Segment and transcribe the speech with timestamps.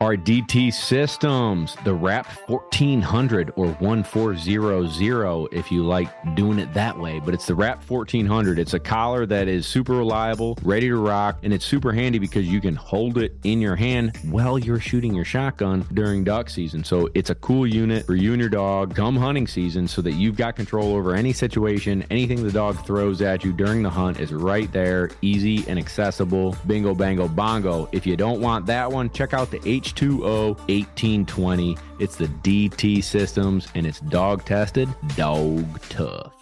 [0.00, 7.18] Our DT systems, the RAP 1400 or 1400 if you like doing it that way,
[7.18, 8.60] but it's the RAP 1400.
[8.60, 12.46] It's a collar that is super reliable, ready to rock, and it's super handy because
[12.46, 16.84] you can hold it in your hand while you're shooting your shotgun during duck season.
[16.84, 20.12] So it's a cool unit for you and your dog come hunting season so that
[20.12, 24.20] you've got control over any situation, anything the dog throws at you during the hunt
[24.20, 26.56] is right there, easy and accessible.
[26.68, 27.88] Bingo, bango, bongo.
[27.90, 31.76] If you don't want that one, check out the H H2O 1820.
[31.98, 36.34] It's the DT systems and it's dog tested, dog tough.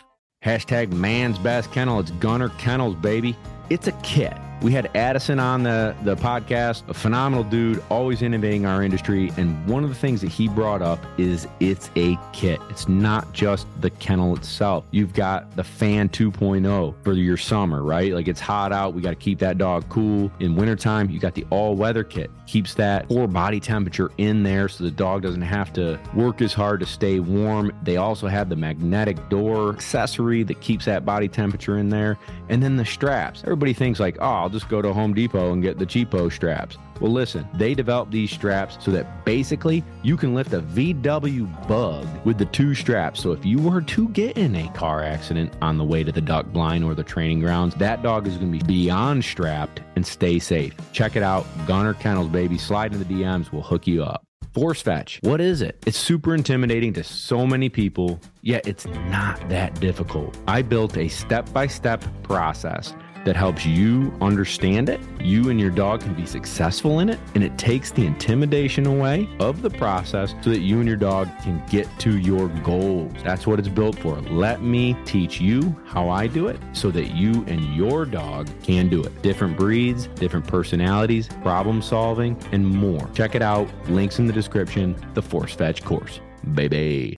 [0.44, 2.00] Hashtag man's best kennel.
[2.00, 3.36] It's Gunner Kennels, baby.
[3.68, 8.64] It's a kit we had Addison on the, the podcast, a phenomenal dude, always innovating
[8.64, 9.30] our industry.
[9.36, 12.58] And one of the things that he brought up is it's a kit.
[12.70, 14.86] It's not just the kennel itself.
[14.90, 18.12] You've got the fan 2.0 for your summer, right?
[18.12, 18.94] Like it's hot out.
[18.94, 20.30] We got to keep that dog cool.
[20.40, 22.30] In wintertime, you got the all weather kit.
[22.46, 26.54] Keeps that core body temperature in there so the dog doesn't have to work as
[26.54, 27.72] hard to stay warm.
[27.82, 32.16] They also have the magnetic door accessory that keeps that body temperature in there.
[32.48, 33.42] And then the straps.
[33.42, 36.78] Everybody thinks like, oh, I'll just go to Home Depot and get the cheapo straps.
[37.00, 42.06] Well, listen, they developed these straps so that basically you can lift a VW bug
[42.24, 43.20] with the two straps.
[43.20, 46.20] So if you were to get in a car accident on the way to the
[46.20, 50.06] duck blind or the training grounds, that dog is going to be beyond strapped and
[50.06, 50.76] stay safe.
[50.92, 51.44] Check it out.
[51.66, 52.56] Gunner Kennels, baby.
[52.56, 53.50] Slide in the DMs.
[53.50, 54.22] We'll hook you up.
[54.54, 55.18] Force fetch.
[55.22, 55.82] What is it?
[55.88, 60.38] It's super intimidating to so many people, yet it's not that difficult.
[60.46, 62.94] I built a step by step process
[63.26, 65.00] that helps you understand it.
[65.20, 69.28] You and your dog can be successful in it, and it takes the intimidation away
[69.40, 73.12] of the process so that you and your dog can get to your goals.
[73.24, 74.20] That's what it's built for.
[74.20, 78.88] Let me teach you how I do it so that you and your dog can
[78.88, 79.22] do it.
[79.22, 83.10] Different breeds, different personalities, problem solving, and more.
[83.12, 83.68] Check it out.
[83.88, 84.96] Links in the description.
[85.14, 86.20] The Force Fetch course.
[86.54, 87.16] Baby.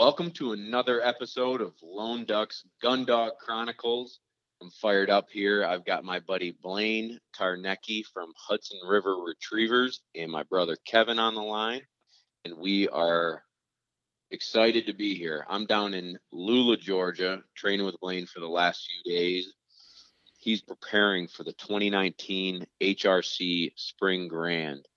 [0.00, 4.20] Welcome to another episode of Lone Ducks Gun Dog Chronicles.
[4.62, 5.62] I'm fired up here.
[5.62, 11.34] I've got my buddy Blaine Tarnecki from Hudson River Retrievers and my brother Kevin on
[11.34, 11.82] the line.
[12.46, 13.42] And we are
[14.30, 15.44] excited to be here.
[15.50, 19.52] I'm down in Lula, Georgia, training with Blaine for the last few days.
[20.38, 24.88] He's preparing for the 2019 HRC Spring Grand.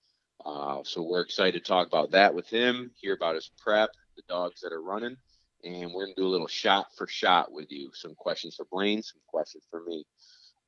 [0.44, 4.22] Uh, so we're excited to talk about that with him, hear about his prep, the
[4.28, 5.16] dogs that are running,
[5.64, 7.90] and we're gonna do a little shot for shot with you.
[7.94, 10.04] Some questions for Blaine, some questions for me.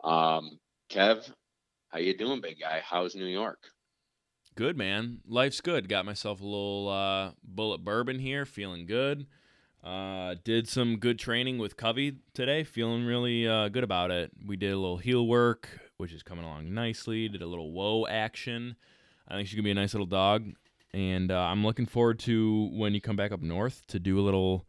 [0.03, 1.31] Um, Kev,
[1.89, 2.81] how you doing, big guy?
[2.83, 3.59] How's New York?
[4.55, 5.89] Good man, life's good.
[5.89, 9.27] Got myself a little uh, Bulleit bourbon here, feeling good.
[9.85, 14.33] Uh, did some good training with Covey today, feeling really uh, good about it.
[14.45, 17.29] We did a little heel work, which is coming along nicely.
[17.29, 18.77] Did a little whoa action.
[19.29, 20.53] I think she's gonna be a nice little dog
[20.97, 24.23] and uh, I'm looking forward to when you come back up north to do a
[24.23, 24.67] little,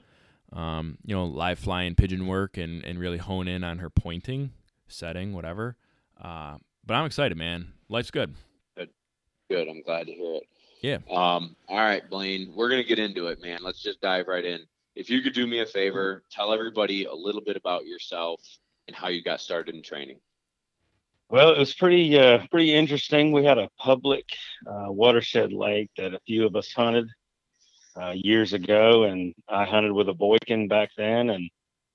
[0.52, 4.52] um, you know, live flying pigeon work and and really hone in on her pointing,
[4.90, 5.78] setting, whatever.
[6.22, 7.74] Uh, but I'm excited, man.
[7.88, 8.34] Life's good.
[8.76, 8.90] Good,
[9.50, 9.70] good.
[9.70, 10.44] I'm glad to hear it.
[10.82, 10.98] Yeah.
[11.10, 11.56] Um.
[11.70, 12.52] All right, Blaine.
[12.54, 13.60] We're gonna get into it, man.
[13.64, 14.60] Let's just dive right in.
[14.96, 18.42] If you could do me a favor, tell everybody a little bit about yourself
[18.88, 20.20] and how you got started in training.
[21.30, 23.34] Well, it was pretty uh, pretty interesting.
[23.34, 24.24] We had a public
[24.66, 27.10] uh, watershed lake that a few of us hunted
[28.02, 31.30] uh, years ago, and I hunted with a Boykin back then.
[31.30, 31.50] And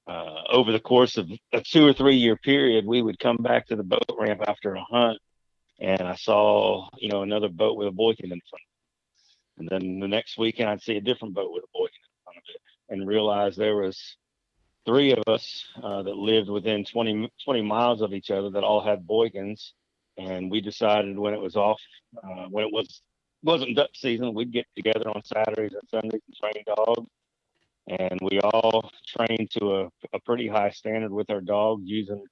[0.07, 3.69] uh, over the course of a two or three year period, we would come back
[3.69, 5.19] to the boat ramp after a hunt,
[5.81, 8.63] and I saw you know another boat with a Boykin in front.
[9.57, 9.73] Of it.
[9.73, 12.37] And then the next weekend, I'd see a different boat with a Boykin in front
[12.37, 12.61] of it,
[12.91, 14.19] and realize there was
[14.85, 18.83] three of us uh, that lived within 20, 20 miles of each other that all
[18.83, 19.73] had Boykins.
[20.19, 21.81] And we decided when it was off,
[22.23, 23.03] uh, when it was
[23.43, 27.09] wasn't duck season, we'd get together on Saturdays and Sundays and train dogs.
[27.89, 32.23] And we all trained to a, a pretty high standard with our dogs using,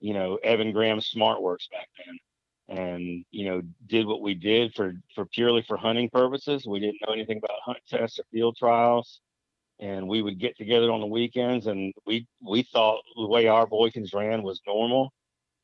[0.00, 2.78] you know, Evan Graham SmartWorks back then.
[2.78, 6.66] And, you know, did what we did for, for purely for hunting purposes.
[6.66, 9.20] We didn't know anything about hunt tests or field trials
[9.78, 13.66] and we would get together on the weekends and we we thought the way our
[13.66, 15.12] boykins ran was normal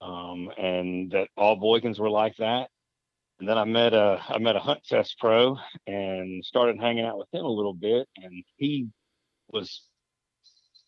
[0.01, 2.69] um, and that all boykins were like that.
[3.41, 5.57] And then i met a i met a hunt test pro
[5.87, 8.89] and started hanging out with him a little bit and he
[9.49, 9.83] was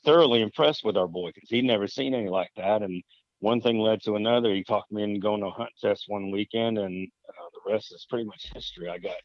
[0.04, 1.48] thoroughly impressed with our boykins.
[1.48, 3.02] He'd never seen any like that and
[3.40, 4.54] one thing led to another.
[4.54, 7.92] He talked me into going to a hunt test one weekend and uh, the rest
[7.92, 8.88] is pretty much history.
[8.88, 9.16] I got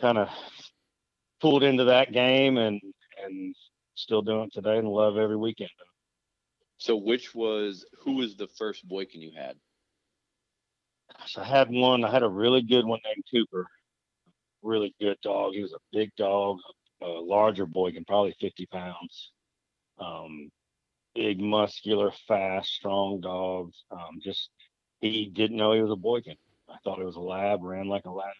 [0.00, 0.28] kind of
[1.40, 2.80] pulled into that game and
[3.24, 3.54] and
[3.94, 5.70] still doing it today and love every weekend.
[6.78, 9.56] So, which was who was the first Boykin you had?
[11.26, 12.04] So I had one.
[12.04, 13.66] I had a really good one named Cooper.
[14.62, 15.52] Really good dog.
[15.52, 16.58] He was a big dog,
[17.02, 19.32] a larger Boykin, probably 50 pounds.
[19.98, 20.50] Um,
[21.14, 23.72] big, muscular, fast, strong dog.
[23.90, 24.50] Um, just
[25.00, 26.36] he didn't know he was a Boykin.
[26.68, 27.62] I thought it was a lab.
[27.62, 28.32] Ran like a lab.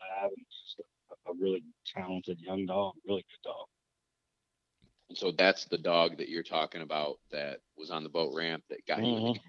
[0.00, 0.82] Lab, and just a,
[1.26, 2.94] a really talented young dog.
[3.06, 3.66] Really good dog.
[5.14, 8.84] So that's the dog that you're talking about that was on the boat ramp that
[8.86, 9.34] got Mhm.
[9.34, 9.40] you.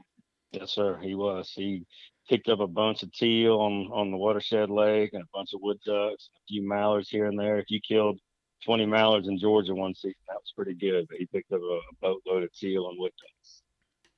[0.52, 0.98] Yes, sir.
[1.00, 1.52] He was.
[1.52, 1.86] He
[2.30, 5.62] picked up a bunch of teal on on the watershed lake and a bunch of
[5.62, 7.58] wood ducks, a few mallards here and there.
[7.58, 8.20] If you killed
[8.64, 11.08] 20 mallards in Georgia one season, that was pretty good.
[11.08, 13.64] But he picked up a, a boatload of teal and wood ducks.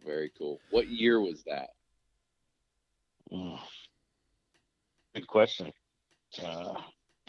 [0.06, 0.60] Very cool.
[0.70, 1.70] What year was that?
[3.32, 3.60] Mm.
[5.16, 5.74] Good question.
[6.44, 6.82] Uh,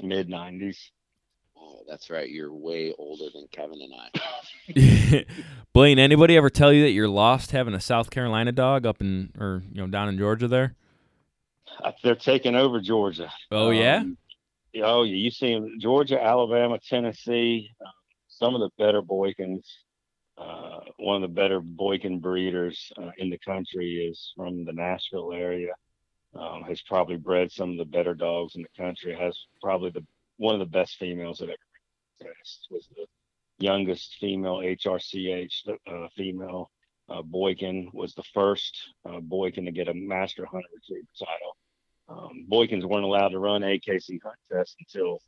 [0.03, 0.91] Mid 90s.
[1.56, 2.29] Oh, that's right.
[2.29, 5.27] You're way older than Kevin and I.
[5.73, 9.33] Blaine, anybody ever tell you that you're lost having a South Carolina dog up in
[9.39, 10.77] or you know down in Georgia there?
[11.83, 13.31] Uh, They're taking over Georgia.
[13.50, 13.99] Oh yeah.
[13.99, 14.19] Um,
[14.83, 17.93] oh yeah, you see 'em, Georgia, Alabama, Tennessee, um,
[18.29, 19.67] some of the better Boykins.
[20.37, 25.33] Uh, one of the better Boykin breeders uh, in the country is from the Nashville
[25.33, 25.73] area.
[26.34, 29.16] Um, has probably bred some of the better dogs in the country.
[29.16, 30.04] Has probably the
[30.36, 31.56] one of the best females that ever
[32.20, 32.69] test.
[32.70, 33.06] Was the
[33.58, 36.70] youngest female HRCH uh, female.
[37.08, 38.76] Uh, Boykin was the first
[39.08, 41.56] uh, Boykin to get a Master Hunter Retriever title
[42.08, 45.20] um, Boykins weren't allowed to run AKC hunt tests until,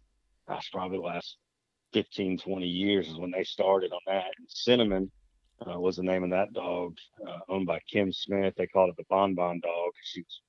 [0.49, 1.37] gosh, probably the last
[1.93, 4.33] 15, 20 years is when they started on that.
[4.39, 5.11] And Cinnamon
[5.67, 8.55] uh, was the name of that dog, uh, owned by Kim Smith.
[8.57, 9.93] They called it the Bon Bon dog.
[10.03, 10.41] She was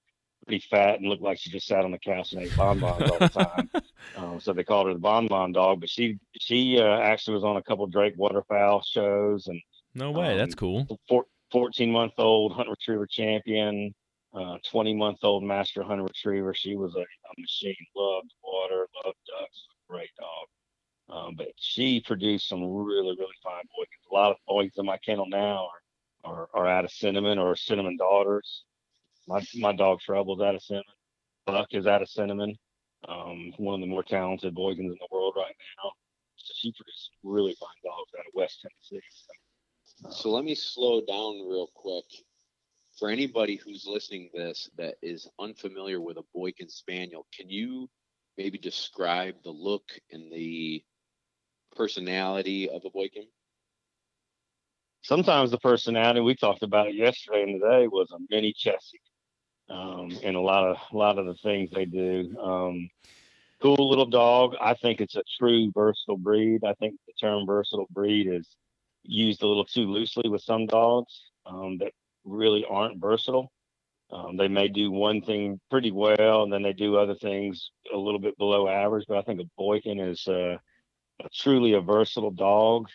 [0.51, 3.19] pretty fat and looked like she just sat on the couch and ate bonbons all
[3.19, 3.69] the time.
[4.17, 5.79] um, so they called her the Bon Bon dog.
[5.79, 9.61] But she she uh, actually was on a couple Drake waterfowl shows and
[9.95, 10.35] No way.
[10.35, 10.99] That's um, cool.
[11.07, 13.93] four, 14 month old hunt retriever champion,
[14.33, 16.53] uh, 20 month old master hunter retriever.
[16.53, 21.17] She was a, a machine, loved water, loved ducks, great dog.
[21.17, 23.87] Um, but she produced some really, really fine boys.
[24.11, 25.69] A lot of boys in my kennel now
[26.25, 28.63] are, are, are out of cinnamon or cinnamon daughters.
[29.27, 30.85] My, my dog Trouble's out of cinnamon.
[31.45, 32.55] Buck is out of cinnamon.
[33.07, 35.91] Um, one of the more talented boykins in the world right now.
[36.35, 39.05] So she produced really fine dogs out of West Tennessee.
[39.83, 42.05] So, So let me slow down real quick.
[42.99, 47.89] For anybody who's listening to this that is unfamiliar with a Boykin Spaniel, can you
[48.37, 50.83] maybe describe the look and the
[51.75, 53.25] personality of a Boykin?
[55.01, 59.01] sometimes the personality we talked about it yesterday and today was a mini Chessie,
[59.71, 62.35] um, and a lot of a lot of the things they do.
[62.41, 62.89] Um,
[63.61, 64.55] cool little dog.
[64.59, 66.63] I think it's a true versatile breed.
[66.63, 68.47] I think the term versatile breed is
[69.03, 71.91] used a little too loosely with some dogs um, that
[72.23, 73.51] really aren't versatile.
[74.11, 77.97] Um, they may do one thing pretty well, and then they do other things a
[77.97, 79.05] little bit below average.
[79.07, 80.57] But I think a Boykin is uh,
[81.23, 82.87] a truly a versatile dog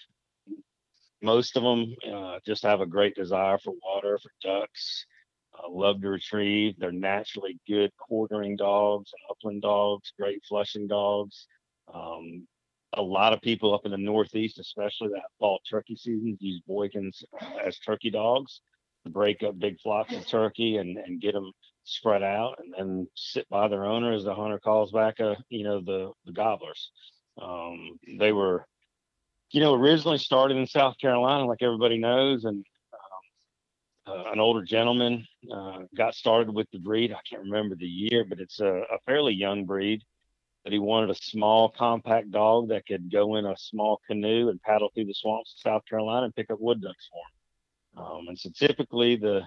[1.23, 5.06] most of them uh, just have a great desire for water, for ducks,
[5.68, 6.74] love to retrieve.
[6.78, 11.46] They're naturally good quartering dogs and upland dogs, great flushing dogs.
[11.92, 12.46] Um,
[12.94, 17.22] a lot of people up in the Northeast, especially that fall turkey season, use Boykins
[17.40, 18.60] uh, as turkey dogs
[19.04, 21.52] to break up big flocks of turkey and, and get them
[21.84, 25.64] spread out and then sit by their owner as the hunter calls back, uh, you
[25.64, 26.90] know, the, the gobblers.
[27.40, 28.66] Um, they were
[29.50, 32.64] you know, originally started in South Carolina, like everybody knows, and
[34.06, 37.12] uh, an older gentleman uh, got started with the breed.
[37.12, 40.02] I can't remember the year, but it's a, a fairly young breed.
[40.64, 44.60] That he wanted a small, compact dog that could go in a small canoe and
[44.62, 48.04] paddle through the swamps of South Carolina and pick up wood ducks for him.
[48.04, 49.42] Um, and so typically the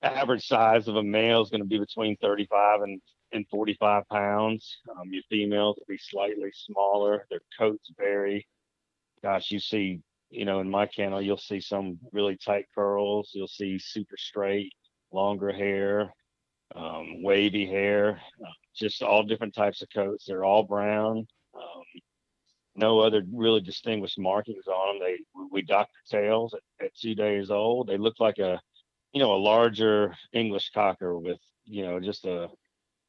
[0.00, 3.02] average size of a male is going to be between 35 and,
[3.32, 4.78] and 45 pounds.
[4.90, 7.26] Um, your females will be slightly smaller.
[7.28, 8.46] Their coats vary
[9.24, 10.00] gosh, you see,
[10.30, 13.30] you know, in my kennel, you'll see some really tight curls.
[13.34, 14.72] You'll see super straight,
[15.12, 16.12] longer hair,
[16.74, 20.24] um, wavy hair, uh, just all different types of coats.
[20.26, 21.26] They're all brown.
[21.54, 21.82] Um,
[22.74, 25.08] no other really distinguished markings on them.
[25.08, 27.86] They we docked their tails at, at two days old.
[27.86, 28.60] They look like a,
[29.12, 32.48] you know, a larger English cocker with, you know, just a.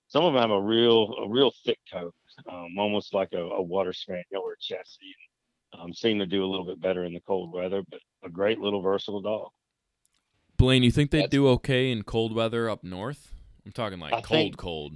[0.07, 2.13] Some of them have a real a real thick coat,
[2.47, 5.15] um, almost like a, a water spaniel or a Chessie
[5.79, 8.59] um, seem to do a little bit better in the cold weather, but a great
[8.59, 9.49] little versatile dog.
[10.57, 13.33] Blaine, you think they'd That's- do okay in cold weather up north?
[13.65, 14.93] I'm talking like I cold, think- cold.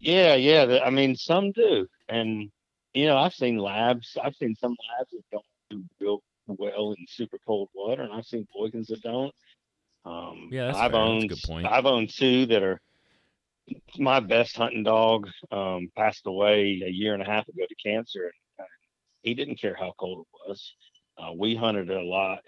[0.00, 0.80] Yeah, yeah.
[0.84, 2.50] I mean, some do, and
[2.92, 4.16] you know, I've seen labs.
[4.22, 8.26] I've seen some labs that don't do real well in super cold water, and I've
[8.26, 9.34] seen Boykins that don't.
[10.04, 11.00] Um, Yeah, that's I've fair.
[11.00, 11.28] Owned.
[11.30, 11.66] good point.
[11.66, 12.80] I've owned two that are
[13.98, 15.28] my best hunting dog.
[15.50, 18.32] Um, passed away a year and a half ago to cancer.
[19.24, 20.74] He didn't care how cold it was.
[21.18, 22.40] Uh, we hunted a lot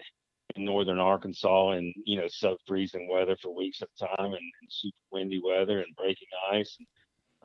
[0.55, 4.33] in northern Arkansas in you know sub freezing weather for weeks at a time and,
[4.33, 6.77] and super windy weather and breaking ice.
[6.79, 6.87] And,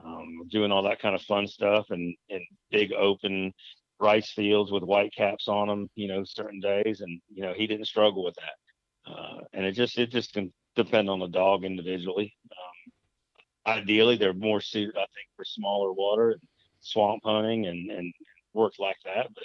[0.04, 3.52] um, doing all that kind of fun stuff and and big open
[4.00, 7.66] rice fields with white caps on them, you know, certain days, and you know he
[7.66, 9.12] didn't struggle with that.
[9.12, 12.34] Uh, and it just it just can depend on the dog individually.
[12.50, 16.40] Um, ideally, they're more suited, I think, for smaller water and
[16.80, 18.12] swamp hunting and and
[18.54, 19.28] work like that.
[19.34, 19.44] But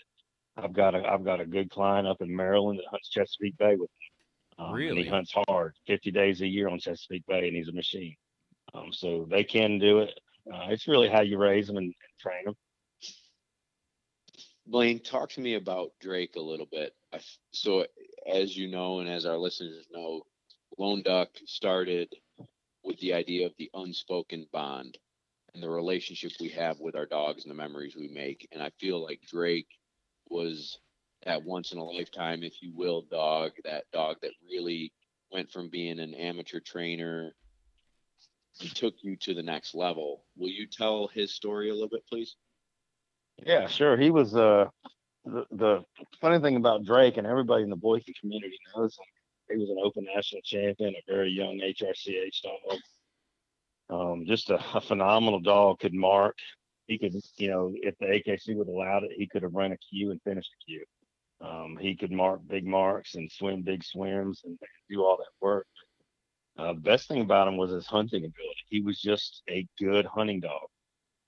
[0.64, 3.76] I've got a I've got a good client up in Maryland that hunts Chesapeake Bay
[3.76, 4.08] with me.
[4.60, 5.04] Um, And Really?
[5.04, 8.16] he hunts hard, 50 days a year on Chesapeake Bay, and he's a machine.
[8.74, 10.20] Um, so they can do it.
[10.52, 12.56] Uh, it's really how you raise them and, and train them.
[14.66, 16.94] Blaine, talk to me about Drake a little bit.
[17.14, 17.86] I f so,
[18.30, 20.24] as you know, and as our listeners know,
[20.78, 22.14] Lone Duck started
[22.84, 24.98] with the idea of the unspoken bond
[25.58, 28.48] and the relationship we have with our dogs and the memories we make.
[28.52, 29.68] And I feel like Drake
[30.30, 30.78] was
[31.26, 34.94] that once in a lifetime, if you will, dog, that dog that really
[35.32, 37.34] went from being an amateur trainer
[38.62, 40.26] and took you to the next level.
[40.38, 42.36] Will you tell his story a little bit, please?
[43.44, 43.98] Yeah, sure.
[43.98, 44.66] He was uh
[45.26, 45.84] the, the
[46.22, 49.58] funny thing about Drake and everybody in the Boise community knows him.
[49.58, 52.80] He was an Open National champion, a very young HRCH dog.
[53.90, 55.80] Um, just a, a phenomenal dog.
[55.80, 56.36] Could mark.
[56.88, 59.78] He could, you know, if the AKC would allowed it, he could have run a
[59.78, 60.84] Q and finished a Q.
[61.40, 64.58] Um, he could mark big marks and swim big swims and
[64.90, 65.68] do all that work.
[66.58, 68.64] Uh, the best thing about him was his hunting ability.
[68.70, 70.68] He was just a good hunting dog.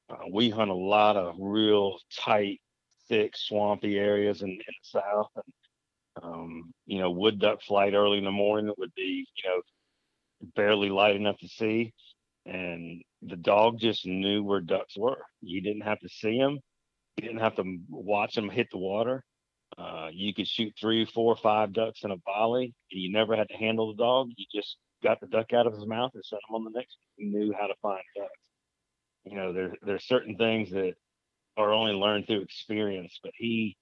[0.09, 2.59] Uh, we hunt a lot of real tight,
[3.07, 5.53] thick, swampy areas in, in the south, and
[6.23, 9.61] um, you know, wood duck flight early in the morning would be, you know,
[10.55, 11.93] barely light enough to see,
[12.45, 15.23] and the dog just knew where ducks were.
[15.41, 16.59] You didn't have to see them.
[17.17, 19.23] You didn't have to watch them hit the water.
[19.77, 22.73] Uh, you could shoot three, four, five ducks in a volley.
[22.91, 24.29] And you never had to handle the dog.
[24.35, 26.97] You just got the duck out of his mouth and set him on the next.
[27.17, 28.31] He knew how to find ducks
[29.25, 30.93] you know there there's certain things that
[31.57, 33.75] are only learned through experience but he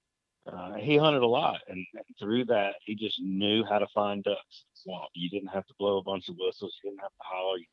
[0.51, 4.23] uh, he hunted a lot and, and through that he just knew how to find
[4.23, 7.01] ducks in the swamp you didn't have to blow a bunch of whistles you didn't
[7.01, 7.65] have to holler you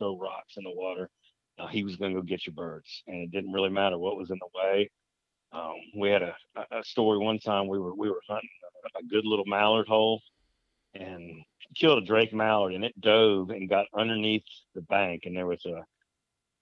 [0.00, 1.08] throw rocks in the water
[1.58, 4.16] uh, he was going to go get your birds and it didn't really matter what
[4.16, 4.90] was in the way
[5.52, 6.34] um, we had a,
[6.72, 8.50] a story one time we were we were hunting
[8.96, 10.20] a, a good little mallard hole
[10.94, 11.42] and
[11.76, 14.42] killed a drake mallard and it dove and got underneath
[14.74, 15.84] the bank and there was a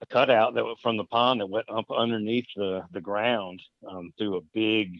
[0.01, 4.11] a cutout that was from the pond that went up underneath the the ground um,
[4.17, 4.93] through a big,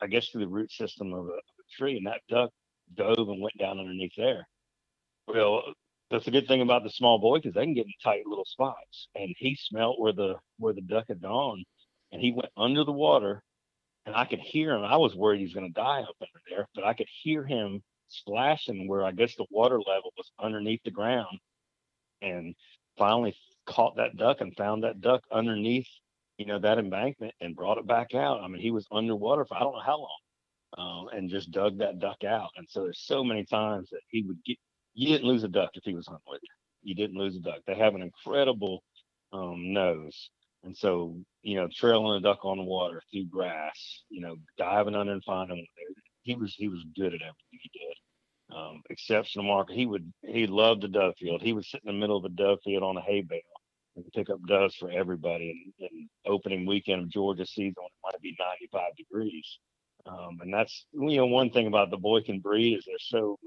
[0.00, 2.50] I guess through the root system of a, of a tree, and that duck
[2.94, 4.46] dove and went down underneath there.
[5.26, 5.62] Well,
[6.10, 8.44] that's a good thing about the small boy because they can get in tight little
[8.44, 11.64] spots, and he smelt where the where the duck had gone,
[12.12, 13.42] and he went under the water,
[14.06, 14.84] and I could hear him.
[14.84, 17.44] I was worried he was going to die up under there, but I could hear
[17.44, 21.38] him splashing where I guess the water level was underneath the ground,
[22.22, 22.54] and
[22.98, 23.34] finally
[23.66, 25.88] caught that duck and found that duck underneath,
[26.38, 28.40] you know, that embankment and brought it back out.
[28.40, 30.18] I mean, he was underwater for I don't know how long,
[30.78, 32.50] um, and just dug that duck out.
[32.56, 34.58] And so there's so many times that he would get.
[34.94, 36.48] You didn't lose a duck if he was hunting with you.
[36.82, 37.60] You didn't lose a duck.
[37.66, 38.82] They have an incredible
[39.32, 40.30] um, nose,
[40.62, 44.94] and so you know, trailing a duck on the water through grass, you know, diving
[44.94, 45.66] under and finding them.
[46.22, 47.96] He was he was good at everything he did
[48.54, 49.72] um, exceptional marker.
[49.72, 51.42] He would he loved the dove field.
[51.42, 53.40] He would sit in the middle of a dove field on a hay bale
[53.96, 55.72] and pick up doves for everybody.
[55.80, 59.58] And, and opening weekend of Georgia season, it might be 95 degrees.
[60.06, 63.38] Um, and that's you know one thing about the Boykin breed is they're so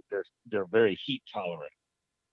[0.49, 1.71] they're very heat tolerant.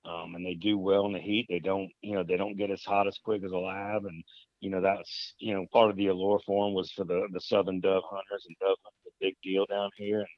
[0.05, 1.47] Um, and they do well in the heat.
[1.49, 4.05] They don't, you know, they don't get as hot as quick as a lab.
[4.05, 4.23] And,
[4.61, 7.41] you know, that's, you know, part of the allure for them was for the, the
[7.41, 10.19] Southern dove hunters and dove hunting, a big deal down here.
[10.19, 10.29] And,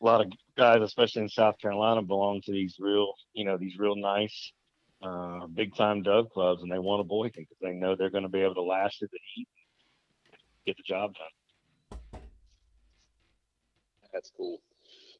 [0.00, 3.78] a lot of guys, especially in South Carolina, belong to these real, you know, these
[3.78, 4.52] real nice,
[5.00, 8.24] uh, big time dove clubs, and they want a Boykin because they know they're going
[8.24, 9.46] to be able to last through the heat,
[10.26, 10.36] and
[10.66, 12.20] get the job done.
[14.12, 14.58] That's cool.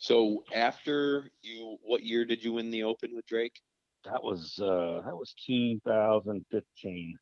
[0.02, 3.60] So after you, what year did you win the Open with Drake?
[4.04, 7.18] That was uh, that was 2015.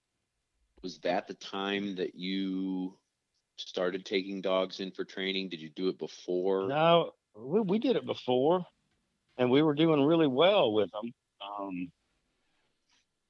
[0.82, 2.96] Was that the time that you
[3.56, 5.50] started taking dogs in for training?
[5.50, 6.68] Did you do it before?
[6.68, 8.64] No, we, we did it before,
[9.36, 11.12] and we were doing really well with them.
[11.46, 11.92] Um,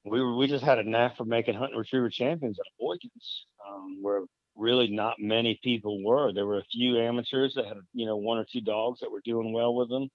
[0.05, 3.97] we were we just had a knack for making hunting retriever champions at Boykins, um,
[4.01, 4.21] where
[4.55, 6.33] really not many people were.
[6.33, 9.21] There were a few amateurs that had, you know, one or two dogs that were
[9.23, 10.09] doing well with them.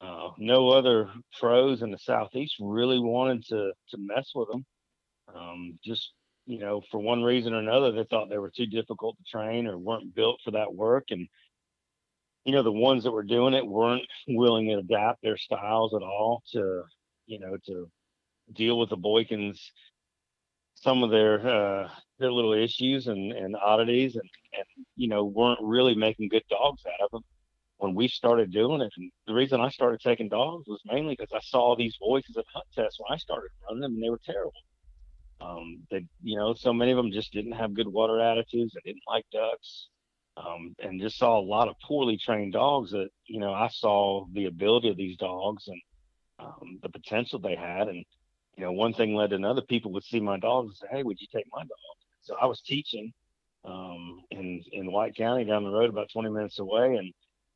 [0.00, 4.64] Uh, no other pros in the southeast really wanted to to mess with them.
[5.34, 6.12] Um, just
[6.46, 9.66] you know, for one reason or another, they thought they were too difficult to train
[9.66, 11.04] or weren't built for that work.
[11.10, 11.28] And
[12.44, 16.02] you know, the ones that were doing it weren't willing to adapt their styles at
[16.02, 16.82] all to,
[17.26, 17.90] you know, to
[18.52, 19.58] deal with the Boykins,
[20.84, 21.88] some of their uh,
[22.18, 26.82] their little issues and, and oddities, and and you know, weren't really making good dogs
[26.86, 27.22] out of them
[27.78, 28.92] when we started doing it.
[28.96, 32.44] And the reason I started taking dogs was mainly because I saw these voices at
[32.52, 34.52] hunt tests when I started running them, and they were terrible.
[35.40, 38.74] Um, they, you know, so many of them just didn't have good water attitudes.
[38.74, 39.88] They didn't like ducks,
[40.36, 42.90] um, and just saw a lot of poorly trained dogs.
[42.92, 45.80] That you know, I saw the ability of these dogs and
[46.38, 48.04] um, the potential they had, and
[48.56, 49.62] you know, one thing led to another.
[49.62, 52.46] People would see my dogs and say, "Hey, would you take my dog?" So I
[52.46, 53.12] was teaching
[53.64, 57.12] um, in in White County down the road, about 20 minutes away, and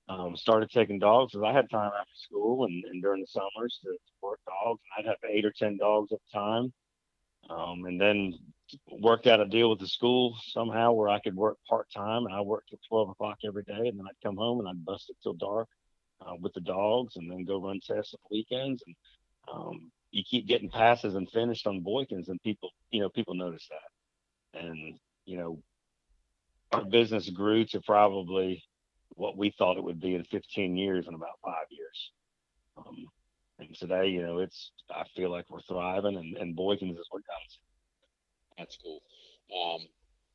[0.09, 3.79] um, started taking dogs because I had time after school and, and during the summers
[3.83, 4.81] to, to, work dogs.
[4.97, 6.73] And I'd have eight or ten dogs at the time,
[7.51, 8.35] um, and then
[9.01, 12.27] worked out a deal with the school somehow where I could work part time.
[12.27, 14.85] And I worked till 12 o'clock every day, and then I'd come home and I'd
[14.85, 15.69] bust it till dark
[16.21, 18.83] uh, with the dogs, and then go run tests on weekends.
[18.87, 18.97] And
[19.53, 23.69] um, you keep getting passes and finished on Boykins, and people, you know, people notice
[23.71, 25.59] that, and you know,
[26.73, 28.63] our business grew to probably
[29.11, 32.11] what we thought it would be in 15 years in about five years.
[32.77, 33.07] Um,
[33.59, 37.23] and today, you know, it's I feel like we're thriving, and, and Boykins is what
[37.23, 37.59] us.
[38.57, 39.03] That's cool.
[39.55, 39.87] Um,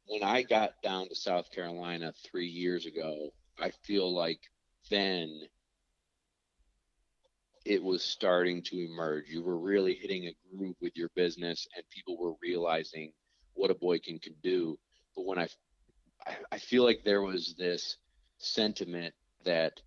[0.08, 4.40] when I got down to South Carolina three years ago, I feel like
[4.90, 5.42] then
[7.66, 9.30] it was starting to emerge.
[9.30, 13.12] You were really hitting a groove with your business, and people were realizing
[13.54, 14.78] what a Boykin could do.
[15.16, 15.48] But when I,
[16.26, 17.98] I, I feel like there was this
[18.38, 19.14] sentiment
[19.46, 19.82] that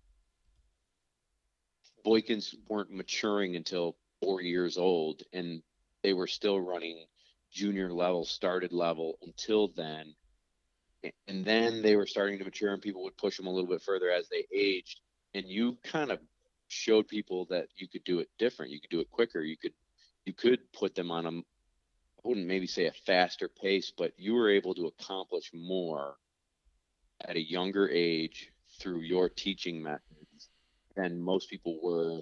[2.05, 5.61] Boykins weren't maturing until four years old, and
[6.03, 7.05] they were still running
[7.51, 10.15] junior level, started level until then.
[11.27, 13.83] And then they were starting to mature, and people would push them a little bit
[13.83, 14.99] further as they aged.
[15.35, 16.19] And you kind of
[16.67, 18.71] showed people that you could do it different.
[18.71, 19.41] You could do it quicker.
[19.41, 19.73] You could
[20.25, 24.33] you could put them on a I wouldn't maybe say a faster pace, but you
[24.33, 26.15] were able to accomplish more
[27.21, 30.49] at a younger age through your teaching methods
[30.95, 32.21] than most people were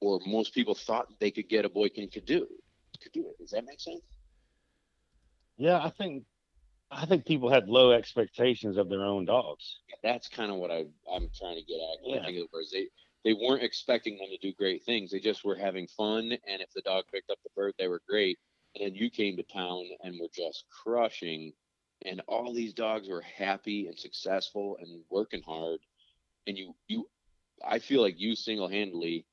[0.00, 2.46] or most people thought they could get a Boykin could do
[2.96, 3.38] could do it.
[3.38, 4.02] Does that make sense?
[5.56, 6.24] Yeah, I think
[6.90, 9.78] I think people had low expectations of their own dogs.
[10.02, 11.98] That's kind of what I I'm trying to get at.
[12.04, 12.20] Yeah.
[12.20, 12.88] I think it was they
[13.26, 15.10] they weren't expecting them to do great things.
[15.10, 18.00] They just were having fun, and if the dog picked up the bird, they were
[18.08, 18.38] great.
[18.74, 21.52] And then you came to town and were just crushing
[22.04, 25.80] and all these dogs were happy and successful and working hard.
[26.46, 27.08] And you you
[27.66, 29.24] i feel like you single-handedly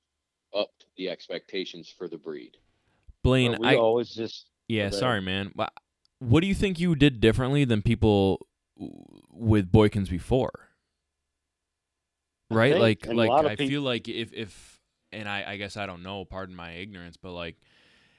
[0.56, 2.58] upped the expectations for the breed.
[3.24, 5.54] Blaine we i always just yeah sorry man.
[6.20, 8.48] What do you think you did differently than people
[9.30, 10.63] with boykins before
[12.50, 13.68] right like like i people...
[13.68, 14.80] feel like if if
[15.12, 17.58] and I, I guess i don't know pardon my ignorance but like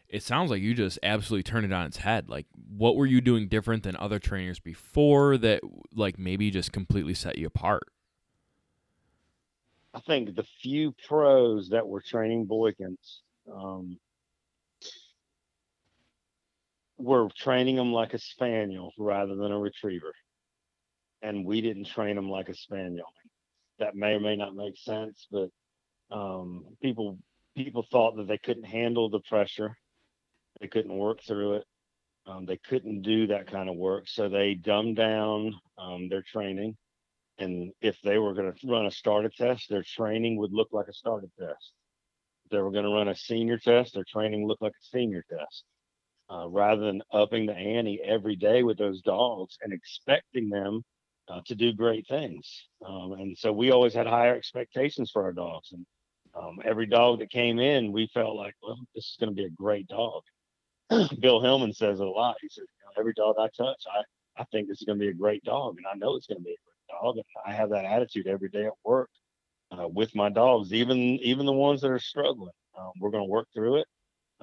[0.09, 2.29] it sounds like you just absolutely turned it on its head.
[2.29, 5.61] Like, what were you doing different than other trainers before that,
[5.93, 7.83] like, maybe just completely set you apart?
[9.93, 13.21] I think the few pros that were training Boykins
[13.53, 13.99] um,
[16.97, 20.13] were training them like a spaniel rather than a retriever,
[21.23, 23.07] and we didn't train them like a spaniel.
[23.79, 25.49] That may or may not make sense, but
[26.11, 27.19] um, people
[27.57, 29.77] people thought that they couldn't handle the pressure
[30.61, 31.65] they couldn't work through it.
[32.27, 36.77] Um, they couldn't do that kind of work, so they dumbed down um, their training.
[37.39, 40.89] And if they were going to run a starter test, their training would look like
[40.89, 41.73] a starter test.
[42.45, 45.25] If they were going to run a senior test, their training looked like a senior
[45.29, 45.65] test.
[46.31, 50.83] Uh, rather than upping the ante every day with those dogs and expecting them
[51.29, 52.67] uh, to do great things.
[52.87, 55.73] Um, and so we always had higher expectations for our dogs.
[55.73, 55.87] And
[56.35, 59.47] um, every dog that came in, we felt like, well, this is going to be
[59.47, 60.23] a great dog.
[61.21, 62.37] Bill Hillmann says it a lot.
[62.41, 62.67] He says,
[62.99, 64.03] every dog I touch, I,
[64.41, 66.39] I think this is going to be a great dog, and I know it's going
[66.39, 67.17] to be a great dog.
[67.17, 69.11] And I have that attitude every day at work
[69.71, 72.53] uh, with my dogs, even even the ones that are struggling.
[72.79, 73.87] Um, we're going to work through it.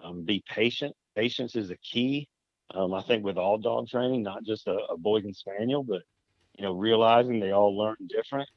[0.02, 0.96] Um, be patient.
[1.16, 2.28] Patience is a key.
[2.74, 6.02] Um, I think with all dog training, not just a, a Boykin Spaniel, but
[6.58, 8.50] you know, realizing they all learn different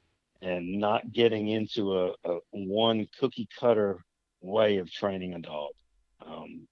[0.42, 3.98] and not getting into a, a one cookie cutter
[4.40, 5.70] way of training a dog.
[6.26, 6.66] Um,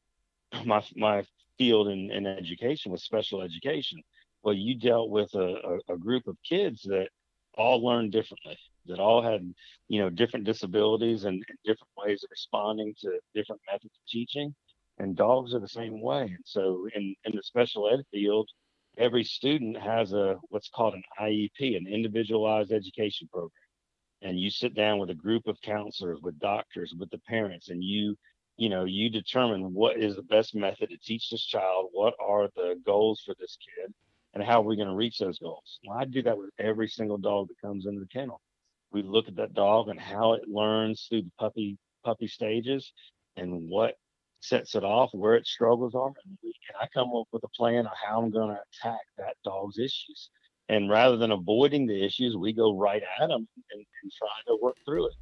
[0.66, 1.24] my my
[1.58, 4.02] field in, in education was special education,
[4.42, 7.08] well, you dealt with a, a, a group of kids that
[7.54, 9.54] all learned differently, that all had,
[9.88, 14.54] you know, different disabilities and, and different ways of responding to different methods of teaching.
[14.98, 16.22] And dogs are the same way.
[16.22, 18.48] And so in, in the special ed field,
[18.98, 23.50] every student has a what's called an IEP, an individualized education program.
[24.22, 27.82] And you sit down with a group of counselors, with doctors, with the parents, and
[27.82, 28.16] you
[28.56, 32.48] you know you determine what is the best method to teach this child what are
[32.54, 33.92] the goals for this kid
[34.34, 36.88] and how are we going to reach those goals well, i do that with every
[36.88, 38.40] single dog that comes into the kennel
[38.92, 42.92] we look at that dog and how it learns through the puppy puppy stages
[43.36, 43.94] and what
[44.42, 46.38] sets it off where its struggles are and,
[46.80, 50.30] i come up with a plan of how i'm going to attack that dog's issues.
[50.68, 54.58] And rather than avoiding the issues we go right at them and, and try to
[54.62, 55.14] work through it.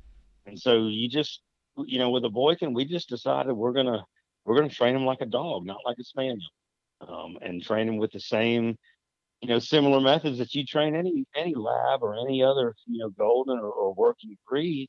[0.47, 1.43] And so you just
[1.87, 4.05] you know, with a Boykin, we just decided we're gonna
[4.45, 6.39] we're gonna train him like a dog, not like a spaniel,
[7.07, 8.77] um, and train him with the same,
[9.41, 13.11] you know, similar methods that you train any any lab or any other, you know,
[13.11, 14.89] golden or, or working breed.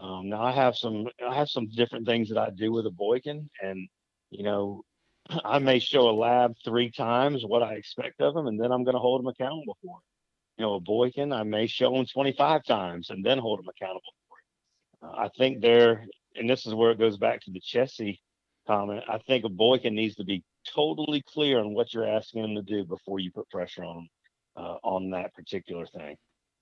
[0.00, 2.90] Um, now I have some I have some different things that I do with a
[2.90, 3.88] Boykin, and
[4.30, 4.82] you know,
[5.44, 8.84] I may show a lab three times what I expect of him, and then I'm
[8.84, 10.60] going to hold him accountable for it.
[10.60, 14.12] You know, a Boykin, I may show him 25 times and then hold him accountable
[14.28, 15.08] for it.
[15.08, 16.04] Uh, I think they're
[16.36, 18.18] and this is where it goes back to the Chessie
[18.66, 19.02] comment.
[19.08, 22.62] I think a Boykin needs to be totally clear on what you're asking him to
[22.62, 24.08] do before you put pressure on him
[24.56, 26.16] uh, on that particular thing.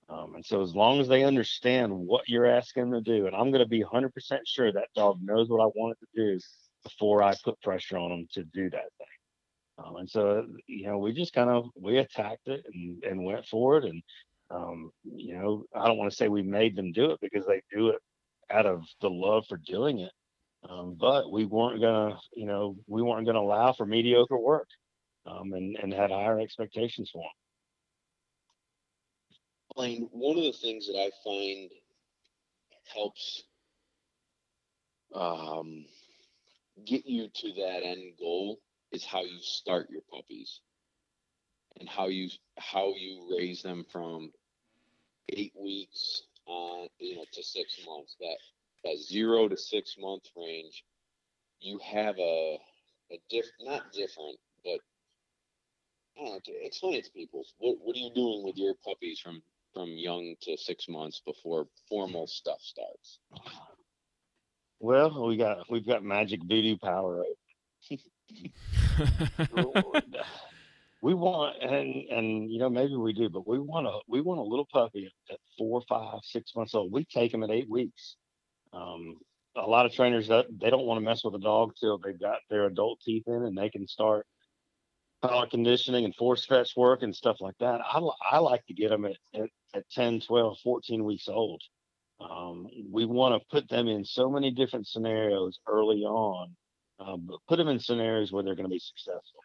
[0.09, 3.35] Um, and so as long as they understand what you're asking them to do, and
[3.35, 4.09] I'm going to be 100%
[4.45, 6.39] sure that dog knows what I want it to do
[6.83, 9.07] before I put pressure on them to do that thing.
[9.79, 13.45] Um, and so, you know, we just kind of we attacked it and, and went
[13.45, 13.85] for it.
[13.85, 14.01] And
[14.49, 17.61] um, you know, I don't want to say we made them do it because they
[17.71, 17.99] do it
[18.49, 20.11] out of the love for doing it.
[20.67, 24.67] Um, but we weren't gonna, you know, we weren't gonna allow for mediocre work,
[25.25, 27.46] um, and and had higher expectations for them.
[29.77, 31.69] Blaine, one of the things that I find
[32.91, 33.43] helps
[35.13, 35.85] um,
[36.83, 38.59] get you to that end goal
[38.91, 40.61] is how you start your puppies
[41.79, 44.31] and how you how you raise them from
[45.29, 48.15] eight weeks uh, you know, to six months.
[48.19, 48.37] That
[48.83, 50.85] that zero to six month range,
[51.59, 52.57] you have a
[53.11, 54.79] a diff not different, but
[56.19, 56.53] I don't know.
[56.63, 57.43] Explain it to people.
[57.59, 59.43] What what are you doing with your puppies from
[59.77, 63.19] from young to six months before formal stuff starts?
[64.79, 67.23] Well, we got we've got magic voodoo power.
[71.01, 74.39] we want and and you know maybe we do but we want a we want
[74.39, 78.17] a little puppy at four five six months old we take them at eight weeks
[78.73, 79.15] um,
[79.55, 82.19] a lot of trainers that they don't want to mess with a dog till they've
[82.19, 84.25] got their adult teeth in and they can start
[85.23, 87.99] collar conditioning and force fetch work and stuff like that i,
[88.31, 91.61] I like to get them at, at, at 10 12 14 weeks old
[92.19, 96.55] um, we want to put them in so many different scenarios early on
[96.99, 99.41] um, but put them in scenarios where they're going to be successful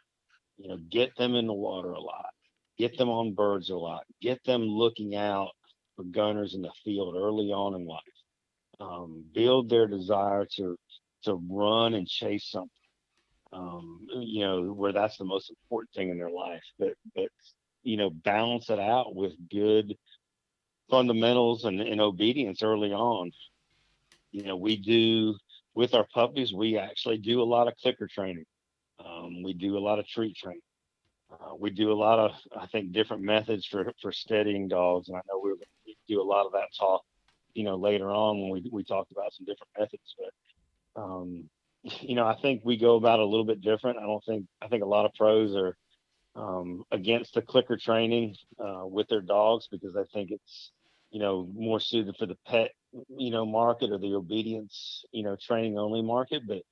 [0.63, 2.31] you know, get them in the water a lot,
[2.79, 5.51] get them on birds a lot, get them looking out
[5.97, 8.01] for gunners in the field early on in life.
[8.81, 10.77] Um, build their desire to
[11.25, 12.71] to run and chase something.
[13.53, 16.63] Um, you know, where that's the most important thing in their life.
[16.79, 17.29] But but
[17.83, 19.95] you know, balance it out with good
[20.89, 23.33] fundamentals and, and obedience early on.
[24.31, 25.37] You know, we do
[25.75, 28.45] with our puppies, we actually do a lot of clicker training.
[29.05, 30.61] Um, we do a lot of treat training.
[31.33, 35.17] Uh, we do a lot of, I think, different methods for for steadying dogs, and
[35.17, 35.55] I know we're
[35.87, 37.03] we do a lot of that talk,
[37.55, 40.15] you know, later on when we we talked about some different methods.
[40.19, 41.49] But, um,
[41.83, 43.99] you know, I think we go about a little bit different.
[43.99, 45.77] I don't think I think a lot of pros are
[46.35, 50.71] um, against the clicker training uh, with their dogs because I think it's
[51.11, 52.71] you know more suited for the pet
[53.17, 56.63] you know market or the obedience you know training only market, but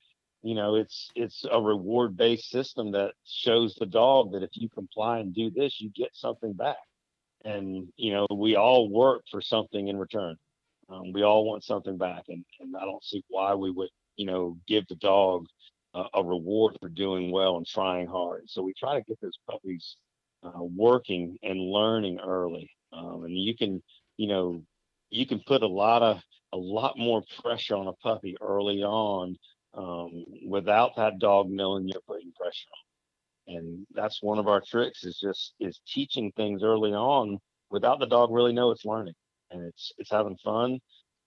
[0.43, 4.69] you know it's it's a reward based system that shows the dog that if you
[4.69, 6.77] comply and do this you get something back.
[7.43, 10.37] And you know we all work for something in return.
[10.89, 12.23] Um, we all want something back.
[12.29, 13.89] And, and i don't see why we would
[14.21, 15.45] you know give the dog
[16.13, 19.97] a reward for doing well and trying hard so we try to get those puppies
[20.43, 23.81] uh, working and learning early um, and you can
[24.17, 24.63] you know
[25.09, 26.21] you can put a lot of
[26.53, 29.37] a lot more pressure on a puppy early on
[29.73, 33.55] um, without that dog knowing you're putting pressure on.
[33.55, 38.05] And that's one of our tricks is just is teaching things early on without the
[38.05, 39.15] dog really know it's learning
[39.51, 40.79] and it's it's having fun.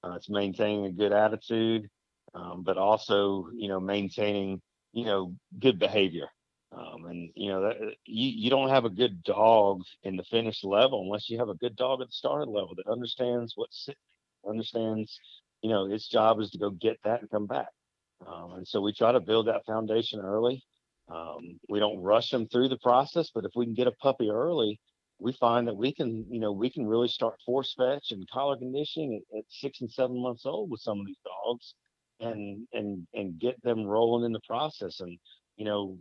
[0.02, 1.88] Uh, it's maintaining a good attitude,
[2.34, 4.60] um, but also you know maintaining
[4.92, 6.28] you know good behavior.
[6.72, 10.64] Um, and you know that you, you don't have a good dog in the finished
[10.64, 13.88] level unless you have a good dog at the started level that understands what's
[14.48, 15.18] understands
[15.62, 17.68] you know its job is to go get that and come back.
[18.26, 20.62] Um, and so we try to build that foundation early.
[21.08, 24.30] Um, we don't rush them through the process but if we can get a puppy
[24.30, 24.80] early
[25.18, 28.56] we find that we can you know we can really start force fetch and collar
[28.56, 31.74] conditioning at, at six and seven months old with some of these dogs
[32.24, 35.18] and and and get them rolling in the process and
[35.56, 35.98] you know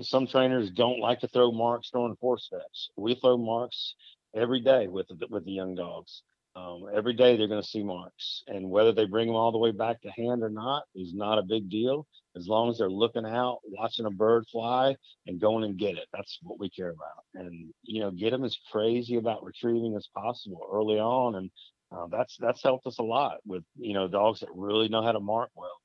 [0.00, 2.88] some trainers don't like to throw marks during force fetch.
[2.96, 3.94] We throw marks
[4.34, 6.22] every day with the, with the young dogs.
[6.56, 9.58] Um, every day they're going to see marks, and whether they bring them all the
[9.58, 12.06] way back to hand or not is not a big deal.
[12.36, 14.96] As long as they're looking out, watching a bird fly,
[15.26, 16.06] and going and get it.
[16.12, 17.24] That's what we care about.
[17.34, 21.50] And you know, get them as crazy about retrieving as possible early on, and
[21.92, 25.12] uh, that's that's helped us a lot with you know dogs that really know how
[25.12, 25.76] to mark well.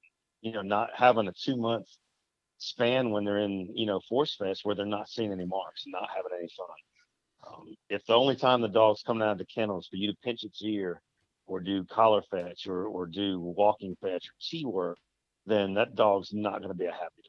[0.42, 1.88] You know, not having a two month
[2.58, 6.08] span when they're in, you know, force fetch where they're not seeing any marks, not
[6.16, 6.68] having any fun.
[7.48, 10.12] Um, if the only time the dog's coming out of the kennel is for you
[10.12, 11.02] to pinch its ear
[11.48, 14.98] or do collar fetch or, or do walking fetch or T work,
[15.46, 17.25] then that dog's not going to be a happy.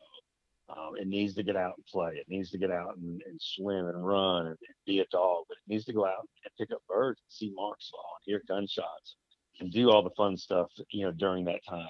[0.69, 2.15] Um, it needs to get out and play.
[2.17, 5.45] It needs to get out and, and swim and run and, and, be a dog,
[5.49, 8.31] but it needs to go out and pick up birds and see marks fall and
[8.31, 9.17] hear gunshots
[9.61, 11.89] and do all the fun stuff, you know, during that time.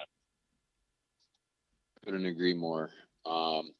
[2.05, 2.91] Couldn't agree more.
[3.25, 3.71] Um,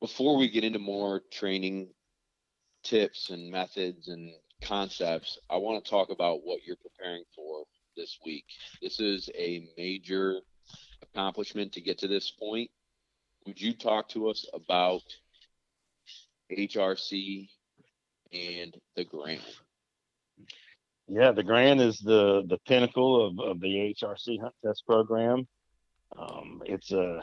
[0.00, 1.88] before we get into more training
[2.84, 7.64] tips and methods and concepts, I want to talk about what you're preparing for
[7.96, 8.44] this week.
[8.80, 10.40] This is a major
[11.02, 12.70] accomplishment to get to this point.
[13.48, 15.00] Would you talk to us about
[16.52, 17.48] HRC
[18.30, 19.40] and the Grand?
[21.08, 25.48] Yeah, the Grand is the the pinnacle of, of the HRC hunt test program.
[26.18, 27.22] Um, it's a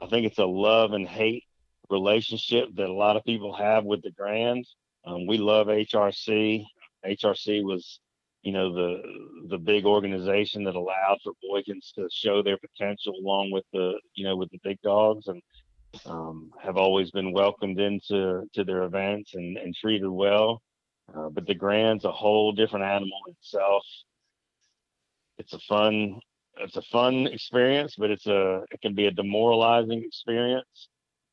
[0.00, 1.42] I think it's a love and hate
[1.90, 4.64] relationship that a lot of people have with the Grand.
[5.04, 6.64] Um, we love HRC.
[7.04, 7.98] HRC was,
[8.42, 9.02] you know, the
[9.48, 14.24] the big organization that allowed for Boykins to show their potential along with the, you
[14.24, 15.42] know, with the big dogs, and
[16.06, 20.62] um, have always been welcomed into to their events and, and treated well.
[21.14, 23.84] Uh, but the Grand's a whole different animal itself.
[25.38, 26.20] It's a fun
[26.58, 30.88] it's a fun experience, but it's a it can be a demoralizing experience.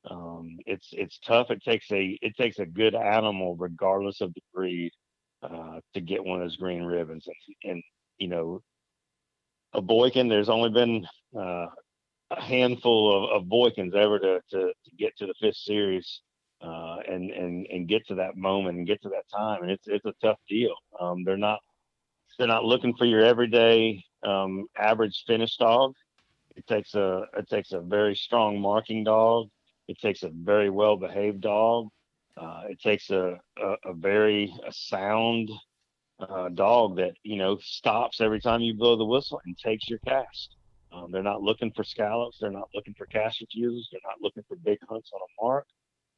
[0.10, 1.52] Um, it's it's tough.
[1.52, 4.92] It takes a it takes a good animal, regardless of the breed,
[5.44, 7.28] uh, to get one of those green ribbons.
[7.28, 7.84] And, and
[8.18, 8.62] you know,
[9.74, 10.28] a Boykin.
[10.28, 11.06] There's only been
[11.38, 11.68] uh,
[12.32, 16.22] a handful of, of Boykins ever to, to, to get to the fifth series
[16.62, 19.62] uh, and and and get to that moment and get to that time.
[19.62, 20.74] And it's it's a tough deal.
[21.00, 21.60] Um, they're not
[22.38, 25.94] they're not looking for your everyday um, average finish dog.
[26.56, 29.48] It takes a it takes a very strong marking dog.
[29.88, 31.88] It takes a very well behaved dog.
[32.40, 35.50] Uh, it takes a, a, a very a sound
[36.20, 40.00] uh, dog that you know stops every time you blow the whistle and takes your
[40.00, 40.56] cast.
[40.92, 42.38] Um, they're not looking for scallops.
[42.40, 43.90] They're not looking for cast refusals.
[43.92, 45.66] They're not looking for big hunts on a mark.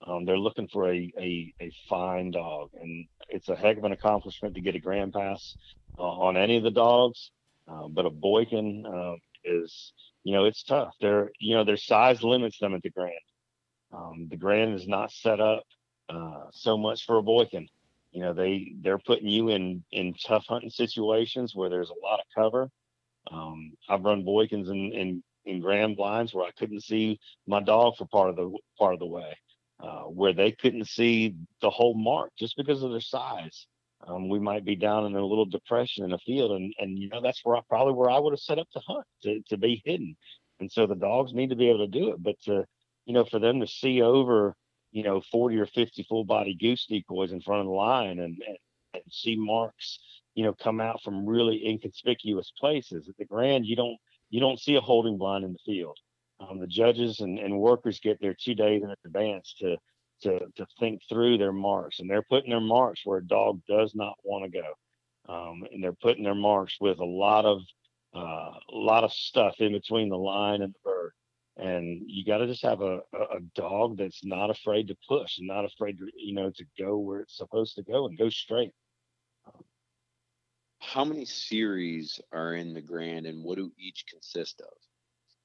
[0.06, 3.92] Um, they're looking for a, a, a fine dog, and it's a heck of an
[3.92, 5.56] accomplishment to get a grand pass
[5.98, 7.32] uh, on any of the dogs.
[7.68, 10.94] Uh, but a Boykin uh, is, you know, it's tough.
[11.02, 13.14] They're, you know, their size limits them at the Grand.
[13.92, 15.64] Um, the Grand is not set up
[16.10, 17.68] uh, so much for a Boykin.
[18.12, 22.20] You know, they they're putting you in in tough hunting situations where there's a lot
[22.20, 22.70] of cover.
[23.32, 27.96] Um, I've run Boykins in, in in grand blinds where I couldn't see my dog
[27.98, 29.38] for part of the part of the way,
[29.80, 33.68] uh, where they couldn't see the whole mark just because of their size
[34.08, 37.10] um, we might be down in a little depression in a field, and and you
[37.10, 39.58] know that's where I, probably where I would have set up to hunt to to
[39.58, 40.16] be hidden,
[40.60, 42.66] and so the dogs need to be able to do it, but to
[43.06, 44.56] you know for them to see over
[44.92, 48.38] you know 40 or 50 full body goose decoys in front of the line and,
[48.48, 48.58] and,
[48.94, 50.00] and see marks
[50.36, 53.08] you know come out from really inconspicuous places.
[53.08, 53.98] At the grand you don't
[54.30, 55.98] you don't see a holding blind in the field.
[56.40, 59.78] Um, the judges and, and workers get there two days in advance to
[60.22, 63.94] to to think through their marks, and they're putting their marks where a dog does
[63.96, 67.62] not want to go, um, and they're putting their marks with a lot of
[68.16, 71.12] uh, a lot of stuff in between the line and the bird.
[71.60, 75.48] And you got to just have a, a dog that's not afraid to push and
[75.48, 78.72] not afraid to you know to go where it's supposed to go and go straight.
[80.80, 84.74] How many series are in the Grand, and what do each consist of?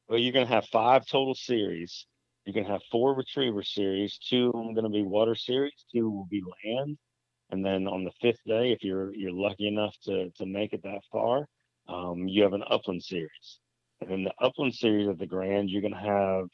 [0.08, 2.06] Well, you're going to have five total series
[2.44, 4.18] you're going to have four retriever series.
[4.18, 5.84] Two of them going to be water series.
[5.92, 6.98] Two will be land.
[7.50, 10.82] And then on the fifth day, if you're you're lucky enough to to make it
[10.82, 11.46] that far,
[11.88, 13.60] um, you have an upland series.
[14.00, 16.48] And in the upland series of the Grand, you're going to have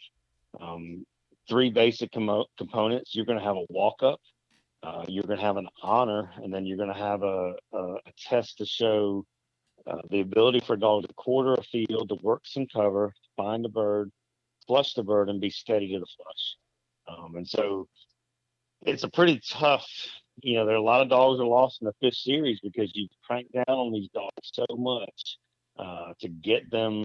[0.61, 1.05] um,
[1.48, 3.14] three basic com- components.
[3.14, 4.20] You're going to have a walk up,
[4.83, 7.79] uh, you're going to have an honor, and then you're going to have a, a,
[7.79, 9.26] a test to show
[9.87, 13.64] uh, the ability for a dog to quarter a field, to work some cover, find
[13.64, 14.11] a bird,
[14.66, 16.57] flush the bird, and be steady to the flush.
[17.09, 17.88] Um, and so
[18.83, 19.87] it's a pretty tough.
[20.42, 22.90] You know, there are a lot of dogs are lost in the fifth series because
[22.94, 25.38] you crank down on these dogs so much
[25.79, 27.05] uh, to get them,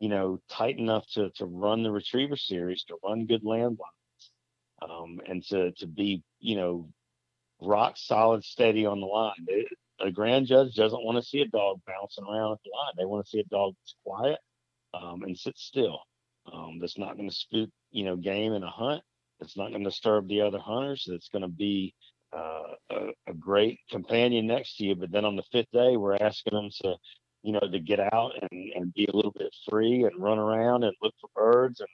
[0.00, 4.90] you know, tight enough to to run the retriever series, to run good land lines,
[4.90, 6.88] um, and to to be, you know,
[7.60, 9.34] rock solid, steady on the line.
[9.46, 9.68] It,
[10.00, 12.92] a grand judge doesn't want to see a dog bouncing around at the line.
[12.96, 14.38] They want to see a dog that's quiet
[14.94, 16.00] um, and sit still.
[16.50, 19.02] Um, that's not going to spook, you know, game in a hunt.
[19.40, 21.06] It's not going to disturb the other hunters.
[21.06, 21.94] It's going to be
[22.32, 22.96] uh, a,
[23.28, 24.94] a, great companion next to you.
[24.94, 26.94] But then on the fifth day, we're asking them to,
[27.42, 30.84] you know, to get out and, and be a little bit free and run around
[30.84, 31.80] and look for birds.
[31.80, 31.88] And,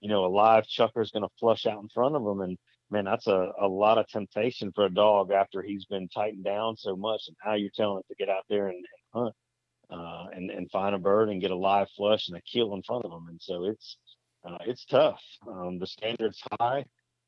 [0.00, 2.40] you know, a live chukar is going to flush out in front of them.
[2.40, 2.56] And
[2.90, 6.76] man, that's a, a lot of temptation for a dog after he's been tightened down
[6.76, 7.24] so much.
[7.28, 9.34] And now you're telling it to get out there and, and hunt
[9.90, 12.82] uh, and, and find a bird and get a live flush and a kill in
[12.82, 13.26] front of them.
[13.28, 13.96] And so it's,
[14.48, 15.20] uh, it's tough.
[15.46, 16.84] Um, the standard's high.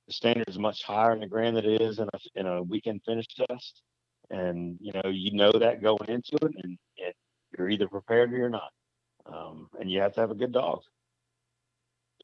[0.07, 2.63] The standard is much higher in the grand than it is in a, in a
[2.63, 3.83] weekend finish test.
[4.31, 7.15] And, you know, you know that going into it and, and
[7.57, 8.71] you're either prepared or you're not.
[9.27, 10.81] Um, and you have to have a good dog.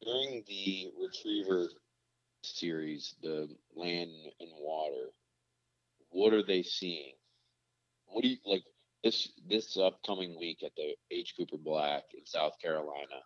[0.02, 1.68] During the retriever
[2.42, 5.10] series, the land and water,
[6.10, 7.12] what are they seeing?
[8.06, 8.64] What do you like
[9.04, 11.34] this this upcoming week at the H.
[11.36, 13.20] Cooper Black in South Carolina?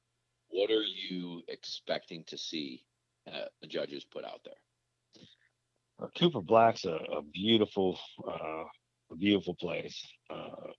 [0.49, 2.85] What are you expecting to see
[3.27, 5.25] uh, the judges put out there?
[6.01, 8.65] Uh, Cooper Black's a, a beautiful, uh,
[9.11, 10.01] a beautiful place.
[10.29, 10.71] Uh,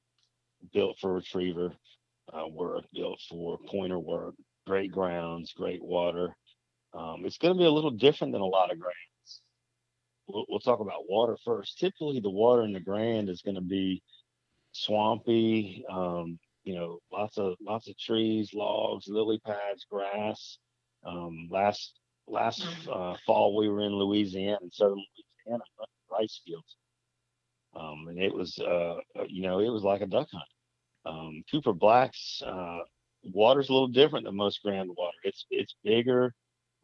[0.73, 1.73] built for retriever
[2.33, 4.35] uh, work, built for pointer work.
[4.65, 6.35] Great grounds, great water.
[6.93, 8.95] Um, it's going to be a little different than a lot of grounds.
[10.27, 11.77] We'll, we'll, talk about water first.
[11.77, 14.01] Typically, the water in the grand is going to be
[14.71, 15.85] swampy.
[15.89, 20.57] Um, you know, lots of lots of trees, logs, lily pads, grass.
[21.05, 25.03] Um, last last uh, fall, we were in Louisiana, southern
[25.45, 25.63] Louisiana,
[26.11, 26.75] rice fields,
[27.75, 30.43] um, and it was uh, uh, you know it was like a duck hunt.
[31.05, 32.79] Um, Cooper Black's uh,
[33.23, 35.17] water's a little different than most grand water.
[35.23, 36.33] It's it's bigger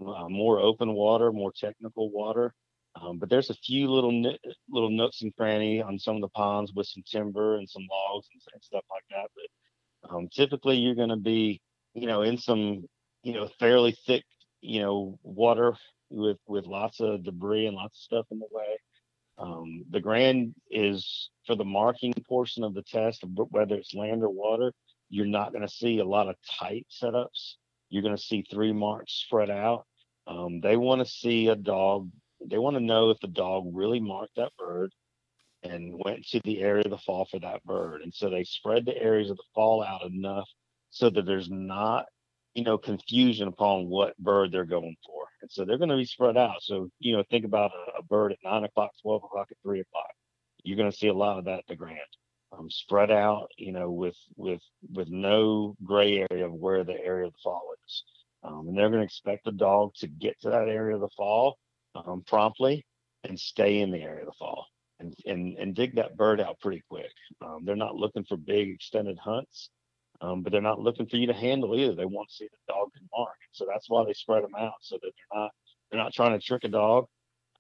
[0.06, 2.54] uh, more open water, more technical water.
[3.00, 4.36] Um, but there's a few little
[4.70, 8.28] little nooks and cranny on some of the ponds with some timber and some logs
[8.34, 9.30] and, and stuff like that.
[9.36, 11.62] But um, typically, you're going to be,
[11.94, 12.84] you know, in some,
[13.24, 14.24] you know, fairly thick,
[14.60, 15.74] you know, water
[16.10, 18.78] with with lots of debris and lots of stuff in the way.
[19.42, 24.30] Um, the grand is for the marking portion of the test, whether it's land or
[24.30, 24.72] water.
[25.10, 27.56] You're not going to see a lot of tight setups.
[27.90, 29.86] You're going to see three marks spread out
[30.28, 32.10] um, they want to see a dog.
[32.46, 34.94] They want to know if the dog really marked that bird
[35.64, 38.02] and went to the area of the fall for that bird.
[38.02, 40.48] And so they spread the areas of the fall out enough
[40.90, 42.06] so that there's not,
[42.54, 45.21] you know, confusion upon what bird they're going for.
[45.52, 46.62] So they're going to be spread out.
[46.62, 49.82] So, you know, think about a, a bird at nine o'clock, 12 o'clock, at three
[49.82, 50.12] o'clock.
[50.64, 52.00] You're going to see a lot of that at the Grand.
[52.58, 54.62] Um, spread out, you know, with with
[54.94, 58.04] with no gray area of where the area of the fall is.
[58.44, 61.10] Um, and they're going to expect the dog to get to that area of the
[61.16, 61.58] fall
[61.96, 62.86] um, promptly
[63.24, 64.66] and stay in the area of the fall
[65.00, 67.12] and, and, and dig that bird out pretty quick.
[67.42, 69.70] Um, they're not looking for big extended hunts,
[70.22, 71.96] um, but they're not looking for you to handle either.
[71.96, 73.36] They want to see the dog can mark.
[73.52, 75.52] So that's why they spread them out so that they're not
[75.90, 77.08] they're not trying to trick a dog.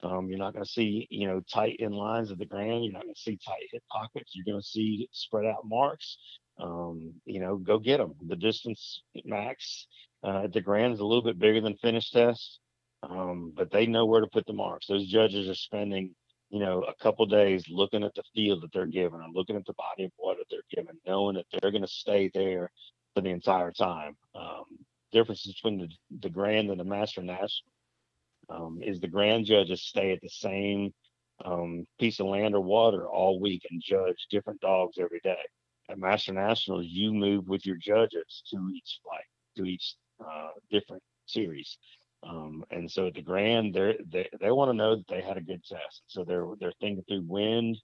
[0.03, 2.83] Um, you're not going to see, you know, tight in lines at the ground.
[2.83, 4.31] You're not going to see tight hip pockets.
[4.33, 6.17] You're going to see spread out marks.
[6.59, 8.13] Um, you know, go get them.
[8.27, 9.87] The distance max
[10.23, 12.59] uh, the Grand is a little bit bigger than finish test,
[13.03, 14.87] um, but they know where to put the marks.
[14.87, 16.13] Those judges are spending,
[16.51, 19.65] you know, a couple days looking at the field that they're given and looking at
[19.65, 22.69] the body of water that they're given, knowing that they're going to stay there
[23.15, 24.17] for the entire time.
[24.35, 24.65] Um,
[25.13, 27.71] difference between the, the Grand and the Master National
[28.49, 30.93] um, is the Grand judges stay at the same
[31.45, 35.41] um, piece of land or water all week and judge different dogs every day.
[35.89, 41.03] At Master Nationals, you move with your judges to each flight, to each uh, different
[41.27, 41.77] series.
[42.23, 45.41] Um, and so at the Grand, they they want to know that they had a
[45.41, 46.03] good test.
[46.07, 47.77] So they're they're thinking through wind,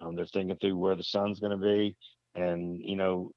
[0.00, 1.96] um, they're thinking through where the sun's going to be,
[2.34, 3.30] and you know,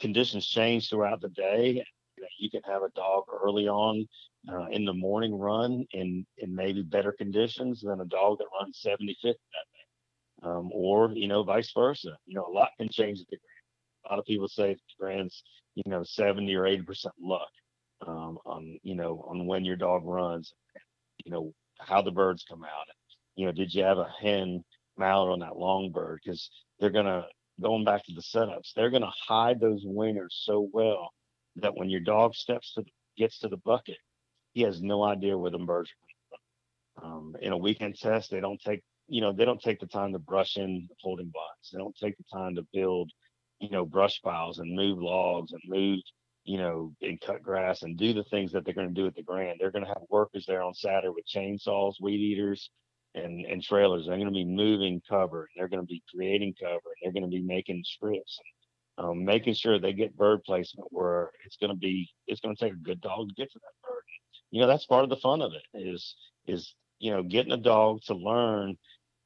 [0.00, 1.84] conditions change throughout the day.
[2.16, 4.06] You, you can have a dog early on
[4.52, 8.82] uh, in the morning run in in maybe better conditions than a dog that runs
[8.84, 12.16] 75th that day, um, or you know, vice versa.
[12.26, 14.06] You know, a lot can change at the Grand.
[14.06, 15.44] A lot of people say the Grand's
[15.76, 17.48] you know 70 or 80 percent luck
[18.06, 20.52] um, on you know on when your dog runs.
[21.24, 22.86] you know, how the birds come out.
[23.36, 24.64] You know, did you have a hen
[24.96, 26.20] mallard on that long bird?
[26.24, 27.26] Because they're gonna
[27.60, 31.10] going back to the setups, they're gonna hide those wingers so well
[31.56, 32.84] that when your dog steps to
[33.16, 33.98] gets to the bucket,
[34.52, 35.90] he has no idea where the birds
[36.98, 37.04] are.
[37.04, 40.12] Um, in a weekend test, they don't take you know they don't take the time
[40.12, 41.70] to brush in holding blinds.
[41.72, 43.10] They don't take the time to build
[43.60, 46.00] you know brush piles and move logs and move
[46.44, 49.14] you know, and cut grass and do the things that they're going to do at
[49.14, 49.58] the Grand.
[49.60, 52.70] They're going to have workers there on Saturday with chainsaws, weed eaters,
[53.14, 54.06] and and trailers.
[54.06, 55.48] They're going to be moving cover.
[55.56, 56.80] They're going to be creating cover.
[57.02, 58.38] They're going to be making strips,
[58.98, 62.10] um, making sure they get bird placement where it's going to be.
[62.26, 64.02] It's going to take a good dog to get to that bird.
[64.50, 65.78] You know, that's part of the fun of it.
[65.78, 66.14] Is
[66.46, 68.76] is you know getting a dog to learn.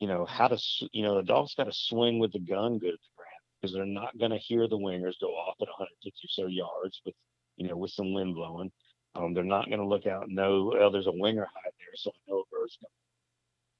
[0.00, 0.58] You know how to.
[0.92, 3.15] You know the dog's got to swing with the gun good at the
[3.60, 7.00] because they're not going to hear the wingers go off at 150 or so yards
[7.04, 7.14] with,
[7.56, 8.70] you know, with some wind blowing.
[9.14, 11.94] Um, they're not going to look out and know, well, there's a winger hide there,
[11.94, 12.90] so I know a bird's coming.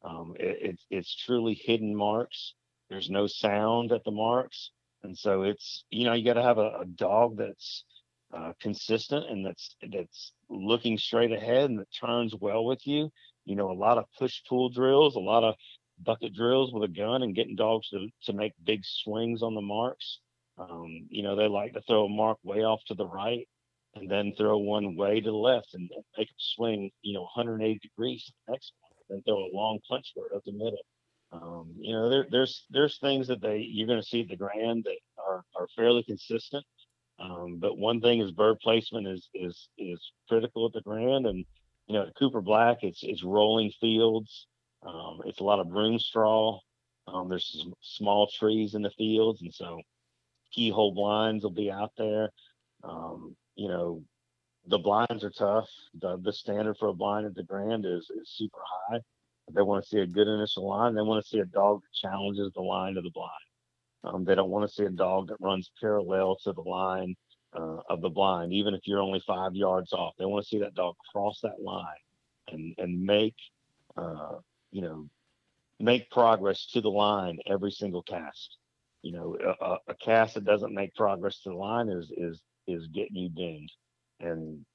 [0.06, 2.54] Um, it, it's it's truly hidden marks.
[2.88, 4.70] There's no sound at the marks,
[5.02, 7.84] and so it's you know you got to have a, a, dog that's
[8.32, 13.10] uh, consistent and that's that's looking straight ahead and that turns well with you.
[13.44, 15.54] You know, a lot of push pull drills, a lot of
[15.98, 19.60] bucket drills with a gun and getting dogs to, to make big swings on the
[19.60, 20.20] marks.
[20.58, 23.46] Um, you know, they like to throw a mark way off to the right
[23.94, 27.78] and then throw one way to the left and, make them swing, you know, 180
[27.80, 30.78] degrees to the next one, then throw a long punch bird up the middle.
[31.32, 34.36] Um, you know, there, there's there's things that they you're going to see at the
[34.36, 36.64] Grand that are, are fairly consistent.
[37.18, 41.44] Um, but one thing is bird placement is is is critical at the Grand, and
[41.88, 44.46] you know, at Cooper Black, it's it's rolling fields.
[44.82, 46.58] Um, it's a lot of broom straw.
[47.08, 49.80] Um, there's some small trees in the fields, and so
[50.52, 52.30] keyhole blinds will be out there.
[52.82, 54.02] Um, you know,
[54.66, 55.68] the blinds are tough.
[56.00, 59.00] The, the standard for a blind at the Grand is, is super high.
[59.54, 60.94] They want to see a good initial line.
[60.94, 63.30] They want to see a dog that challenges the line of the blind.
[64.02, 67.14] Um, they don't want to see a dog that runs parallel to the line
[67.56, 70.14] uh, of the blind, even if you're only five yards off.
[70.18, 71.84] They want to see that dog cross that line
[72.48, 73.34] and and make
[73.96, 74.36] uh,
[74.76, 75.08] you know,
[75.80, 78.58] make progress to the line every single cast.
[79.00, 82.86] You know, a, a cast that doesn't make progress to the line is is is
[82.88, 83.72] getting you dinged.
[84.20, 84.66] And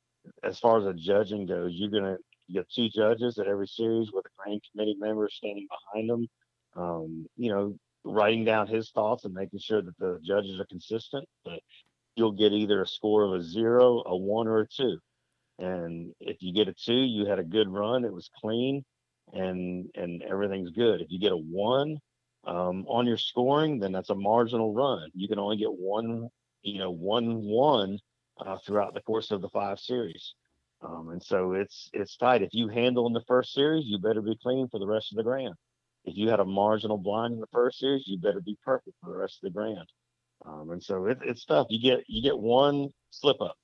[0.44, 2.18] as far as the judging goes, you're gonna
[2.52, 6.28] get two judges at every series with a grand committee member standing behind them.
[6.76, 11.28] Um, you know, writing down his thoughts and making sure that the judges are consistent.
[11.46, 11.60] But
[12.16, 14.98] you'll get either a score of a zero, a one, or a two.
[15.60, 18.04] And if you get a two, you had a good run.
[18.04, 18.84] It was clean
[19.34, 21.02] and and everything's good.
[21.02, 21.98] If you get a one
[22.46, 25.10] um, on your scoring, then that's a marginal run.
[25.14, 26.30] You can only get one,
[26.64, 28.00] you know, one one
[28.40, 30.34] uh, throughout the course of the five series.
[30.82, 32.42] Um, and so it's it's tight.
[32.42, 35.18] If you handle in the first series, you better be clean for the rest of
[35.18, 35.54] the grand.
[36.06, 39.12] If you had a marginal blind in the first series, you better be perfect for
[39.12, 39.88] the rest of the grand.
[40.44, 41.68] Um, and so it, it's tough.
[41.70, 43.56] You get you get one slip up,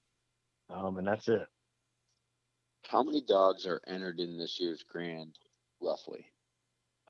[0.69, 1.47] um, and that's it.
[2.87, 5.35] How many dogs are entered in this year's grand
[5.81, 6.25] roughly?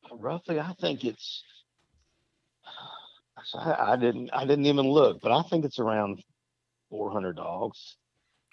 [0.09, 1.43] Uh, roughly, I think it's.
[3.55, 4.30] I, I didn't.
[4.34, 6.24] I didn't even look, but I think it's around
[6.89, 7.97] 400 dogs.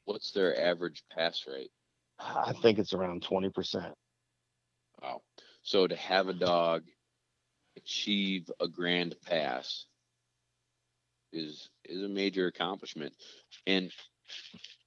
[0.05, 1.71] What's their average pass rate?
[2.19, 3.93] I think it's around 20%.
[5.03, 5.23] Wow.
[5.63, 6.83] So to have a dog
[7.77, 9.87] achieve a grand pass
[11.33, 13.13] is is a major accomplishment.
[13.67, 13.91] And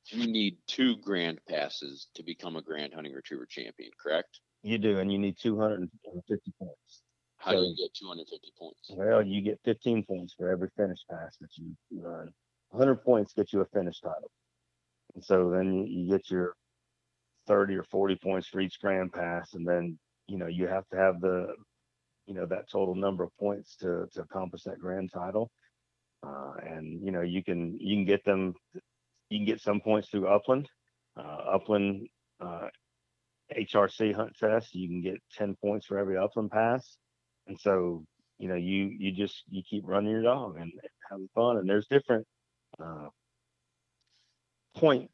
[0.08, 4.40] you need two grand passes to become a grand hunting retriever champion, correct?
[4.68, 7.02] You do, and you need 250 points.
[7.38, 8.92] How so, do you get 250 points?
[8.94, 12.34] Well, you get 15 points for every finish pass that you run.
[12.72, 14.30] 100 points get you a finish title.
[15.16, 16.54] And so then you, you get your
[17.48, 19.98] 30 or 40 points for each grand pass, and then
[20.28, 21.48] you know you have to have the
[22.26, 25.50] you know that total number of points to to accomplish that grand title.
[26.28, 28.54] Uh, and you know you can you can get them
[29.30, 30.68] you can get some points through Upland.
[31.16, 32.10] Uh, Upland
[32.42, 32.68] uh,
[33.56, 36.98] HRC hunt test, you can get 10 points for every upland pass.
[37.48, 38.04] And so,
[38.38, 40.72] you know, you you just you keep running your dog and
[41.10, 41.58] having fun.
[41.58, 42.26] And there's different
[42.82, 43.08] uh,
[44.76, 45.10] point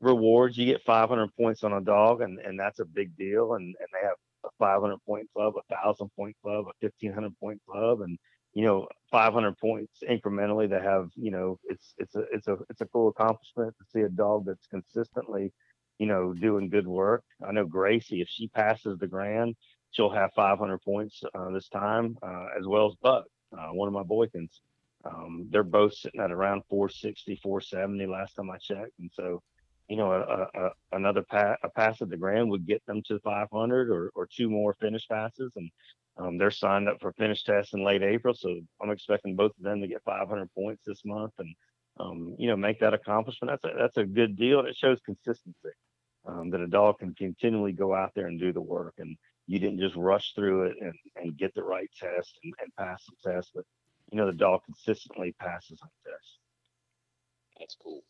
[0.00, 0.58] rewards.
[0.58, 3.54] You get 500 points on a dog, and and that's a big deal.
[3.54, 7.60] And and they have a 500 point club, a thousand point club, a 1500 point
[7.68, 8.18] club, and
[8.54, 10.68] you know 500 points incrementally.
[10.68, 14.02] They have you know it's it's a it's a it's a cool accomplishment to see
[14.02, 15.52] a dog that's consistently
[16.02, 17.22] you know, doing good work.
[17.46, 19.54] I know Gracie, if she passes the grand,
[19.92, 23.24] she'll have 500 points uh, this time, uh, as well as Buck,
[23.56, 24.50] uh, one of my Boykins.
[25.04, 28.98] Um, they're both sitting at around 460, 470 last time I checked.
[28.98, 29.44] And so,
[29.86, 33.20] you know, a, a, another pa- a pass at the Grand would get them to
[33.20, 35.52] 500 or, or two more finish passes.
[35.54, 35.70] And
[36.16, 38.34] um, they're signed up for finish tests in late April.
[38.34, 41.54] So I'm expecting both of them to get 500 points this month and,
[42.00, 43.52] um, you know, make that accomplishment.
[43.52, 44.58] That's a, that's a good deal.
[44.58, 45.70] And it shows consistency
[46.26, 48.94] um, that a dog can continually go out there and do the work.
[48.98, 49.16] And
[49.46, 53.04] you didn't just rush through it and, and get the right test and, and pass
[53.06, 53.64] the test, but,
[54.10, 56.38] you know, the dog consistently passes on tests.
[57.58, 58.02] That's cool.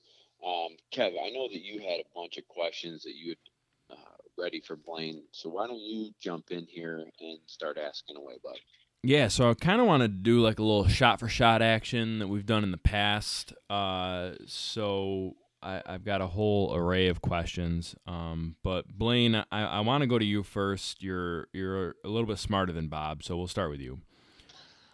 [0.44, 4.16] Um, Kev, I know that you had a bunch of questions that you had uh,
[4.38, 5.22] ready for Blaine.
[5.30, 8.56] So why don't you jump in here and start asking away, bud?
[9.04, 12.20] Yeah, so I kind of want to do like a little shot for shot action
[12.20, 13.52] that we've done in the past.
[13.68, 17.94] Uh, so I, have got a whole array of questions.
[18.06, 21.02] Um, but Blaine, I, I want to go to you first.
[21.02, 24.00] You're you're a little bit smarter than Bob, so we'll start with you.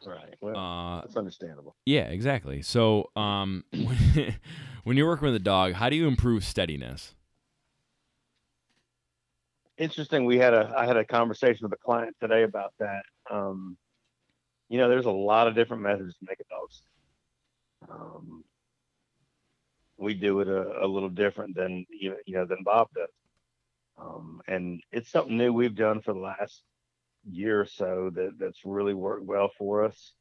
[0.06, 0.36] Right.
[0.40, 1.76] Well, uh, that's understandable.
[1.84, 2.62] Yeah, exactly.
[2.62, 4.34] So, um, when,
[4.84, 7.14] when you're working with a dog, how do you improve steadiness?
[9.76, 10.24] Interesting.
[10.24, 13.02] We had a I had a conversation with a client today about that.
[13.30, 13.76] Um,
[14.68, 16.68] you know, there's a lot of different methods to make a dog.
[17.90, 18.44] Um,
[19.98, 23.08] we do it a, a, little different than you know than Bob does,
[24.00, 26.62] um, and it's something new we've done for the last
[27.30, 30.12] year or so that that's really worked well for us.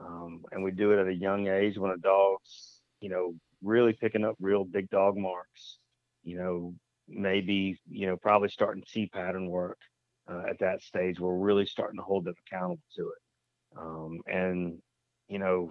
[0.00, 3.92] Um, and we do it at a young age when a dog's, you know, really
[3.92, 5.78] picking up real big dog marks.
[6.24, 6.74] You know,
[7.08, 9.78] maybe you know probably starting T pattern work
[10.30, 11.20] uh, at that stage.
[11.20, 13.78] We're really starting to hold them accountable to it.
[13.78, 14.78] Um, and
[15.28, 15.70] you know,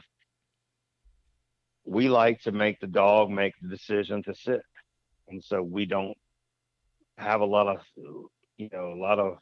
[1.88, 4.62] we like to make the dog make the decision to sit,
[5.30, 6.18] and so we don't
[7.18, 7.82] have a lot of
[8.58, 9.38] you know a lot of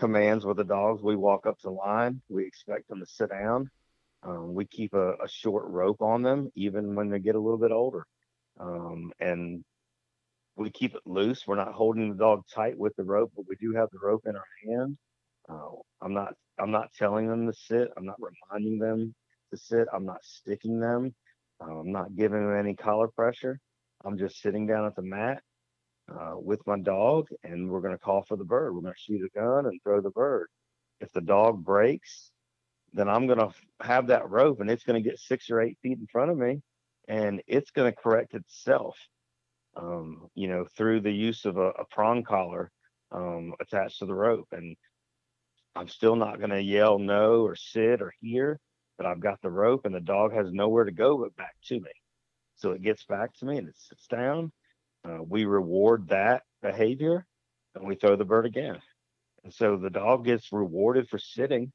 [0.00, 1.02] commands with the dogs.
[1.02, 2.22] We walk up to line.
[2.28, 3.70] We expect them to sit down.
[4.22, 7.58] Um, we keep a, a, short rope on them, even when they get a little
[7.58, 8.06] bit older.
[8.58, 9.62] Um, and
[10.56, 11.46] we keep it loose.
[11.46, 14.22] We're not holding the dog tight with the rope, but we do have the rope
[14.24, 14.96] in our hand.
[15.46, 16.32] Uh, I'm not.
[16.58, 17.88] I'm not telling them to sit.
[17.96, 19.14] I'm not reminding them
[19.50, 19.88] to sit.
[19.92, 21.14] I'm not sticking them.
[21.60, 23.58] I'm not giving them any collar pressure.
[24.04, 25.42] I'm just sitting down at the mat
[26.12, 28.74] uh, with my dog, and we're going to call for the bird.
[28.74, 30.48] We're going to shoot a gun and throw the bird.
[31.00, 32.30] If the dog breaks,
[32.92, 33.50] then I'm going to
[33.80, 36.38] have that rope, and it's going to get six or eight feet in front of
[36.38, 36.60] me,
[37.08, 38.96] and it's going to correct itself.
[39.76, 42.70] Um, you know, through the use of a, a prong collar
[43.10, 44.76] um, attached to the rope, and
[45.74, 48.60] I'm still not going to yell no or sit or here,
[48.96, 51.80] but I've got the rope, and the dog has nowhere to go but back to
[51.80, 51.90] me.
[52.56, 54.52] So it gets back to me, and it sits down,
[55.04, 57.26] uh, we reward that behavior
[57.74, 58.80] and we throw the bird again.
[59.42, 61.72] And so the dog gets rewarded for sitting.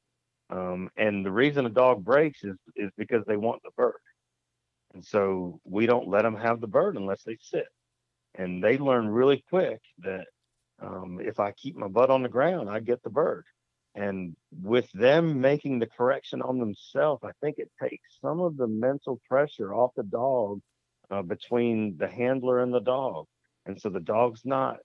[0.50, 4.00] Um, and the reason a dog breaks is, is because they want the bird.
[4.94, 7.66] And so we don't let them have the bird unless they sit.
[8.34, 10.26] And they learn really quick that
[10.82, 13.46] um, if I keep my butt on the ground, I get the bird.
[13.94, 18.68] And with them making the correction on themselves, I think it takes some of the
[18.68, 20.60] mental pressure off the dog
[21.10, 23.26] uh, between the handler and the dog.
[23.66, 24.78] And so the dog's not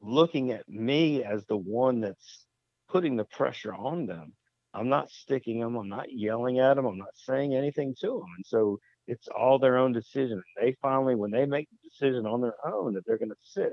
[0.00, 2.46] looking at me as the one that's
[2.88, 4.32] putting the pressure on them.
[4.74, 5.76] I'm not sticking them.
[5.76, 6.86] I'm not yelling at them.
[6.86, 8.28] I'm not saying anything to them.
[8.36, 10.42] And so it's all their own decision.
[10.60, 13.72] They finally, when they make the decision on their own that they're going to sit,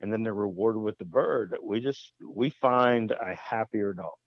[0.00, 4.18] and then they're rewarded with the bird, we just we find a happier dog,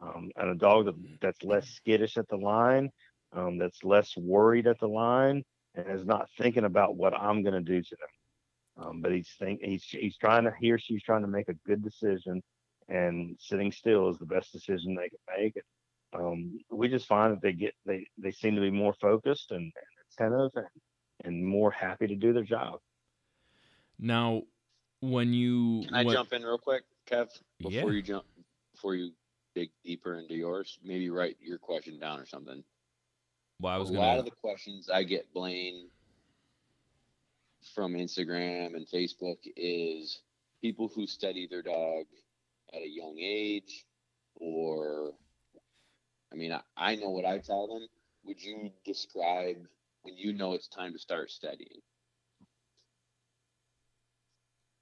[0.00, 2.90] um, and a dog that, that's less skittish at the line,
[3.32, 5.44] um, that's less worried at the line,
[5.74, 8.84] and is not thinking about what I'm going to do to them.
[8.84, 11.54] Um, but he's think he's he's trying to he or she's trying to make a
[11.66, 12.42] good decision,
[12.88, 15.56] and sitting still is the best decision they can make.
[15.56, 15.64] And,
[16.20, 19.60] um, we just find that they get they they seem to be more focused and,
[19.62, 19.72] and
[20.12, 20.66] attentive and
[21.24, 22.78] and more happy to do their job.
[23.98, 24.42] Now,
[25.10, 27.28] when you can I when, jump in real quick, Kev,
[27.58, 27.96] before yeah.
[27.96, 28.24] you jump
[28.72, 29.12] before you
[29.54, 32.62] dig deeper into yours, maybe write your question down or something.
[33.60, 34.06] Well, I was a gonna...
[34.06, 35.88] lot of the questions I get, Blaine,
[37.74, 40.20] from Instagram and Facebook is
[40.60, 42.04] people who study their dog
[42.74, 43.86] at a young age,
[44.34, 45.12] or
[46.32, 47.86] I mean, I, I know what I tell them.
[48.24, 49.56] Would you describe
[50.02, 51.80] when you know it's time to start studying?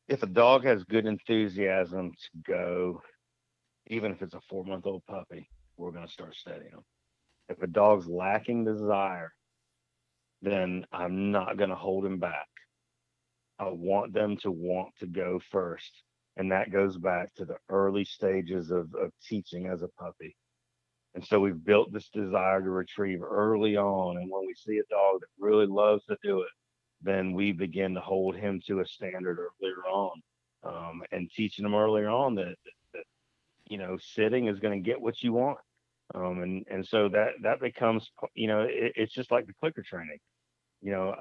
[0.08, 3.02] If a dog has good enthusiasm to go,
[3.86, 6.84] even if it's a four month old puppy, we're going to start studying them.
[7.48, 9.32] If a dog's lacking desire,
[10.42, 12.48] then I'm not going to hold him back.
[13.58, 16.02] I want them to want to go first.
[16.36, 20.36] And that goes back to the early stages of, of teaching as a puppy.
[21.14, 24.16] And so we've built this desire to retrieve early on.
[24.16, 26.48] And when we see a dog that really loves to do it,
[27.04, 30.22] then we begin to hold him to a standard earlier on,
[30.64, 32.56] um, and teaching him earlier on that,
[32.92, 33.04] that
[33.68, 35.58] you know sitting is going to get what you want,
[36.14, 39.82] um, and and so that that becomes you know it, it's just like the clicker
[39.82, 40.18] training,
[40.82, 41.14] you know.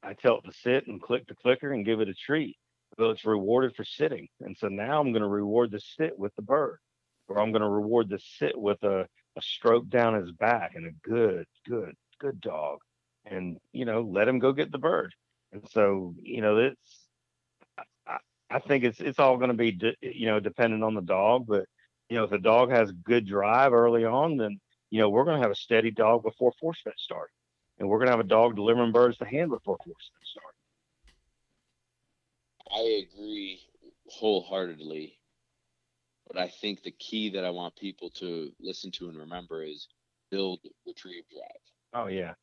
[0.00, 2.56] I tell it to sit and click the clicker and give it a treat.
[2.96, 6.34] Well, it's rewarded for sitting, and so now I'm going to reward the sit with
[6.36, 6.78] the bird,
[7.26, 9.06] or I'm going to reward the sit with a,
[9.36, 12.78] a stroke down his back and a good, good, good dog
[13.30, 15.14] and you know let him go get the bird.
[15.52, 17.08] And so you know it's
[18.06, 18.18] i,
[18.50, 21.46] I think it's it's all going to be de- you know dependent on the dog
[21.46, 21.64] but
[22.08, 24.60] you know if the dog has good drive early on then
[24.90, 27.30] you know we're going to have a steady dog before force fetch start
[27.78, 30.54] and we're going to have a dog delivering birds to hand before force fetch start
[32.70, 33.60] i agree
[34.06, 35.18] wholeheartedly.
[36.26, 39.88] But i think the key that i want people to listen to and remember is
[40.30, 42.04] build retrieve drive.
[42.04, 42.34] Oh yeah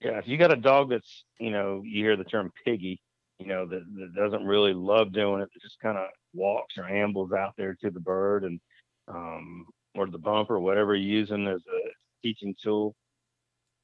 [0.00, 3.00] yeah, if you got a dog that's, you know, you hear the term piggy,
[3.38, 6.88] you know, that, that doesn't really love doing it, that just kind of walks or
[6.88, 8.60] ambles out there to the bird and,
[9.08, 11.90] um, or the bumper, whatever you're using as a
[12.22, 12.94] teaching tool,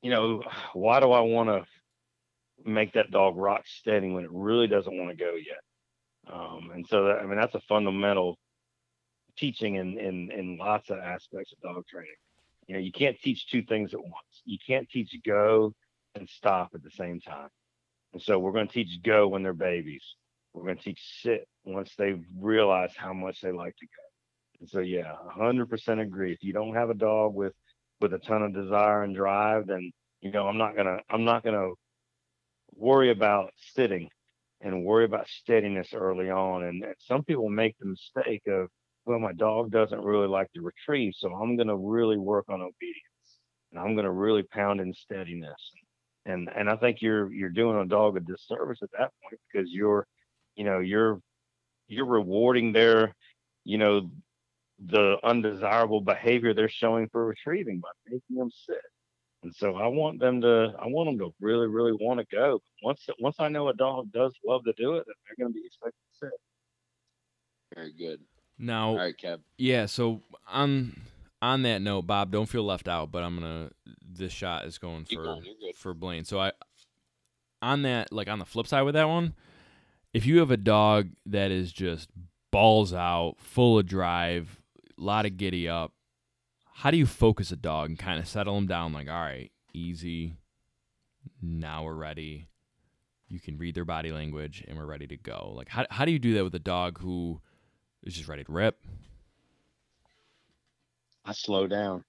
[0.03, 0.43] you know,
[0.73, 1.65] why do I want to
[2.65, 6.33] make that dog rock steady when it really doesn't want to go yet?
[6.33, 8.39] Um, and so that, I mean, that's a fundamental
[9.37, 12.11] teaching in, in, in lots of aspects of dog training.
[12.67, 14.43] You know, you can't teach two things at once.
[14.45, 15.75] You can't teach go
[16.17, 17.49] and stop at the same time.
[18.13, 20.03] And so we're going to teach go when they're babies.
[20.53, 24.61] We're going to teach sit once they realize how much they like to go.
[24.61, 26.33] And so yeah, 100% agree.
[26.33, 27.53] If you don't have a dog with
[28.01, 29.91] with a ton of desire and drive, then
[30.21, 31.71] you know I'm not gonna I'm not gonna
[32.75, 34.09] worry about sitting
[34.61, 36.65] and worry about steadiness early on.
[36.65, 38.69] And some people make the mistake of,
[39.05, 43.07] well, my dog doesn't really like to retrieve, so I'm to really work on obedience
[43.71, 45.73] and I'm to really pound in steadiness
[46.27, 49.71] and and I think you're you're doing a dog a disservice at that point because
[49.71, 50.07] you're
[50.57, 51.21] you know you're
[51.89, 53.15] you're rewarding their
[53.65, 54.11] you know
[54.85, 58.83] the undesirable behavior they're showing for retrieving by making them sit
[59.43, 62.61] and so I want them to I want them to really really want to go.
[62.83, 65.59] Once once I know a dog does love to do it then they're going to
[65.59, 66.41] be expected to sit.
[67.75, 68.21] Very good.
[68.59, 69.39] Now all right Kev.
[69.57, 71.01] Yeah so on
[71.43, 73.71] on that note Bob don't feel left out but I'm gonna
[74.19, 75.45] this shot is going for going,
[75.77, 76.25] for Blaine.
[76.25, 76.53] So I
[77.63, 79.35] on that like on the flip side with that one,
[80.13, 82.11] if you have a dog that is just
[82.51, 84.61] balls out, full of drive,
[84.99, 85.93] a lot of giddy up,
[86.73, 89.51] how do you focus a dog and kind of settle them down like, all right,
[89.73, 90.37] easy.
[91.43, 92.49] Now we're ready.
[93.29, 95.53] You can read their body language and we're ready to go.
[95.57, 97.41] Like how how do you do that with a dog who
[98.03, 98.79] is just ready to rip?
[101.27, 102.05] I slow down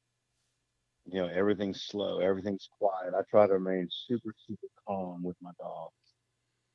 [1.09, 3.13] you know, everything's slow, everything's quiet.
[3.18, 5.89] I try to remain super, super calm with my dog.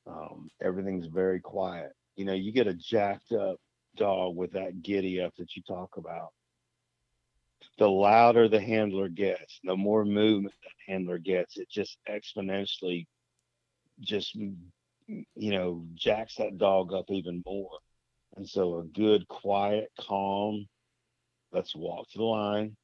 [0.07, 1.93] Um, everything's very quiet.
[2.17, 3.57] You know, you get a jacked up
[3.97, 6.31] dog with that giddy up that you talk about.
[7.79, 13.07] The louder the handler gets, the more movement that handler gets, it just exponentially
[14.01, 17.79] just you know jacks that dog up even more.
[18.37, 20.67] And so a good, quiet, calm,
[21.53, 22.77] let's walk to the line,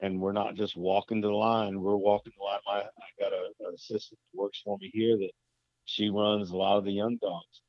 [0.00, 1.80] and we're not just walking to the line.
[1.80, 2.60] We're walking the line.
[2.66, 5.32] My, I got a, an assistant that works for me here that
[5.84, 7.62] she runs a lot of the young dogs.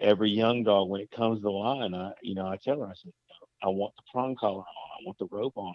[0.00, 2.86] Every young dog, when it comes to the line, I, you know, I tell her,
[2.86, 3.12] I said,
[3.62, 4.64] I want the prong collar on.
[4.64, 5.74] I want the rope on.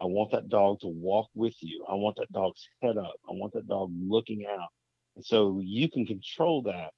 [0.00, 1.84] I want that dog to walk with you.
[1.88, 3.14] I want that dog's head up.
[3.28, 4.68] I want that dog looking out.
[5.16, 6.92] And so you can control that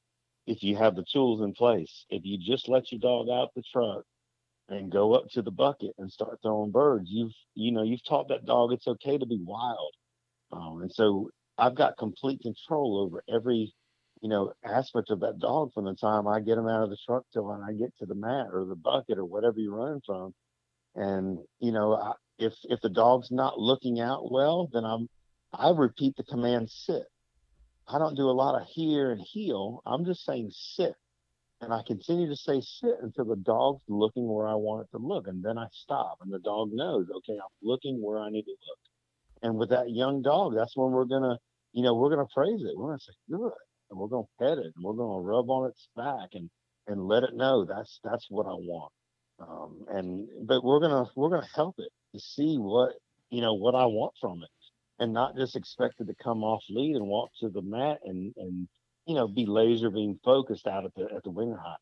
[0.47, 2.07] if you have the tools in place.
[2.11, 4.05] If you just let your dog out the truck
[4.69, 7.09] and go up to the bucket and start throwing birds.
[7.09, 9.93] You've you know you've taught that dog it's okay to be wild,
[10.53, 13.73] um, and so I've got complete control over every
[14.21, 16.99] you know aspect of that dog from the time I get him out of the
[17.07, 20.03] truck till when I get to the mat or the bucket or whatever you're running
[20.07, 20.35] from.
[20.95, 25.09] And you know I, if if the dog's not looking out well, then I'm
[25.53, 27.05] I repeat the command sit.
[27.89, 29.83] I don't do a lot of here and heel.
[29.85, 30.95] I'm just saying sit
[31.63, 35.03] and I continue to say sit until the dog's looking where I want it to
[35.03, 35.29] look.
[35.29, 38.51] And then I stop and the dog knows, okay, I'm looking where I need to
[38.51, 38.79] look.
[39.43, 41.37] And with that young dog, that's when we're going to,
[41.73, 42.77] you know, we're going to praise it.
[42.77, 43.53] We're going to say, good.
[43.91, 46.51] And we're going to pet it and we're going to rub on its back and,
[46.89, 48.93] and let it know that's, that's what I want.
[49.39, 52.91] Um, and, but we're going to, we're going to help it to see what,
[53.31, 54.51] you know, what I want from it
[54.99, 58.33] and not just expect it to come off lead and walk to the mat and,
[58.37, 58.69] and,
[59.07, 61.79] you know, be laser being focused out at the at the wing hut.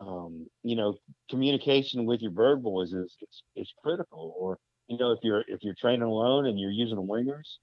[0.00, 0.96] Um, you know,
[1.28, 4.34] communication with your bird boys is, is is critical.
[4.38, 4.58] Or
[4.88, 7.58] you know, if you're if you're training alone and you're using wingers,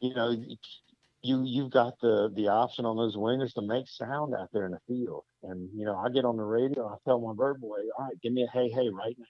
[0.00, 0.34] you know,
[1.22, 4.72] you you've got the the option on those wingers to make sound out there in
[4.72, 5.24] the field.
[5.42, 8.20] And you know, I get on the radio, I tell my bird boy, all right,
[8.22, 9.24] give me a hey hey right now.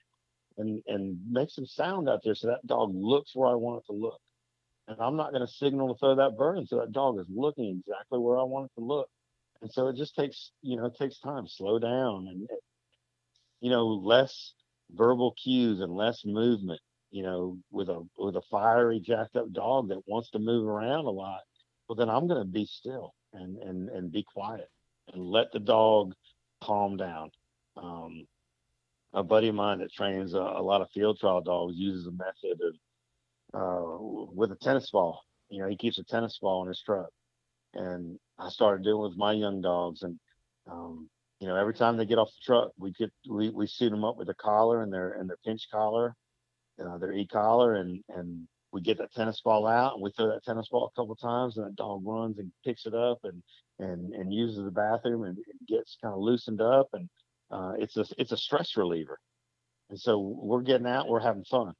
[0.57, 3.91] And and make some sound out there so that dog looks where I want it
[3.91, 4.21] to look.
[4.91, 7.79] And I'm not going to signal to throw that bird until that dog is looking
[7.79, 9.07] exactly where I want it to look.
[9.61, 12.47] And so it just takes, you know, it takes time, slow down and,
[13.61, 14.53] you know, less
[14.93, 19.87] verbal cues and less movement, you know, with a, with a fiery jacked up dog
[19.89, 21.39] that wants to move around a lot.
[21.87, 24.67] Well, then I'm going to be still and, and, and be quiet
[25.13, 26.13] and let the dog
[26.61, 27.29] calm down.
[27.77, 28.25] Um,
[29.13, 32.11] a buddy of mine that trains a, a lot of field trial dogs uses a
[32.11, 32.75] method of
[33.53, 35.21] uh, with a tennis ball.
[35.49, 37.09] You know, he keeps a tennis ball in his truck,
[37.73, 40.03] and I started doing with my young dogs.
[40.03, 40.19] And
[40.69, 43.89] um, you know, every time they get off the truck, we get we, we suit
[43.89, 46.15] them up with a collar and their and their pinch collar,
[46.83, 50.27] uh, their e collar, and and we get that tennis ball out and we throw
[50.27, 53.43] that tennis ball a couple times, and that dog runs and picks it up and
[53.79, 55.37] and and uses the bathroom and,
[55.67, 57.09] gets kind of loosened up, and
[57.51, 59.19] uh, it's a it's a stress reliever.
[59.89, 61.73] And so we're getting out, we're having fun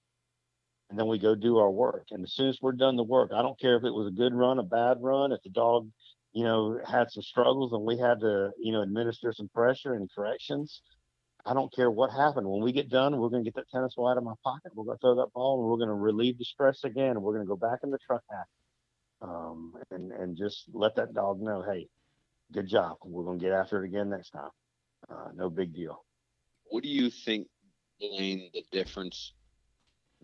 [0.91, 2.07] and then we go do our work.
[2.11, 4.11] And as soon as we're done the work, I don't care if it was a
[4.11, 5.89] good run, a bad run, if the dog,
[6.33, 10.09] you know, had some struggles and we had to, you know, administer some pressure and
[10.13, 10.81] corrections.
[11.45, 12.45] I don't care what happened.
[12.45, 14.73] When we get done, we're going to get that tennis ball out of my pocket.
[14.75, 17.11] We're going to throw that ball and we're going to relieve the stress again.
[17.11, 18.23] And we're going to go back in the truck
[19.21, 21.87] um, and, and just let that dog know, hey,
[22.51, 22.97] good job.
[23.05, 24.49] We're going to get after it again next time.
[25.09, 26.03] Uh, no big deal.
[26.65, 27.47] What do you think,
[27.99, 29.33] Blaine, the difference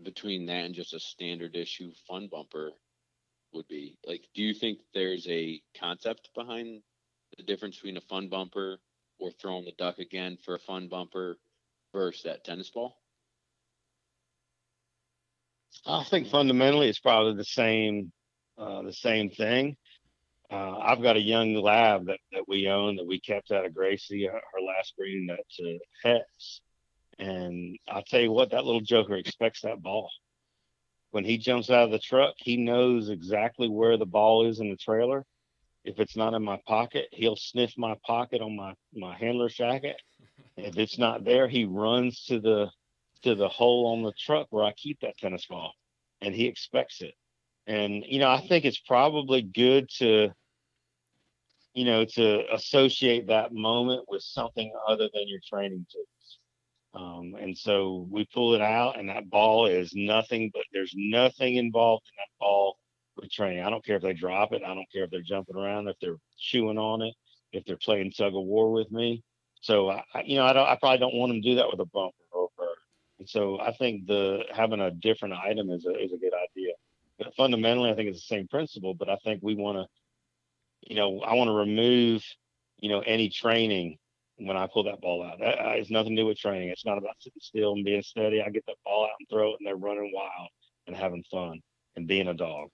[0.02, 2.72] between that and just a standard issue fun bumper
[3.52, 3.96] would be?
[4.06, 6.82] Like, do you think there's a concept behind
[7.36, 8.78] the difference between a fun bumper
[9.18, 11.36] or throwing the duck again for a fun bumper
[11.92, 12.96] versus that tennis ball?
[15.86, 18.12] I think fundamentally it's probably the same,
[18.58, 19.76] uh, the same thing.
[20.50, 23.74] Uh, I've got a young lab that, that we own that we kept out of
[23.74, 25.40] Gracie, uh, her last breeding that
[26.02, 26.60] Hex.
[27.18, 30.10] And I'll tell you what, that little joker expects that ball.
[31.10, 34.70] When he jumps out of the truck, he knows exactly where the ball is in
[34.70, 35.24] the trailer.
[35.84, 39.96] If it's not in my pocket, he'll sniff my pocket on my, my handler jacket.
[40.56, 42.70] If it's not there, he runs to the
[43.22, 45.72] to the hole on the truck where I keep that tennis ball.
[46.20, 47.14] And he expects it.
[47.66, 50.30] And, you know, I think it's probably good to,
[51.74, 56.38] you know, to associate that moment with something other than your training tools.
[56.94, 61.56] Um, and so we pull it out, and that ball is nothing but there's nothing
[61.56, 62.78] involved in that ball
[63.16, 63.62] with training.
[63.62, 64.62] I don't care if they drop it.
[64.64, 67.14] I don't care if they're jumping around, if they're chewing on it,
[67.52, 69.22] if they're playing tug of war with me.
[69.60, 70.66] So I, you know, I don't.
[70.66, 72.76] I probably don't want them to do that with a bumper or a bird.
[73.18, 76.72] And so I think the having a different item is a is a good idea.
[77.18, 78.94] But fundamentally, I think it's the same principle.
[78.94, 79.86] But I think we want to,
[80.88, 82.24] you know, I want to remove,
[82.78, 83.98] you know, any training
[84.38, 85.38] when I pull that ball out.
[85.40, 86.68] That uh, has nothing to do with training.
[86.68, 88.42] It's not about sitting still and being steady.
[88.42, 90.48] I get that ball out and throw it, and they're running wild
[90.86, 91.60] and having fun
[91.96, 92.68] and being a dog.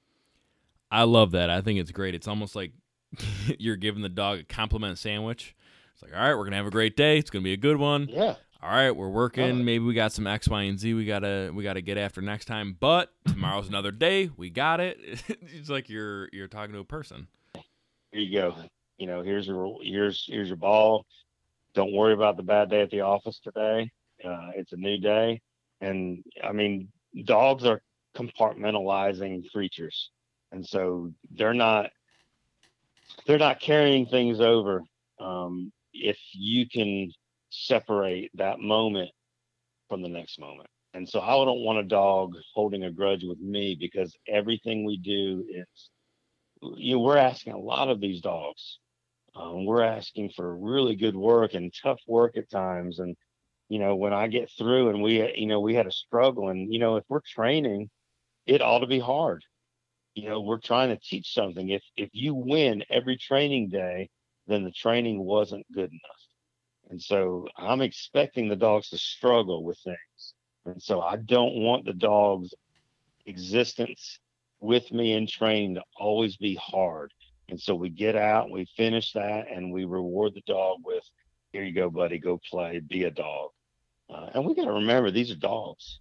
[0.90, 1.50] I love that.
[1.50, 2.14] I think it's great.
[2.14, 2.72] It's almost like
[3.58, 5.56] you're giving the dog a compliment sandwich.
[5.94, 7.18] It's like, all right, we're gonna have a great day.
[7.18, 8.08] It's gonna be a good one.
[8.08, 8.34] Yeah.
[8.62, 9.62] All right, we're working.
[9.64, 10.94] Maybe we got some X, Y, and Z.
[10.94, 12.76] We gotta we gotta get after next time.
[12.78, 14.30] But tomorrow's another day.
[14.36, 14.98] We got it.
[15.28, 17.28] it's like you're you're talking to a person.
[18.10, 18.54] Here you go.
[18.96, 21.04] You know, here's your here's here's your ball
[21.74, 23.90] don't worry about the bad day at the office today.
[24.24, 25.40] Uh, it's a new day.
[25.80, 26.88] And I mean,
[27.24, 27.82] dogs are
[28.16, 30.10] compartmentalizing creatures.
[30.52, 31.90] And so they're not,
[33.26, 34.82] they're not carrying things over.
[35.18, 37.10] Um, if you can
[37.50, 39.10] separate that moment
[39.88, 40.68] from the next moment.
[40.94, 44.96] And so I don't want a dog holding a grudge with me because everything we
[44.96, 45.90] do is,
[46.76, 48.78] you know, we're asking a lot of these dogs
[49.34, 52.98] um, we're asking for really good work and tough work at times.
[52.98, 53.16] And,
[53.68, 56.72] you know, when I get through and we, you know, we had a struggle and,
[56.72, 57.90] you know, if we're training,
[58.46, 59.42] it ought to be hard.
[60.14, 61.68] You know, we're trying to teach something.
[61.70, 64.10] If, if you win every training day,
[64.46, 66.24] then the training wasn't good enough.
[66.90, 70.34] And so I'm expecting the dogs to struggle with things.
[70.66, 72.54] And so I don't want the dog's
[73.26, 74.18] existence
[74.60, 77.12] with me in training to always be hard.
[77.48, 81.04] And so we get out, we finish that, and we reward the dog with,
[81.52, 82.18] "Here you go, buddy.
[82.18, 82.80] Go play.
[82.80, 83.50] Be a dog."
[84.08, 86.00] Uh, and we got to remember these are dogs.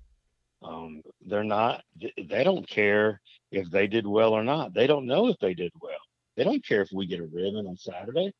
[0.62, 1.84] Um, they're not.
[2.00, 3.22] They don't care
[3.52, 4.74] if they did well or not.
[4.74, 6.00] They don't know if they did well.
[6.36, 8.34] They don't care if we get a ribbon on Saturday.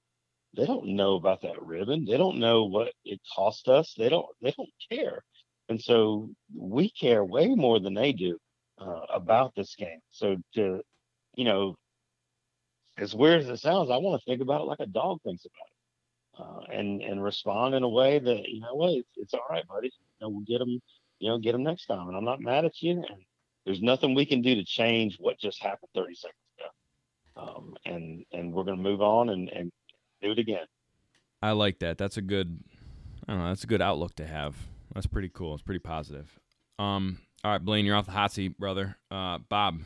[0.56, 2.06] They don't know about that ribbon.
[2.06, 3.94] They don't know what it cost us.
[3.98, 4.28] They don't.
[4.42, 5.24] They don't care.
[5.70, 8.38] And so we care way more than they do
[8.80, 10.00] uh, about this game.
[10.12, 10.82] So to,
[11.36, 11.76] you know,
[12.98, 15.46] as weird as it sounds, I want to think about it like a dog thinks
[15.46, 15.74] about it.
[16.36, 19.68] Uh, and and respond in a way that you know what it's, it's all right,
[19.68, 19.88] buddy.
[19.88, 19.92] You
[20.22, 20.82] know, we'll get them,
[21.20, 22.08] you know, get them next time.
[22.08, 22.94] And I'm not mad at you.
[22.94, 23.24] And
[23.66, 27.46] there's nothing we can do to change what just happened 30 seconds ago.
[27.46, 29.72] Um, and and we're gonna move on and and
[30.24, 30.66] do it again.
[31.42, 32.00] I like that.
[32.00, 32.64] That's a good.
[33.28, 33.48] I don't know.
[33.50, 34.56] That's a good outlook to have.
[34.94, 35.54] That's pretty cool.
[35.54, 36.40] It's pretty positive.
[36.80, 37.20] Um.
[37.44, 38.96] All right, Blaine, you're off the hot seat, brother.
[39.12, 39.82] Uh, Bob,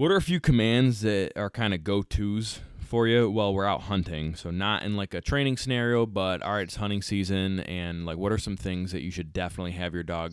[0.00, 3.66] what are a few commands that are kind of go tos for you while we're
[3.66, 4.34] out hunting?
[4.34, 8.16] So not in like a training scenario, but all right, it's hunting season, and like,
[8.16, 10.32] what are some things that you should definitely have your dog,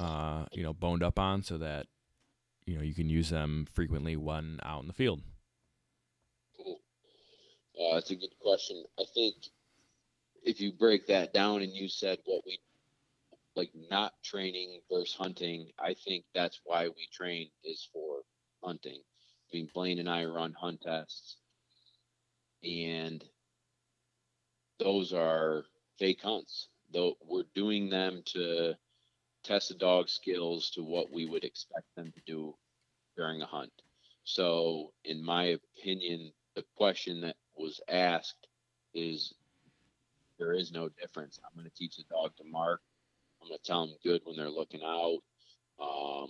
[0.00, 1.86] uh, you know, boned up on so that
[2.66, 5.22] you know you can use them frequently when out in the field.
[6.56, 6.80] Cool.
[7.78, 8.82] Uh, that's a good question.
[8.98, 9.36] I think
[10.42, 12.58] if you break that down and you said what we
[13.54, 18.24] like not training versus hunting, I think that's why we train is for
[18.64, 19.00] hunting.
[19.00, 21.36] I mean, Blaine and I run hunt tests,
[22.62, 23.24] and
[24.78, 25.64] those are
[25.98, 26.68] fake hunts.
[26.92, 28.74] Though we're doing them to
[29.44, 32.54] test the dog skills to what we would expect them to do
[33.16, 33.72] during a hunt.
[34.24, 38.48] So, in my opinion, the question that was asked
[38.94, 39.34] is
[40.38, 41.38] there is no difference.
[41.44, 42.80] I'm going to teach the dog to mark.
[43.40, 45.18] I'm going to tell them good when they're looking out.
[45.80, 46.28] Um,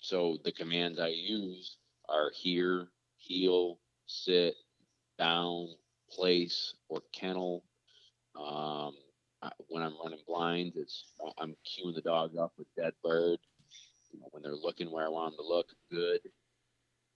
[0.00, 1.76] so the commands I use
[2.08, 2.88] are here,
[3.18, 4.54] heel, sit,
[5.18, 5.68] down,
[6.10, 7.62] place, or kennel.
[8.38, 8.94] Um,
[9.68, 13.38] when I'm running blinds, it's I'm cueing the dog up with dead bird.
[14.12, 16.20] You know, when they're looking where I want them to look, good.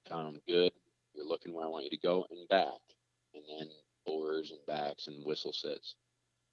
[0.09, 0.73] Count them good.
[1.15, 2.81] You're looking where I want you to go and back,
[3.35, 3.69] and then
[4.07, 5.95] forwards and backs and whistle sits.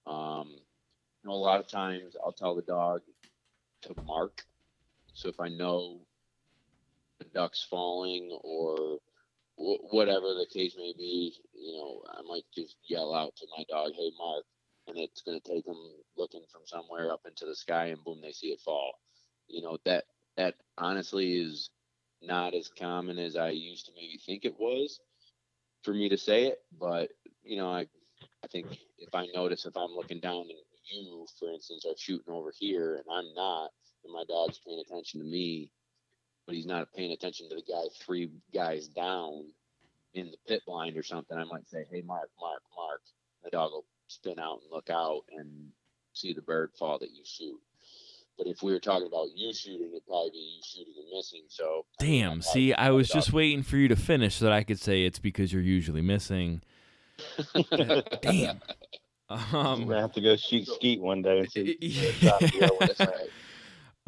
[0.08, 3.02] Um, you know, a lot of times I'll tell the dog
[3.84, 4.44] to mark.
[5.14, 6.00] So if I know
[7.26, 9.00] duck's falling or
[9.58, 13.94] whatever the case may be, you know, I might just yell out to my dog,
[13.94, 14.46] "Hey, mark,"
[14.88, 15.78] and it's going to take them
[16.18, 18.94] looking from somewhere up into the sky, and boom, they see it fall.
[19.48, 20.06] You know that
[20.38, 21.70] that honestly is
[22.22, 25.00] not as common as I used to maybe think it was
[25.84, 27.10] for me to say it, but
[27.44, 27.88] you know, I
[28.44, 28.68] I think
[28.98, 32.96] if I notice if I'm looking down and you, for instance, are shooting over here
[32.96, 33.72] and I'm not,
[34.04, 35.72] and my dog's paying attention to me,
[36.46, 39.46] but he's not paying attention to the guy three guys down
[40.14, 43.02] in the pit blind or something, I might say, Hey Mark, Mark, Mark.
[43.44, 45.70] The dog will spin out and look out and
[46.14, 47.60] see the bird fall that you shoot.
[48.38, 51.44] But if we were talking about you shooting, it'd probably be you shooting and missing.
[51.48, 52.42] So damn.
[52.42, 55.20] See, I was just waiting for you to finish so that I could say it's
[55.20, 56.62] because you're usually missing.
[58.22, 58.62] damn.
[59.54, 61.78] Um, we have to go shoot skeet one day and see.
[61.80, 62.68] Yeah.
[62.82, 63.30] That's right.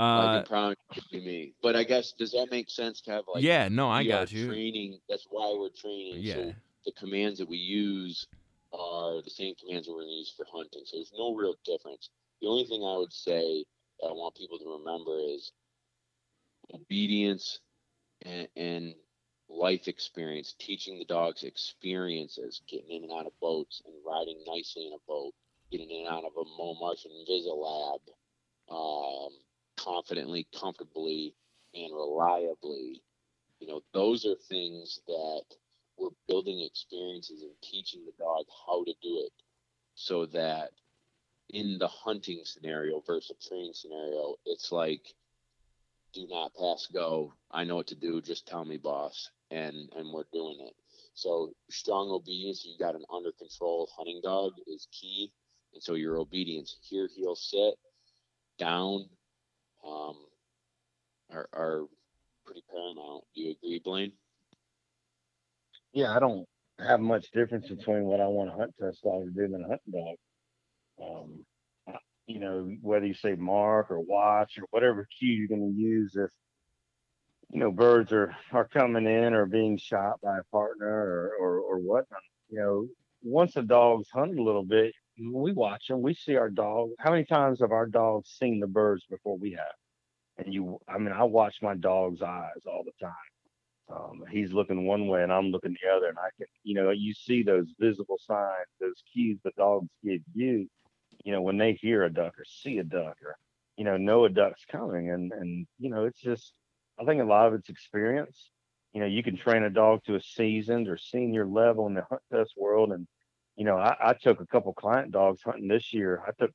[0.03, 1.53] Uh, I can be me.
[1.61, 3.43] But I guess does that make sense to have like?
[3.43, 4.47] Yeah, no, I got you.
[4.47, 4.99] Training.
[5.09, 6.17] That's why we're training.
[6.21, 6.35] Yeah.
[6.35, 6.53] So
[6.85, 8.27] the commands that we use
[8.73, 10.81] are the same commands that we're going to use for hunting.
[10.85, 12.09] So there's no real difference.
[12.41, 13.63] The only thing I would say
[14.01, 15.51] that I want people to remember is
[16.73, 17.59] obedience
[18.25, 18.95] and, and
[19.49, 24.87] life experience, teaching the dogs experiences, getting in and out of boats and riding nicely
[24.87, 25.33] in a boat,
[25.71, 28.01] getting in and out of a Mo Martian Lab.
[28.69, 29.29] um,
[29.77, 31.35] confidently, comfortably,
[31.73, 33.01] and reliably.
[33.59, 35.43] You know, those are things that
[35.97, 39.31] we're building experiences and teaching the dog how to do it
[39.95, 40.71] so that
[41.49, 45.13] in the hunting scenario versus a training scenario, it's like,
[46.13, 47.33] do not pass go.
[47.51, 48.21] I know what to do.
[48.21, 49.29] Just tell me, boss.
[49.51, 50.73] And, and we're doing it.
[51.13, 55.31] So strong obedience, you got an under control hunting dog is key.
[55.73, 57.75] And so your obedience here, heel sit
[58.57, 59.05] down,
[59.85, 60.15] um,
[61.31, 61.85] are, are
[62.45, 63.23] pretty paramount.
[63.35, 64.11] Do you agree, Blaine?
[65.93, 66.47] Yeah, I don't
[66.79, 69.67] have much difference between what I want a hunt test dog to do than a
[69.67, 70.15] hunting dog.
[71.01, 71.45] Um,
[72.27, 76.15] you know, whether you say mark or watch or whatever cue you're going to use,
[76.15, 76.31] if
[77.51, 81.59] you know birds are are coming in or being shot by a partner or or,
[81.59, 82.87] or whatnot, you know,
[83.21, 86.01] once a dog's hunted a little bit, we watch them.
[86.01, 86.91] We see our dog.
[86.99, 89.75] How many times have our dogs seen the birds before we have?
[90.37, 93.13] And you, I mean, I watch my dog's eyes all the time.
[93.93, 96.89] Um, he's looking one way and I'm looking the other, and I can, you know,
[96.91, 100.67] you see those visible signs, those cues the dogs give you.
[101.23, 103.35] You know, when they hear a duck or see a duck or,
[103.77, 106.53] you know, know a duck's coming, and and you know, it's just,
[106.99, 108.49] I think a lot of it's experience.
[108.93, 112.05] You know, you can train a dog to a seasoned or senior level in the
[112.09, 113.07] hunt test world, and
[113.55, 116.21] you know, I, I took a couple client dogs hunting this year.
[116.27, 116.51] I took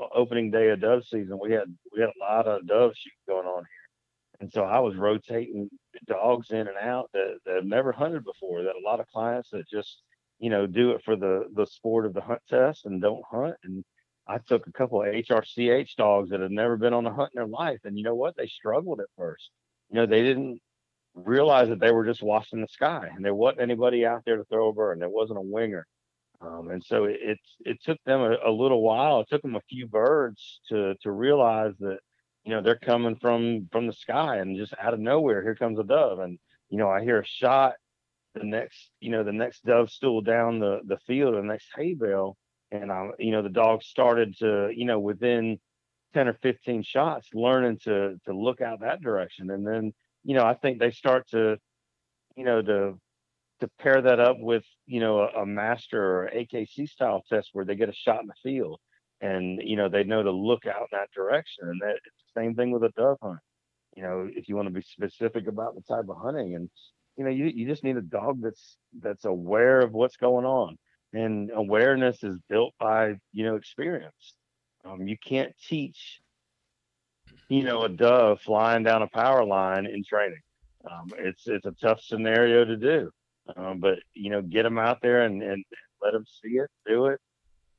[0.00, 1.38] uh, opening day of dove season.
[1.40, 4.80] We had we had a lot of dove shooting going on here, And so I
[4.80, 5.70] was rotating
[6.06, 8.62] dogs in and out that, that have never hunted before.
[8.62, 10.02] That a lot of clients that just
[10.38, 13.56] you know do it for the the sport of the hunt test and don't hunt.
[13.64, 13.84] And
[14.26, 17.40] I took a couple of HRCH dogs that had never been on a hunt in
[17.40, 18.36] their life, and you know what?
[18.36, 19.50] They struggled at first.
[19.90, 20.60] You know, they didn't
[21.14, 24.44] realize that they were just watching the sky, and there wasn't anybody out there to
[24.44, 24.92] throw a bird.
[24.92, 25.86] And there wasn't a winger.
[26.44, 29.20] Um, and so it, it, it took them a, a, little while.
[29.20, 31.98] It took them a few birds to to realize that
[32.44, 35.78] you know they're coming from from the sky and just out of nowhere here comes
[35.78, 36.38] a dove and
[36.68, 37.74] you know I hear a shot
[38.34, 41.94] the next you know the next dove stool down the the field the next hay
[41.94, 42.36] bale
[42.70, 45.60] and I you know the dog started to you know within
[46.14, 49.92] 10 or 15 shots learning to to look out that direction and then
[50.24, 51.58] you know I think they start to
[52.36, 52.98] you know to
[53.62, 57.64] to pair that up with you know a, a master or AKC style test where
[57.64, 58.80] they get a shot in the field
[59.20, 62.40] and you know they know to look out in that direction and that it's the
[62.40, 63.38] same thing with a dove hunt.
[63.96, 66.68] You know if you want to be specific about the type of hunting and
[67.16, 70.76] you know you, you just need a dog that's that's aware of what's going on
[71.12, 74.34] and awareness is built by you know experience.
[74.84, 76.20] Um, you can't teach
[77.48, 80.42] you know a dove flying down a power line in training.
[80.84, 83.12] Um, it's it's a tough scenario to do
[83.56, 85.64] um, but you know, get them out there and, and
[86.02, 87.20] let them see it, do it.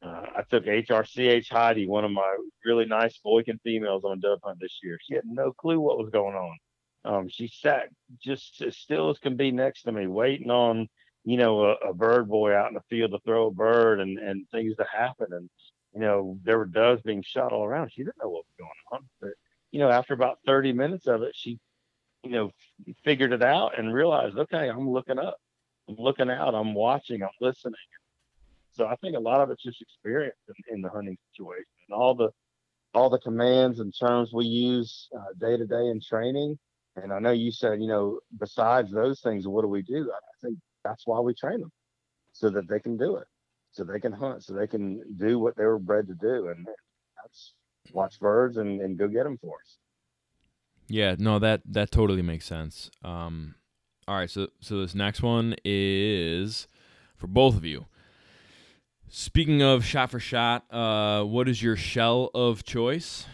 [0.02, 4.60] Uh, I took HRCH Heidi, one of my really nice Boykin females, on dove hunt
[4.60, 4.98] this year.
[5.02, 6.58] She had no clue what was going on.
[7.06, 7.90] Um, she sat
[8.22, 10.88] just as still as can be next to me, waiting on
[11.26, 14.18] you know a, a, bird boy out in the field to throw a bird and
[14.18, 15.28] and things to happen.
[15.32, 15.50] And
[15.94, 17.92] you know there were doves being shot all around.
[17.92, 19.32] She didn't know what was going on, but
[19.72, 21.60] you know after about 30 minutes of it, she
[22.24, 22.52] you know
[23.04, 25.38] figured it out and realized, okay, I'm looking up.
[25.88, 27.76] I'm looking out, I'm watching, I'm listening.
[28.72, 31.96] So I think a lot of it's just experience in, in the hunting situation and
[31.96, 32.30] all the
[32.96, 35.10] all the commands and terms we use
[35.40, 36.58] day to day in training.
[36.96, 40.12] And I know you said, you know, besides those things, what do we do?
[40.14, 41.72] I think that's why we train them
[42.34, 43.28] so that they can do it,
[43.72, 46.50] so they can hunt, so they can do what they were bred to do.
[46.50, 46.68] And
[47.22, 47.54] that's
[47.92, 49.78] watch birds and, and go get them for us.
[50.88, 52.92] Yeah, no, that that totally makes sense.
[53.04, 53.56] Um,
[54.08, 56.68] all right, so so this next one is
[57.16, 57.86] for both of you.
[59.08, 63.26] Speaking of shot for shot, uh, what is your shell of choice,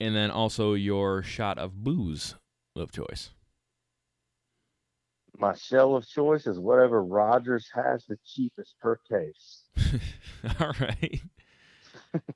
[0.00, 2.36] and then also your shot of booze
[2.76, 3.30] of choice?
[5.38, 9.64] My shell of choice is whatever Rogers has the cheapest per case.
[10.60, 11.20] All right.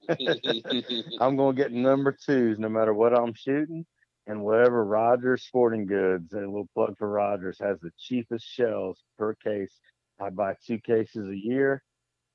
[1.21, 3.87] I'm gonna get number twos no matter what I'm shooting
[4.31, 9.35] and whatever Rogers Sporting Goods, and we'll plug for Rogers, has the cheapest shells per
[9.35, 9.81] case.
[10.21, 11.83] I buy two cases a year,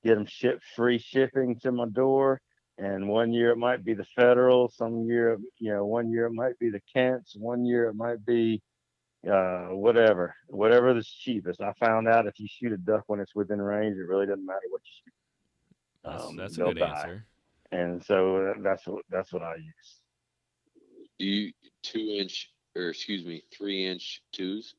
[0.04, 2.42] get them shipped free shipping to my door.
[2.78, 6.34] And one year it might be the Federal, some year, you know, one year it
[6.34, 8.62] might be the Kents, one year it might be
[9.26, 11.62] uh, whatever, whatever the cheapest.
[11.62, 14.46] I found out if you shoot a duck when it's within range, it really doesn't
[14.46, 15.14] matter what you shoot.
[16.04, 16.88] That's, um, that's a good die.
[16.88, 17.26] answer.
[17.72, 20.02] And so uh, that's what that's what I use.
[21.18, 21.52] Do you
[21.86, 24.76] two inch or excuse me, three inch twos?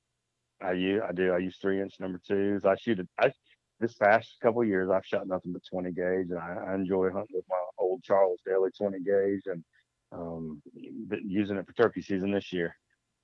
[0.60, 1.32] I use I do.
[1.32, 2.64] I use three inch number twos.
[2.64, 3.08] I shoot it.
[3.18, 3.32] I
[3.80, 7.36] this past couple years I've shot nothing but twenty gauge, and I, I enjoy hunting
[7.36, 9.64] with my old Charles Daly twenty gauge, and
[10.12, 10.62] um,
[11.08, 12.76] been using it for turkey season this year.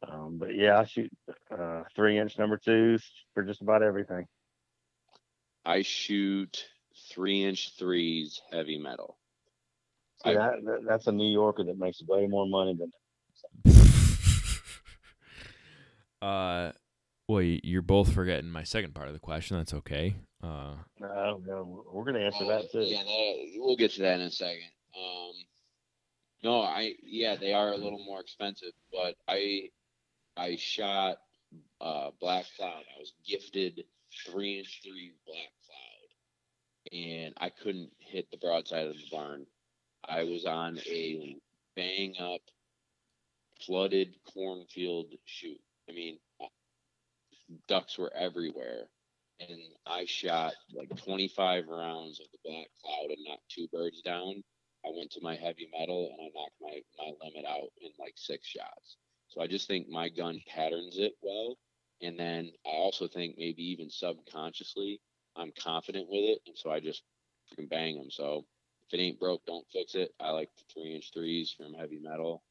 [0.07, 1.11] Um, but yeah, I shoot
[1.51, 3.05] uh, three inch number twos
[3.35, 4.27] for just about everything.
[5.65, 6.67] I shoot
[7.11, 9.17] three inch threes heavy metal.
[10.25, 12.93] See, that, that's a New Yorker that makes way more money than
[16.23, 16.73] uh,
[17.29, 19.57] well, you're both forgetting my second part of the question.
[19.57, 20.17] That's okay.
[20.43, 22.81] Uh, no, no, we're gonna answer that too.
[22.81, 24.71] Yeah, that, we'll get to that in a second.
[24.97, 25.33] Um,
[26.43, 29.71] no, I yeah, they are a little more expensive, but I
[30.37, 31.19] I shot
[31.81, 32.83] uh, Black Cloud.
[32.97, 33.85] I was gifted
[34.27, 39.47] three inch three Black Cloud, and I couldn't hit the broadside of the barn.
[40.05, 41.37] I was on a
[41.77, 42.41] bang up
[43.67, 45.61] flooded cornfield shoot.
[45.89, 46.19] I mean,
[47.69, 48.89] ducks were everywhere.
[49.41, 54.43] And I shot like 25 rounds of the black cloud and knocked two birds down.
[54.85, 58.15] I went to my heavy metal and I knocked my, my limit out in like
[58.17, 58.97] six shots.
[59.29, 61.57] So I just think my gun patterns it well.
[62.03, 65.01] And then I also think maybe even subconsciously
[65.37, 66.39] I'm confident with it.
[66.47, 67.03] And so I just
[67.51, 68.11] freaking bang them.
[68.11, 68.45] So
[68.87, 70.13] if it ain't broke, don't fix it.
[70.21, 72.43] I like the three inch threes from heavy metal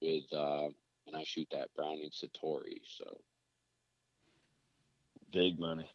[0.00, 0.68] with uh,
[1.06, 2.80] and I shoot that Browning Citori.
[2.98, 3.20] So
[5.32, 5.90] big money.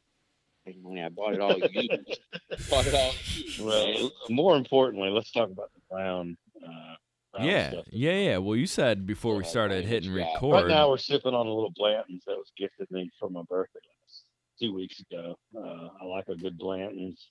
[0.65, 1.03] Big money.
[1.03, 2.19] I bought it all used.
[2.69, 3.59] bought it all used.
[3.61, 6.37] Well, more importantly, let's talk about the Brown.
[6.63, 6.95] Uh,
[7.33, 7.85] brown Yeah, stuff.
[7.91, 8.37] yeah, yeah.
[8.37, 10.33] Well, you said before we started language hitting gap.
[10.35, 10.53] record.
[10.53, 13.79] Right now we're sipping on a little Blanton's that was gifted me for my birthday
[14.03, 14.23] last
[14.59, 15.37] two weeks ago.
[15.55, 17.29] Uh, I like a good Blanton's.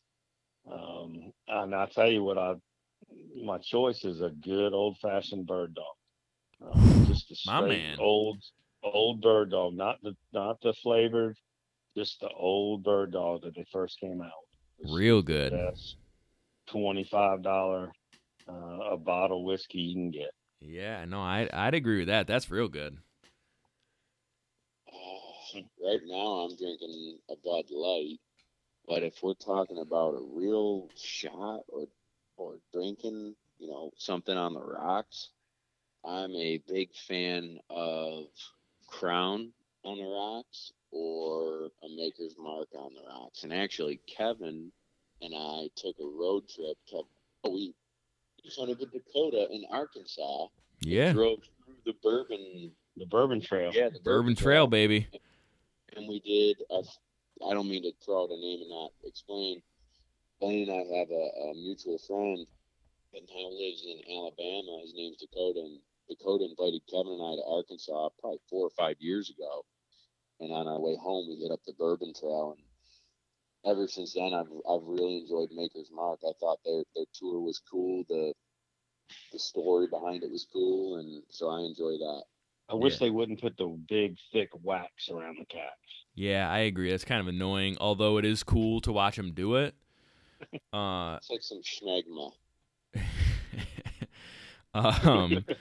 [0.71, 2.55] Um, and I tell you what, I
[3.43, 5.85] my choice is a good old fashioned bird dog.
[6.65, 7.99] Um, just a My man.
[7.99, 8.43] old
[8.83, 11.37] old bird dog, not the not the flavored,
[11.97, 14.47] just the old bird dog that they first came out.
[14.79, 15.51] It's Real good.
[15.51, 15.97] best
[16.67, 17.93] twenty five dollar
[18.49, 20.33] uh, a bottle whiskey you can get.
[20.61, 22.27] Yeah, no, I I'd agree with that.
[22.27, 22.99] That's real good.
[25.85, 28.19] right now I'm drinking a Bud Light,
[28.87, 31.87] but if we're talking about a real shot or
[32.37, 35.31] or drinking, you know, something on the rocks,
[36.07, 38.27] I'm a big fan of
[38.87, 39.51] Crown
[39.85, 43.43] on the rocks or a Maker's Mark on the rocks.
[43.43, 44.71] And actually, Kevin
[45.23, 47.03] and I took a road trip to
[47.45, 47.75] oh, we
[48.57, 50.47] hunted the Dakota in Arkansas.
[50.81, 53.71] Yeah, Drove through the Bourbon, The Bourbon Trail.
[53.75, 55.09] yeah, the Bourbon Trail, baby.
[55.97, 56.57] and we did.
[56.71, 56.83] A,
[57.49, 59.63] I don't mean to throw out a name and not explain.
[60.41, 62.47] Blaine and I have a, a mutual friend
[63.15, 64.81] that now lives in Alabama.
[64.83, 65.79] His name's Dakota, and
[66.09, 69.65] Dakota invited Kevin and I to Arkansas probably four or five years ago.
[70.41, 72.65] And on our way home, we hit up the Bourbon Trail, and
[73.71, 76.21] ever since then, I've I've really enjoyed Maker's Mark.
[76.27, 78.05] I thought their their tour was cool.
[78.09, 78.33] The
[79.33, 82.25] the story behind it was cool, and so I enjoy that.
[82.69, 83.07] I wish Yeah.
[83.07, 85.71] they wouldn't put the big thick wax around the caps.
[86.15, 86.91] Yeah, I agree.
[86.91, 87.77] That's kind of annoying.
[87.81, 89.75] Although it is cool to watch them do it.
[90.73, 92.33] Uh, It's like some schmegma.
[94.75, 95.45] um,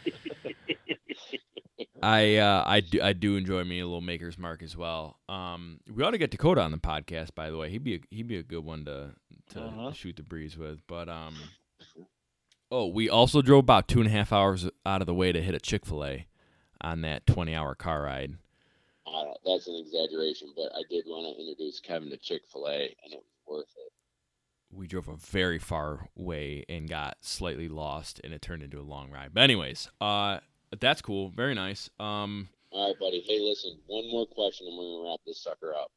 [2.02, 5.20] I uh, I do I do enjoy me a little Maker's Mark as well.
[5.30, 7.34] Um, we ought to get Dakota on the podcast.
[7.34, 9.12] By the way, he'd be a, he'd be a good one to
[9.52, 9.92] to Uh-huh.
[9.94, 10.80] shoot the breeze with.
[10.88, 11.36] But um,
[12.70, 15.42] oh, we also drove about two and a half hours out of the way to
[15.42, 16.28] hit a Chick Fil A
[16.82, 18.38] on that twenty hour car ride.
[19.06, 22.74] Don't, that's an exaggeration, but I did want to introduce Kevin to Chick Fil A,
[23.04, 23.93] and it was worth it.
[24.76, 28.84] We drove a very far way and got slightly lost and it turned into a
[28.84, 29.32] long ride.
[29.34, 30.40] But anyways, uh
[30.80, 31.30] that's cool.
[31.30, 31.90] Very nice.
[32.00, 33.24] Um All right, buddy.
[33.28, 35.92] Hey, listen, one more question, and we're gonna wrap this sucker up.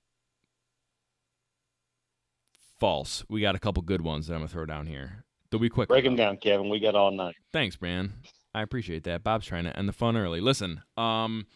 [2.78, 3.24] false.
[3.28, 5.24] We got a couple good ones that I'm gonna throw down here.
[5.50, 5.88] They'll be quick.
[5.88, 6.68] Break them down, Kevin.
[6.68, 7.34] We got all night.
[7.52, 8.14] Thanks, man.
[8.54, 9.22] I appreciate that.
[9.22, 10.40] Bob's trying to end the fun early.
[10.40, 11.46] Listen, um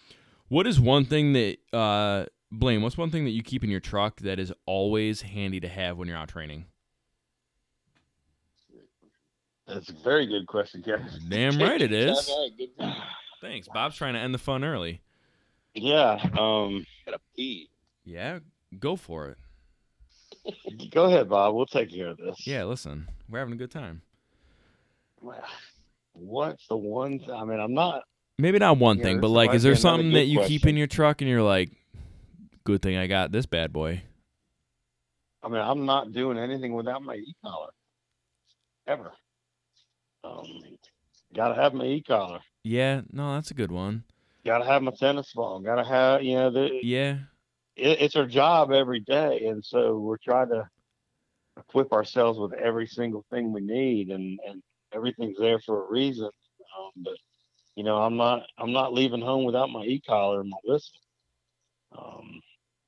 [0.49, 3.81] what is one thing that uh Blaine, what's one thing that you keep in your
[3.81, 6.65] truck that is always handy to have when you're out training?
[9.73, 11.09] That's a very good question, Kevin.
[11.29, 12.29] Damn right it is.
[12.29, 12.97] All right, good job.
[13.41, 13.69] Thanks.
[13.73, 15.01] Bob's trying to end the fun early.
[15.75, 16.19] Yeah.
[16.39, 16.85] Um.
[17.07, 17.71] Gotta pee.
[18.05, 18.41] Yeah,
[18.79, 19.39] go for it.
[20.91, 21.55] Go ahead, Bob.
[21.55, 22.47] We'll take care of this.
[22.47, 23.09] Yeah, listen.
[23.29, 24.03] We're having a good time.
[25.21, 25.43] Well,
[26.13, 27.19] What's the one?
[27.19, 28.03] Th- I mean, I'm not.
[28.39, 30.87] Maybe not one Yeah, thing, but like, is there something that you keep in your
[30.87, 31.71] truck and you're like,
[32.65, 34.03] good thing I got this bad boy?
[35.43, 37.71] I mean, I'm not doing anything without my e-collar.
[38.87, 39.13] Ever.
[40.25, 40.47] Um.
[41.35, 42.41] Gotta have my e-collar.
[42.65, 44.05] Yeah, no, that's a good one.
[44.45, 45.61] Gotta have my tennis ball.
[45.61, 46.23] Gotta have.
[46.23, 47.19] You know, the, Yeah,
[47.77, 50.69] it, it's our job every day, and so we're trying to
[51.59, 54.63] equip ourselves with every single thing we need, and and
[54.93, 56.27] everything's there for a reason.
[56.27, 57.17] Um, but
[57.77, 60.95] you know, I'm not I'm not leaving home without my e-collar and my whistle.
[61.97, 62.41] Um,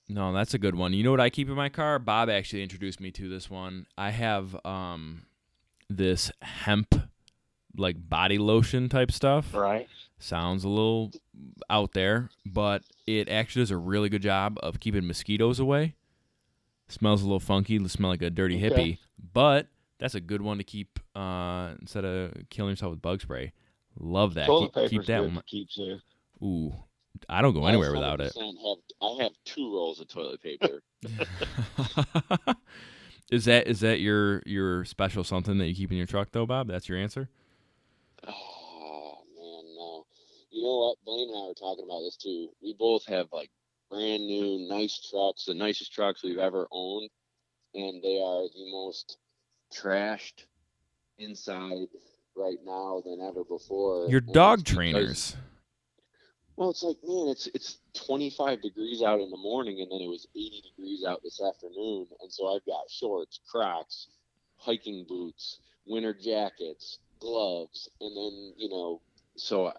[0.09, 0.93] no, that's a good one.
[0.93, 1.99] You know what I keep in my car?
[1.99, 3.87] Bob actually introduced me to this one.
[3.97, 5.27] I have um
[5.89, 6.95] this hemp
[7.77, 9.55] like body lotion type stuff.
[9.55, 9.89] right?
[10.19, 11.11] Sounds a little
[11.69, 15.95] out there, but it actually does a really good job of keeping mosquitoes away.
[16.89, 18.71] Smells a little funky, smell like a dirty Okay.
[18.71, 18.99] hippie,
[19.33, 19.67] but
[19.99, 23.53] that's a good one to keep uh, instead of killing yourself with bug spray.
[23.99, 24.47] Love that.
[24.47, 25.35] Toilet Keep, keep that one.
[25.37, 25.99] to keep too.
[26.43, 26.73] Ooh,
[27.29, 28.33] I don't go anywhere without it.
[28.35, 30.83] Have, I have two rolls of toilet paper.
[33.31, 36.47] is that is that your your special something that you keep in your truck though,
[36.47, 36.69] Bob?
[36.69, 37.29] That's your answer.
[38.27, 40.07] oh man, no.
[40.53, 40.99] You know what?
[41.05, 42.51] Blaine and I were talking about this too.
[42.63, 43.51] We both have like
[43.91, 47.09] brand new, nice trucks, the nicest trucks we've ever owned,
[47.75, 49.17] and they are the most
[49.75, 50.45] trashed
[51.19, 51.89] inside
[52.37, 54.09] right now than ever before.
[54.09, 55.37] Your dog it's because- trainers.
[56.57, 60.07] Well, it's like, man, it's it's 25 degrees out in the morning, and then it
[60.07, 64.09] was 80 degrees out this afternoon, and so I've got shorts, Crocs,
[64.59, 69.01] hiking boots, winter jackets, gloves, and then you know,
[69.35, 69.77] so I-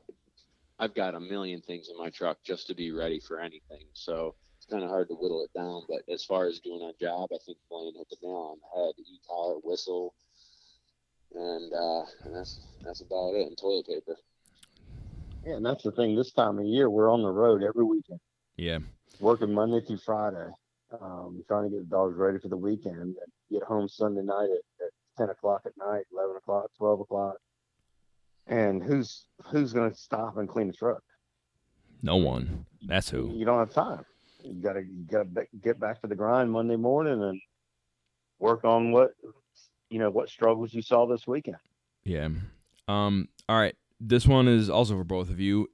[0.80, 3.86] I've got a million things in my truck just to be ready for anything.
[3.94, 5.84] So it's kind of hard to whittle it down.
[5.88, 8.82] But as far as doing our job, I think Blaine hit the nail on the
[8.82, 8.94] head.
[8.98, 10.14] E-collar, whistle,
[11.34, 13.48] and uh, and that's that's about it.
[13.48, 14.18] And toilet paper.
[15.46, 16.16] Yeah, and that's the thing.
[16.16, 18.22] This time of year, we're on the road every weekend,
[18.56, 18.80] Yeah.
[19.20, 20.48] working Monday through Friday,
[21.02, 22.96] um, trying to get the dogs ready for the weekend.
[22.96, 23.18] And
[23.52, 27.36] get home Sunday night at, at ten o'clock at night, eleven o'clock, twelve o'clock.
[28.48, 31.02] And who's who's going to stop and clean the truck?
[32.02, 32.66] No one.
[32.86, 33.32] That's who.
[33.34, 34.06] You don't have time.
[34.44, 37.40] You gotta you gotta get back to the grind Monday morning and
[38.40, 39.12] work on what
[39.90, 41.58] you know what struggles you saw this weekend.
[42.04, 42.28] Yeah.
[42.90, 43.30] Um.
[43.48, 43.76] All right.
[44.02, 45.70] This one is also for both of you.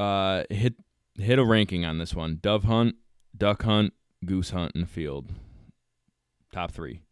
[0.00, 0.74] Uh, hit
[1.16, 2.96] hit a ranking on this one: dove hunt,
[3.36, 3.92] duck hunt,
[4.24, 5.30] goose hunt in the field.
[6.52, 7.03] Top three.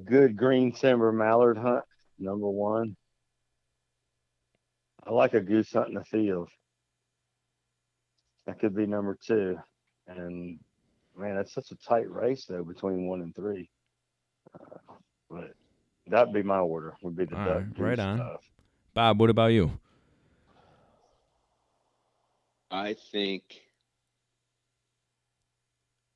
[0.00, 1.84] A good green timber mallard hunt,
[2.18, 2.96] number one.
[5.06, 6.48] I like a goose hunt in the field.
[8.46, 9.58] That could be number two.
[10.06, 10.58] And
[11.16, 13.68] man, that's such a tight race though between one and three.
[14.54, 14.94] Uh,
[15.28, 15.52] but
[16.06, 16.94] that'd be my order.
[17.02, 18.18] Would be the All duck, right, right on.
[18.18, 18.40] dove.
[18.94, 19.70] Bob, what about you?
[22.70, 23.42] I think,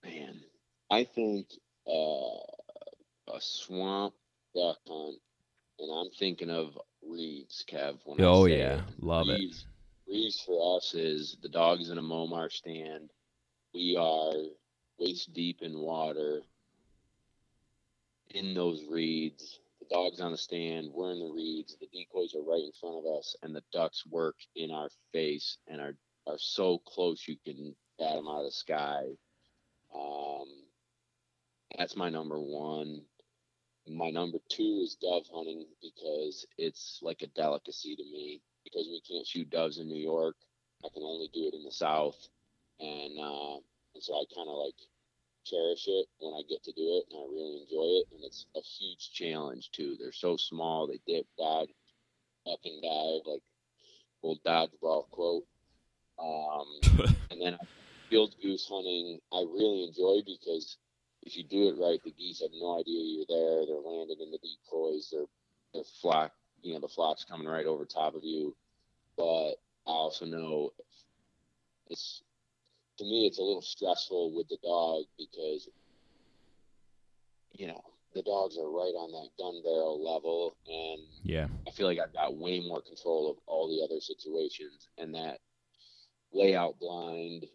[0.03, 0.41] man,
[0.91, 1.49] I think
[1.87, 2.54] uh,
[3.35, 4.15] a swamp
[4.55, 5.17] duck hunt,
[5.79, 7.99] and I'm thinking of reeds, Kev.
[8.05, 8.85] When I Oh say yeah, it.
[9.01, 9.41] love it.
[9.41, 9.67] reeds,
[10.09, 13.11] reeds for us is the dogs in a Momar stand.
[13.75, 14.33] We are
[14.99, 16.43] waist deep in water
[18.31, 19.59] in those reeds.
[19.81, 21.77] The dogs on the stand, we're in the reeds.
[21.81, 25.59] The decoys are right in front of us, and the ducks work in our face
[25.67, 25.97] and are
[26.27, 29.03] are so close you can bat them out of the sky.
[29.95, 30.47] Um,
[31.77, 33.03] that's my number one.
[33.87, 39.01] My number two is dove hunting because it's like a delicacy to me because we
[39.01, 40.37] can't shoot doves in New York.
[40.85, 42.17] I can only do it in the South,
[42.81, 43.57] and uh,
[43.95, 44.75] and so I kind of like
[45.45, 48.07] cherish it when I get to do it, and I really enjoy it.
[48.15, 49.97] And it's a huge challenge too.
[49.99, 50.87] They're so small.
[50.87, 51.69] They dip, dive,
[52.51, 53.43] up and dive, like
[54.23, 55.45] old dodgeball quote.
[56.19, 56.67] Um,
[57.31, 57.59] and then
[58.09, 60.79] field goose hunting, I really enjoy because
[61.25, 63.67] if you do it right, the geese have no idea you're there.
[63.67, 65.09] They're landing in the decoys.
[65.11, 65.27] They're
[65.73, 66.33] they're flock,
[66.63, 68.55] you know, the flock's coming right over top of you.
[69.17, 69.55] But
[69.87, 70.71] I also know
[71.89, 72.23] it's
[72.99, 75.69] to me it's a little stressful with the dog because
[77.53, 77.83] you know
[78.15, 81.49] the dogs are right on that gun barrel level and Yeah.
[81.67, 85.41] I feel like I've got way more control of all the other situations and that
[86.33, 87.47] layout blind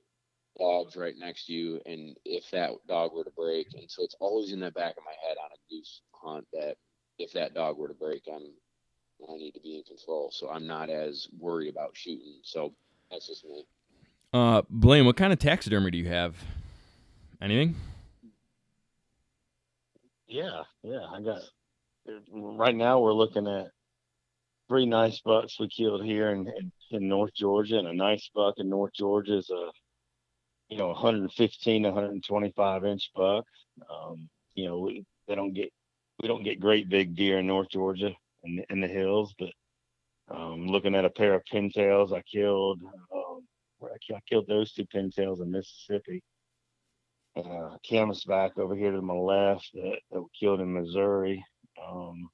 [0.59, 4.15] dogs right next to you and if that dog were to break and so it's
[4.19, 6.75] always in the back of my head on a goose hunt that
[7.17, 8.51] if that dog were to break I'm
[9.29, 12.73] I need to be in control so I'm not as worried about shooting so
[13.09, 13.65] that's just me
[14.33, 16.35] Uh, Blaine, what kind of taxidermy do you have?
[17.41, 17.75] Anything?
[20.27, 21.05] Yeah, yeah.
[21.11, 21.41] I got
[22.31, 23.71] right now we're looking at
[24.67, 28.55] three nice bucks we killed here in, in, in North Georgia, and a nice buck
[28.57, 29.71] in North Georgia is a
[30.69, 33.45] you know 115 125 inch buck.
[33.89, 35.71] Um, you know we they don't get
[36.21, 38.11] we don't get great big deer in North Georgia
[38.43, 39.51] in in the hills, but
[40.29, 42.81] um, looking at a pair of pintails I killed.
[43.13, 43.47] Um,
[43.81, 46.21] I, I killed those two pintails in Mississippi
[47.35, 51.43] uh, canvasback over here to my left that, that were killed in Missouri.
[51.83, 52.29] Um,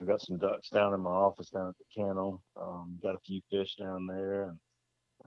[0.00, 2.42] I've got some ducks down in my office down at the kennel.
[2.60, 4.44] Um, got a few fish down there.
[4.44, 4.58] And,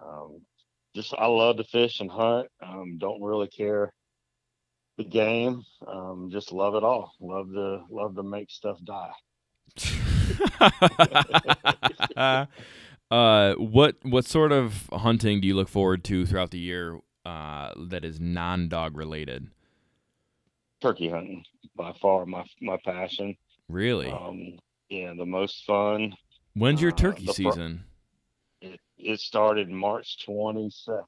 [0.01, 0.41] um,
[0.95, 2.47] just I love to fish and hunt.
[2.61, 3.93] Um, don't really care
[4.97, 5.63] the game.
[5.87, 7.13] Um, just love it all.
[7.19, 9.13] Love to love to make stuff die.
[13.11, 17.71] uh, what what sort of hunting do you look forward to throughout the year uh,
[17.77, 19.47] that is non dog related?
[20.81, 21.43] Turkey hunting
[21.75, 23.35] by far my my passion.
[23.69, 24.11] Really?
[24.11, 24.59] Um,
[24.89, 26.13] yeah, the most fun.
[26.53, 27.85] When's your uh, turkey fir- season?
[29.03, 31.03] It started March 22nd.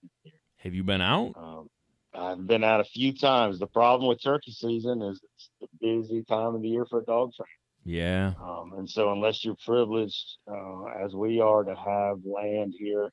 [0.58, 1.34] Have you been out?
[1.36, 1.70] Um,
[2.16, 3.60] I've been out a few times.
[3.60, 7.06] The problem with turkey season is it's the busy time of the year for a
[7.06, 7.48] dog train.
[7.86, 8.34] Yeah.
[8.42, 13.10] Um, and so, unless you're privileged, uh, as we are, to have land here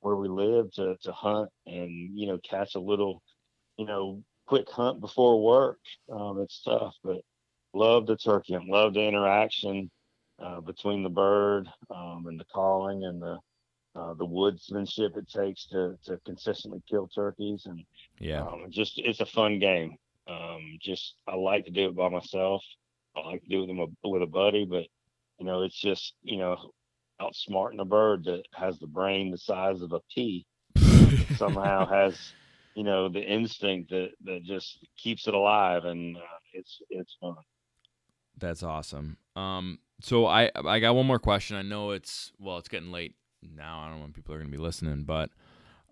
[0.00, 3.22] where we live to, to hunt and, you know, catch a little,
[3.76, 5.78] you know, quick hunt before work,
[6.10, 6.94] um, it's tough.
[7.02, 7.20] But
[7.74, 9.90] love the turkey and love the interaction
[10.38, 13.38] uh, between the bird um, and the calling and the
[13.96, 17.84] uh, the woodsmanship it takes to, to consistently kill turkeys and
[18.18, 18.40] Yeah.
[18.42, 19.96] um, just it's a fun game.
[20.26, 22.62] Um, just I like to do it by myself.
[23.16, 24.84] I like to do it with a, with a buddy, but
[25.38, 26.56] you know, it's just you know,
[27.20, 30.44] outsmarting a bird that has the brain the size of a pea
[31.36, 32.32] somehow has
[32.74, 36.20] you know the instinct that that just keeps it alive, and uh,
[36.52, 37.36] it's it's fun.
[38.38, 39.18] That's awesome.
[39.36, 41.56] Um, so I I got one more question.
[41.56, 43.14] I know it's well, it's getting late
[43.54, 43.80] now.
[43.80, 45.30] I don't know when people are going to be listening, but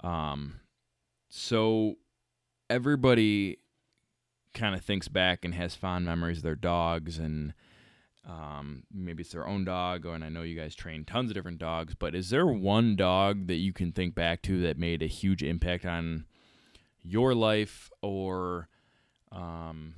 [0.03, 0.61] um,
[1.29, 1.97] so
[2.69, 3.59] everybody
[4.55, 7.55] kind of thinks back and has fond memories of their dogs and
[8.29, 11.59] um, maybe it's their own dog and i know you guys train tons of different
[11.59, 15.07] dogs but is there one dog that you can think back to that made a
[15.07, 16.25] huge impact on
[17.03, 18.69] your life or
[19.33, 19.95] um,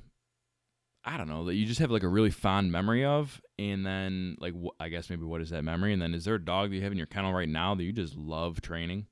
[1.05, 4.36] i don't know that you just have like a really fond memory of and then
[4.40, 6.70] like wh- i guess maybe what is that memory and then is there a dog
[6.70, 9.06] that you have in your kennel right now that you just love training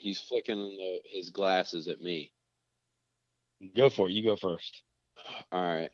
[0.00, 2.32] He's flicking the, his glasses at me.
[3.76, 4.12] Go for it.
[4.12, 4.82] You go first.
[5.52, 5.90] All right.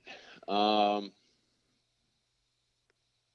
[0.46, 1.10] Um,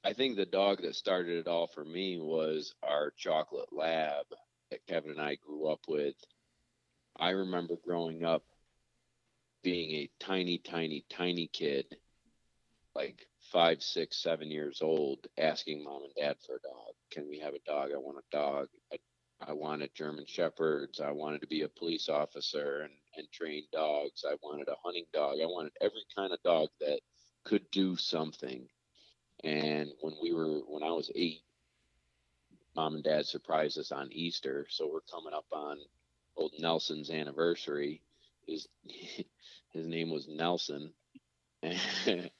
[0.05, 4.25] I think the dog that started it all for me was our chocolate lab
[4.69, 6.15] that Kevin and I grew up with.
[7.17, 8.43] I remember growing up
[9.63, 11.85] being a tiny, tiny, tiny kid,
[12.95, 16.93] like five, six, seven years old, asking mom and dad for a dog.
[17.11, 17.91] Can we have a dog?
[17.93, 18.67] I want a dog.
[18.91, 18.97] I
[19.47, 20.99] I wanted German Shepherds.
[20.99, 24.23] I wanted to be a police officer and, and train dogs.
[24.27, 25.38] I wanted a hunting dog.
[25.41, 26.99] I wanted every kind of dog that
[27.43, 28.67] could do something.
[29.43, 31.41] And when we were, when I was eight,
[32.75, 34.67] mom and dad surprised us on Easter.
[34.69, 35.77] So we're coming up on
[36.38, 38.03] old Nelson's anniversary.
[38.45, 38.67] His,
[39.73, 40.93] his name was Nelson.
[41.64, 42.31] and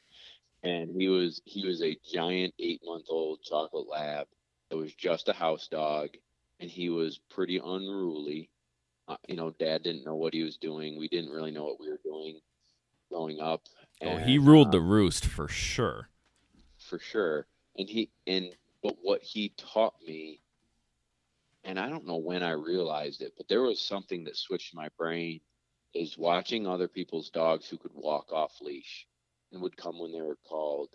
[0.95, 4.28] he was, he was a giant eight month old chocolate lab.
[4.70, 6.10] that was just a house dog
[6.60, 8.49] and he was pretty unruly.
[9.08, 10.98] Uh, you know, dad didn't know what he was doing.
[10.98, 12.40] We didn't really know what we were doing
[13.12, 13.64] growing up.
[13.99, 16.10] And, oh, he ruled uh, the roost for sure.
[16.78, 17.48] For sure.
[17.78, 20.41] And he and but what he taught me
[21.64, 24.90] and I don't know when I realized it, but there was something that switched my
[24.98, 25.41] brain
[25.94, 29.08] is watching other people's dogs who could walk off leash
[29.52, 30.90] and would come when they were called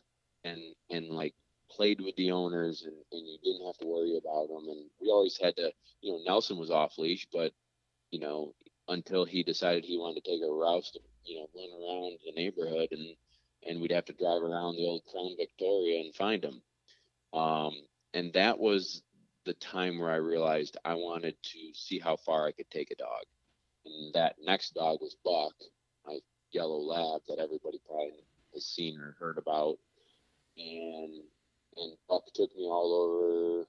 [0.45, 0.61] and
[0.91, 1.35] and like
[1.71, 4.69] played with the owners and, and you didn't have to worry about them.
[4.69, 7.53] And we always had to, you know, Nelson was off leash, but,
[8.11, 8.55] you know,
[8.89, 12.33] until he decided he wanted to take a rouse to, you know, run around the
[12.41, 13.17] neighborhood and,
[13.69, 16.63] and we'd have to drive around the old Crown Victoria and find him.
[17.33, 17.73] Um,
[18.15, 19.03] and that was
[19.45, 22.97] the time where I realized I wanted to see how far I could take a
[22.97, 23.25] dog.
[23.87, 25.55] And that next dog was Buck,
[26.05, 26.19] my
[26.53, 29.79] yellow lab that everybody probably has seen or heard about.
[30.59, 31.23] And
[31.77, 33.67] and Buck took me all over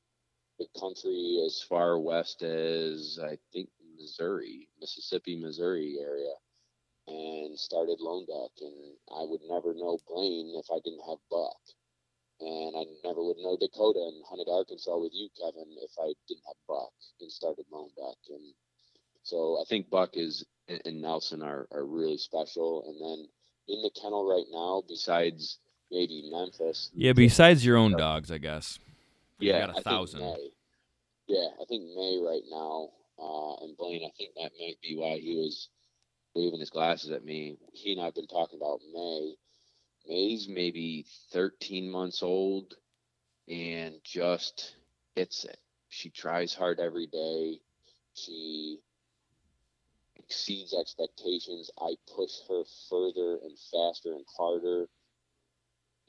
[0.60, 3.70] the country as far west as I think
[4.00, 6.34] Missouri, Mississippi, Missouri area,
[7.08, 8.52] and started Lone Duck.
[8.62, 11.62] And I would never know Blaine if I didn't have Buck.
[12.40, 16.46] And I never would know Dakota and hunted Arkansas with you, Kevin, if I didn't
[16.48, 18.18] have Buck and started Lone Duck.
[18.30, 18.54] And
[19.28, 22.84] so I think Buck is and Nelson are, are really special.
[22.88, 23.28] And then
[23.68, 25.60] in the kennel right now, besides
[25.92, 26.92] maybe Memphis.
[26.94, 28.80] Yeah, besides your own dogs, I guess.
[29.40, 30.22] Yeah, got a I thousand.
[30.22, 30.50] May.
[31.28, 32.90] Yeah, I think May right now,
[33.20, 34.06] uh, and Blaine.
[34.06, 35.68] I think that might be why he was
[36.34, 37.58] waving his glasses at me.
[37.74, 39.36] He and I've been talking about May.
[40.08, 42.76] May's maybe 13 months old,
[43.50, 44.78] and just
[45.16, 45.58] hits it.
[45.90, 47.60] She tries hard every day.
[48.14, 48.80] She
[50.28, 51.72] exceeds expectations.
[51.80, 54.88] I push her further and faster and harder.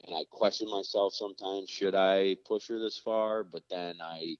[0.05, 3.43] And I question myself sometimes should I push her this far?
[3.43, 4.35] But then I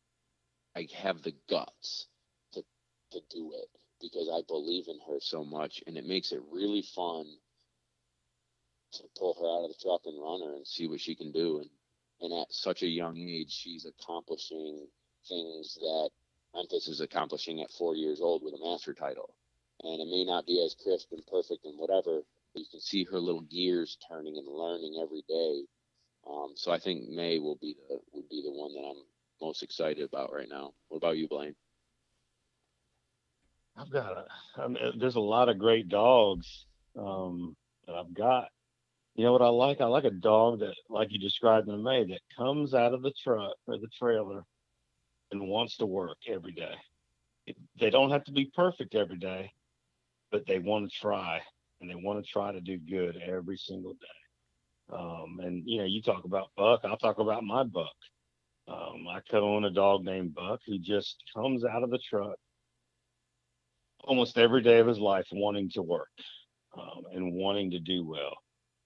[0.76, 2.08] I have the guts
[2.54, 2.64] to
[3.12, 3.70] to do it
[4.02, 7.26] because I believe in her so much and it makes it really fun
[8.94, 11.32] to pull her out of the truck and run her and see what she can
[11.32, 11.60] do.
[11.60, 11.70] And
[12.22, 14.88] and at such a young age she's accomplishing
[15.28, 16.10] things that
[16.54, 19.36] Memphis is accomplishing at four years old with a master title
[19.84, 22.22] and it may not be as crisp and perfect and whatever
[22.54, 25.64] But you can see her little gears turning and learning every day.
[26.28, 29.04] Um, so I think May will be the would be the one that I'm
[29.42, 30.74] most excited about right now.
[30.90, 31.56] What about you, Blaine?
[33.78, 34.26] I've got a,
[34.62, 36.66] I mean, there's a lot of great dogs
[36.98, 37.56] um,
[37.88, 38.50] that I've got.
[39.16, 39.80] You know what I like?
[39.80, 43.14] I like a dog that, like you described in May, that comes out of the
[43.24, 44.44] truck or the trailer
[45.32, 46.76] and wants to work every day.
[47.80, 49.52] They don't have to be perfect every day,
[50.32, 51.42] but they want to try
[51.82, 54.96] and they want to try to do good every single day.
[54.98, 57.94] Um, and you know, you talk about Buck, I'll talk about my Buck.
[58.68, 62.38] Um, I co-own a dog named Buck who just comes out of the truck
[64.04, 66.10] almost every day of his life wanting to work
[66.78, 68.36] um, and wanting to do well.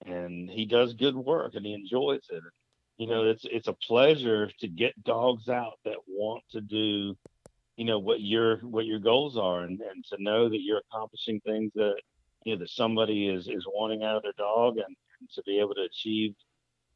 [0.05, 2.43] And he does good work and he enjoys it.
[2.97, 7.15] You know, it's it's a pleasure to get dogs out that want to do
[7.77, 11.39] you know what your what your goals are and, and to know that you're accomplishing
[11.41, 11.95] things that
[12.45, 15.59] you know that somebody is is wanting out of their dog and, and to be
[15.59, 16.35] able to achieve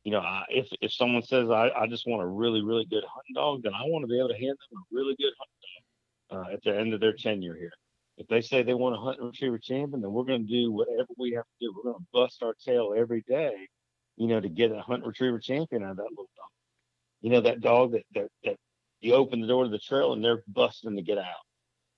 [0.04, 3.04] you know I, if if someone says I, I just want a really really good
[3.08, 5.58] hunting dog then i want to be able to hand them a really good hunting
[6.30, 7.72] dog uh, at the end of their tenure here.
[8.18, 11.08] If they say they want a hunting retriever champion then we're going to do whatever
[11.18, 11.74] we have to do.
[11.76, 13.68] We're going to bust our tail every day
[14.18, 16.52] you know to get a hunting retriever champion out of that little dog.
[17.22, 18.58] You know that dog that that, that
[19.02, 21.46] you open the door to the trail and they're busting to get out.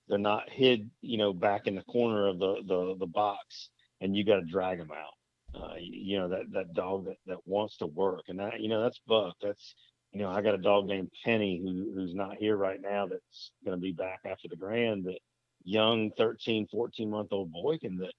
[0.08, 3.70] They're not hid, you know, back in the corner of the the, the box,
[4.00, 5.14] and you got to drag them out.
[5.62, 8.82] Uh, you, know that that dog that, that wants to work, and that you know
[8.82, 9.36] that's Buck.
[9.40, 9.74] That's
[10.12, 13.06] you know I got a dog named Penny who who's not here right now.
[13.06, 15.04] That's going to be back after the Grand.
[15.04, 15.18] That
[15.64, 18.12] young 13, 14 month old boykin that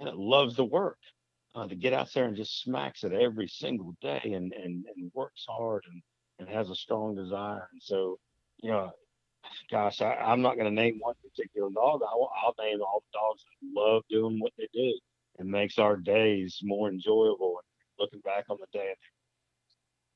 [0.00, 0.98] and loves to work.
[1.54, 5.10] Uh, to get out there and just smacks it every single day and and, and
[5.14, 6.02] works hard and,
[6.38, 7.68] and has a strong desire.
[7.72, 8.18] And so
[8.58, 8.92] you know,
[9.70, 12.00] gosh, I, am not going to name one particular dog.
[12.02, 14.92] I'll, I'll name all the dogs that love doing what they do
[15.38, 17.58] and makes our days more enjoyable.
[17.58, 18.94] And looking back on the day,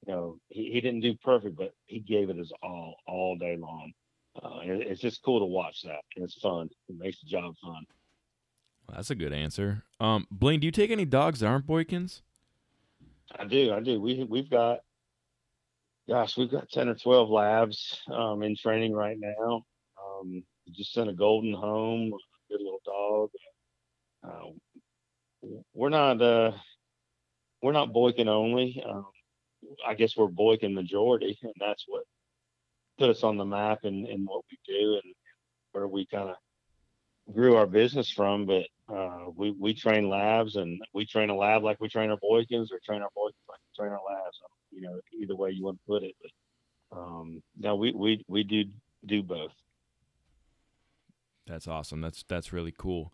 [0.06, 3.56] you know, he, he didn't do perfect, but he gave it his all all day
[3.56, 3.93] long.
[4.43, 6.01] Uh, it, it's just cool to watch that.
[6.16, 6.69] And it's fun.
[6.89, 7.85] It makes the job fun.
[8.89, 9.85] Well, that's a good answer.
[10.01, 12.23] Um, Blaine, do you take any dogs that aren't Boykins?
[13.39, 13.73] I do.
[13.73, 14.01] I do.
[14.01, 14.81] We we've got
[16.12, 19.64] gosh, we've got 10 or 12 labs um, in training right now.
[19.98, 23.30] Um, just sent a golden home, a good little dog.
[24.22, 26.52] Uh, we're not uh,
[27.62, 28.84] we're not Boykin only.
[28.86, 29.06] Um,
[29.86, 32.05] I guess we're Boykin majority, and that's what
[32.98, 35.14] put us on the map and, in what we do and
[35.72, 36.36] where we kind of
[37.32, 38.47] grew our business from.
[38.47, 42.19] But uh, we we train labs, and we train a lab like we train our
[42.19, 44.39] Boykins, or train our Boykins like we train our labs
[44.73, 46.15] you know, either way you want to put it.
[46.20, 48.65] But um, no, we we we do
[49.07, 49.53] do both.
[51.47, 52.01] That's awesome.
[52.01, 53.12] That's that's really cool.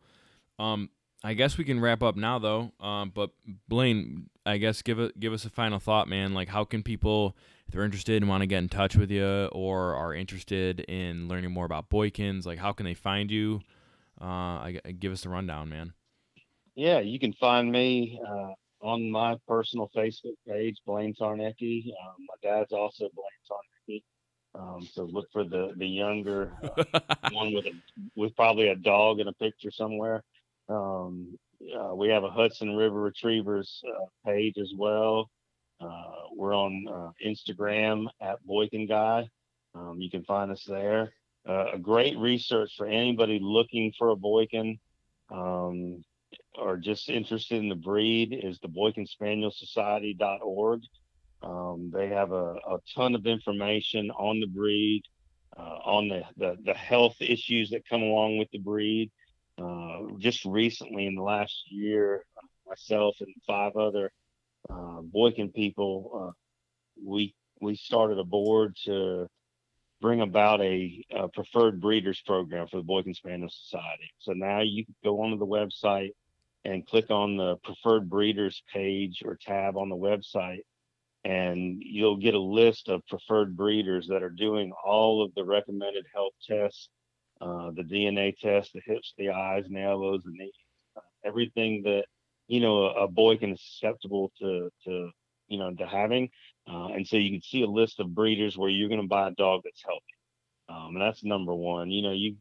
[0.59, 0.91] Um,
[1.23, 2.73] I guess we can wrap up now though.
[2.81, 3.31] Um, but
[3.69, 6.35] Blaine, I guess give it give us a final thought, man.
[6.35, 7.37] Like, how can people,
[7.67, 11.29] if they're interested and want to get in touch with you, or are interested in
[11.29, 13.61] learning more about Boykins, like, how can they find you?
[14.21, 15.93] Uh, I, I give us a rundown, man.
[16.75, 21.87] Yeah, you can find me uh, on my personal Facebook page, Blaine Tarnecki.
[21.87, 24.03] Um, my dad's also Blaine Tarnecki.
[24.55, 27.01] Um, so look for the the younger uh,
[27.33, 27.73] one with a
[28.17, 30.23] with probably a dog in a picture somewhere.
[30.69, 31.39] Um,
[31.77, 35.29] uh, we have a Hudson River Retrievers uh, page as well.
[35.81, 39.29] Uh, we're on uh, Instagram at Boykin Guy.
[39.75, 41.13] Um, you can find us there.
[41.47, 44.79] Uh, a great research for anybody looking for a Boykin.
[45.31, 46.03] Um,
[46.59, 50.81] or just interested in the breed is the Boykin Spaniel Society.org.
[51.43, 55.03] Um, they have a, a, ton of information on the breed,
[55.57, 59.13] uh, on the, the, the, health issues that come along with the breed.
[59.57, 62.25] Uh, just recently, in the last year,
[62.67, 64.11] myself and five other
[64.69, 66.33] uh, Boykin people, uh,
[67.05, 69.29] we we started a board to
[70.01, 74.11] bring about a, a, preferred breeders program for the Boykin Spaniel Society.
[74.19, 76.13] So now you can go onto the website
[76.65, 80.61] and click on the preferred breeders page or tab on the website
[81.25, 86.07] and you'll get a list of preferred breeders that are doing all of the recommended
[86.15, 86.89] health tests
[87.41, 90.53] uh, the dna test the hips the eyes and the elbows and knees
[90.97, 92.05] uh, everything that
[92.47, 95.11] you know a, a, Boykin susceptible to to
[95.49, 96.29] you know to having
[96.71, 99.29] uh, and so you can see a list of breeders where you're going to buy
[99.29, 100.05] a dog that's healthy
[100.69, 102.37] um, and that's number one you know you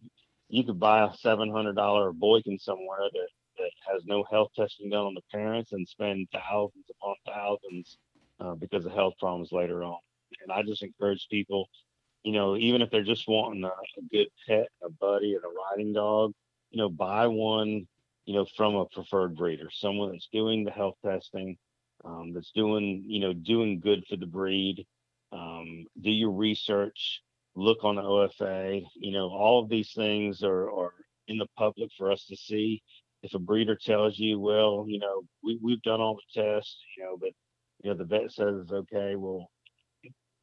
[0.49, 3.27] you could buy a $700 boykin somewhere that
[3.57, 7.97] that has no health testing done on the parents and spend thousands upon thousands
[8.39, 9.97] uh, because of health problems later on.
[10.43, 11.67] And I just encourage people,
[12.23, 15.47] you know, even if they're just wanting a, a good pet, a buddy, and a
[15.47, 16.34] riding dog,
[16.71, 17.88] you know, buy one,
[18.25, 21.57] you know, from a preferred breeder, someone that's doing the health testing,
[22.07, 24.85] um, that's doing, you know, doing good for the breed.
[25.31, 27.21] Um, do your research,
[27.55, 28.81] look on the OFA.
[28.95, 30.93] You know, all of these things are, are
[31.27, 32.81] in the public for us to see
[33.23, 37.03] if a breeder tells you, well, you know, we, we've done all the tests, you
[37.03, 37.31] know, but,
[37.84, 39.49] you know, the vet says okay, well,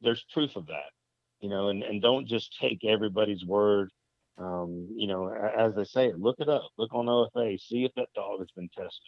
[0.03, 0.91] there's proof of that,
[1.41, 3.91] you know, and, and don't just take everybody's word.
[4.36, 8.09] Um, you know, as they say, look it up, look on OFA, see if that
[8.15, 9.01] dog has been tested.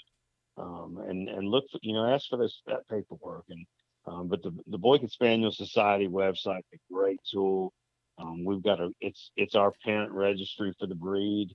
[0.59, 3.45] Um, and, and look for, you know, ask for this, that paperwork.
[3.51, 3.67] And,
[4.07, 7.73] um, but the, the Boykin Spaniel Society website, a great tool.
[8.19, 11.49] Um, we've got a, it's, it's our parent registry for the breed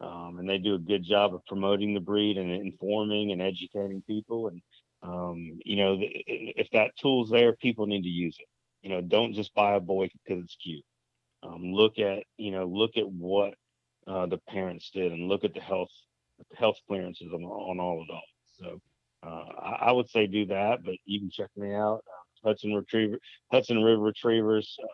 [0.00, 4.02] um, and they do a good job of promoting the breed and informing and educating
[4.06, 4.48] people.
[4.48, 4.62] And
[5.02, 8.48] um, you know, if that tool's there, people need to use it.
[8.82, 10.84] You know, don't just buy a boy because it's cute.
[11.44, 13.54] um, look at you know look at what
[14.08, 15.90] uh, the parents did and look at the health
[16.58, 18.33] health clearances on, on all adults.
[18.60, 18.80] So
[19.26, 22.74] uh, I, I, would say do that, but you can check me out uh, Hudson
[22.74, 23.18] Retriever
[23.50, 24.76] Hudson River Retrievers.
[24.82, 24.86] Uh,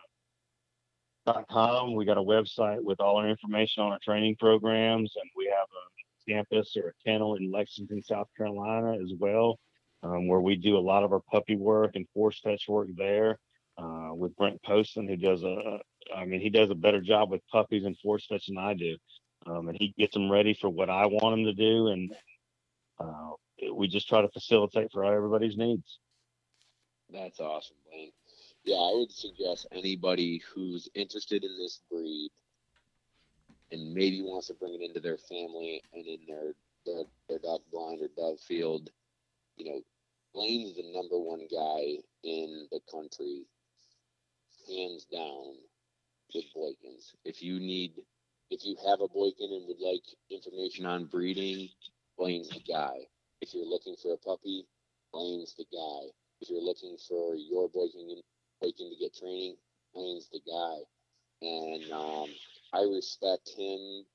[1.25, 1.93] dot com.
[1.93, 5.67] We got a website with all our information on our training programs, and we have
[5.67, 9.59] a campus or a kennel in Lexington, South Carolina, as well,
[10.03, 13.37] um, where we do a lot of our puppy work and force fetch work there.
[13.77, 15.79] Uh, with Brent Poston, who does a,
[16.15, 18.97] I mean, he does a better job with puppies and force fetch than I do,
[19.47, 22.11] um, and he gets them ready for what I want them to do, and
[22.99, 23.31] uh,
[23.73, 25.99] we just try to facilitate for everybody's needs.
[27.11, 28.11] That's awesome, Blaine.
[28.63, 32.29] Yeah, I would suggest anybody who's interested in this breed
[33.71, 36.53] and maybe wants to bring it into their family and in their
[36.85, 38.89] their, their duck blind or dove field,
[39.57, 39.81] you know,
[40.33, 43.43] Blaine's the number one guy in the country,
[44.67, 45.55] hands down,
[46.33, 47.13] with Boykins.
[47.25, 47.93] If you need,
[48.49, 51.69] if you have a Boykin and would like information on breeding,
[52.17, 53.07] Blaine's the guy.
[53.41, 54.65] If you're looking for a puppy,
[55.11, 56.11] Blaine's the guy.
[56.41, 58.21] If you're looking for your Boykin
[58.61, 59.55] Waking to get training.
[59.93, 60.77] Blaine's the guy,
[61.41, 62.29] and um,
[62.71, 64.05] I respect him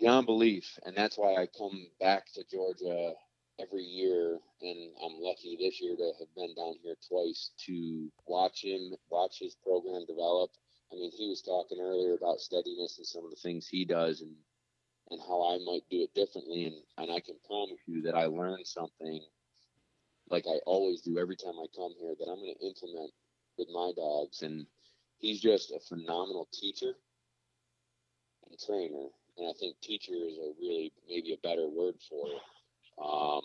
[0.00, 3.14] beyond belief, and that's why I come back to Georgia
[3.60, 8.62] every year, and I'm lucky this year to have been down here twice to watch
[8.62, 10.50] him, watch his program develop.
[10.92, 14.20] I mean, he was talking earlier about steadiness and some of the things he does,
[14.20, 14.34] and
[15.10, 18.26] and how I might do it differently, and and I can promise you that I
[18.26, 19.22] learned something
[20.30, 23.12] like I always do every time I come here, that I'm going to implement
[23.56, 24.42] with my dogs.
[24.42, 24.66] And
[25.18, 26.92] he's just a phenomenal teacher
[28.48, 29.08] and trainer.
[29.38, 32.42] And I think teacher is a really maybe a better word for it.
[33.02, 33.42] Um,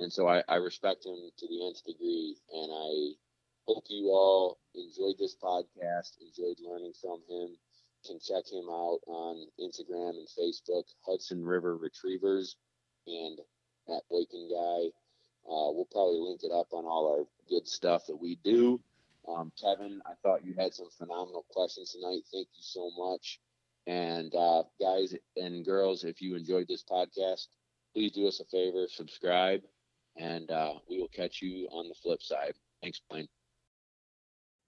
[0.00, 2.36] and so I, I respect him to the nth degree.
[2.52, 3.14] And I
[3.66, 7.56] hope you all enjoyed this podcast, enjoyed learning from him.
[8.06, 12.56] Can check him out on Instagram and Facebook, Hudson River Retrievers
[13.06, 13.38] and
[13.88, 14.90] at Boykin Guy.
[15.44, 18.80] Uh, we'll probably link it up on all our good stuff that we do.
[19.28, 22.22] Um, Kevin, I thought you had some phenomenal questions tonight.
[22.32, 23.40] Thank you so much.
[23.86, 27.48] And uh, guys and girls, if you enjoyed this podcast,
[27.92, 29.62] please do us a favor, subscribe,
[30.16, 32.54] and uh, we will catch you on the flip side.
[32.80, 33.28] Thanks, Blaine.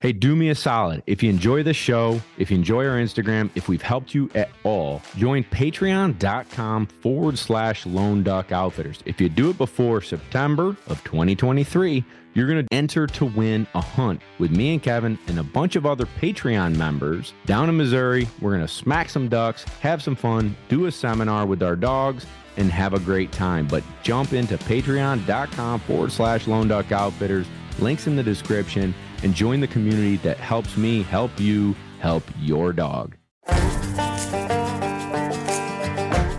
[0.05, 1.02] Hey, do me a solid.
[1.06, 4.51] If you enjoy the show, if you enjoy our Instagram, if we've helped you at
[4.62, 8.98] all, join patreon.com forward slash lone duck outfitters.
[9.06, 12.05] If you do it before September of 2023,
[12.35, 15.74] you're going to enter to win a hunt with me and Kevin and a bunch
[15.74, 18.28] of other Patreon members down in Missouri.
[18.43, 22.26] We're going to smack some ducks, have some fun, do a seminar with our dogs,
[22.59, 23.66] and have a great time.
[23.66, 27.47] But jump into patreon.com forward slash lone duck outfitters.
[27.78, 28.94] Links in the description
[29.25, 33.17] and join the community that helps me help you help your dog.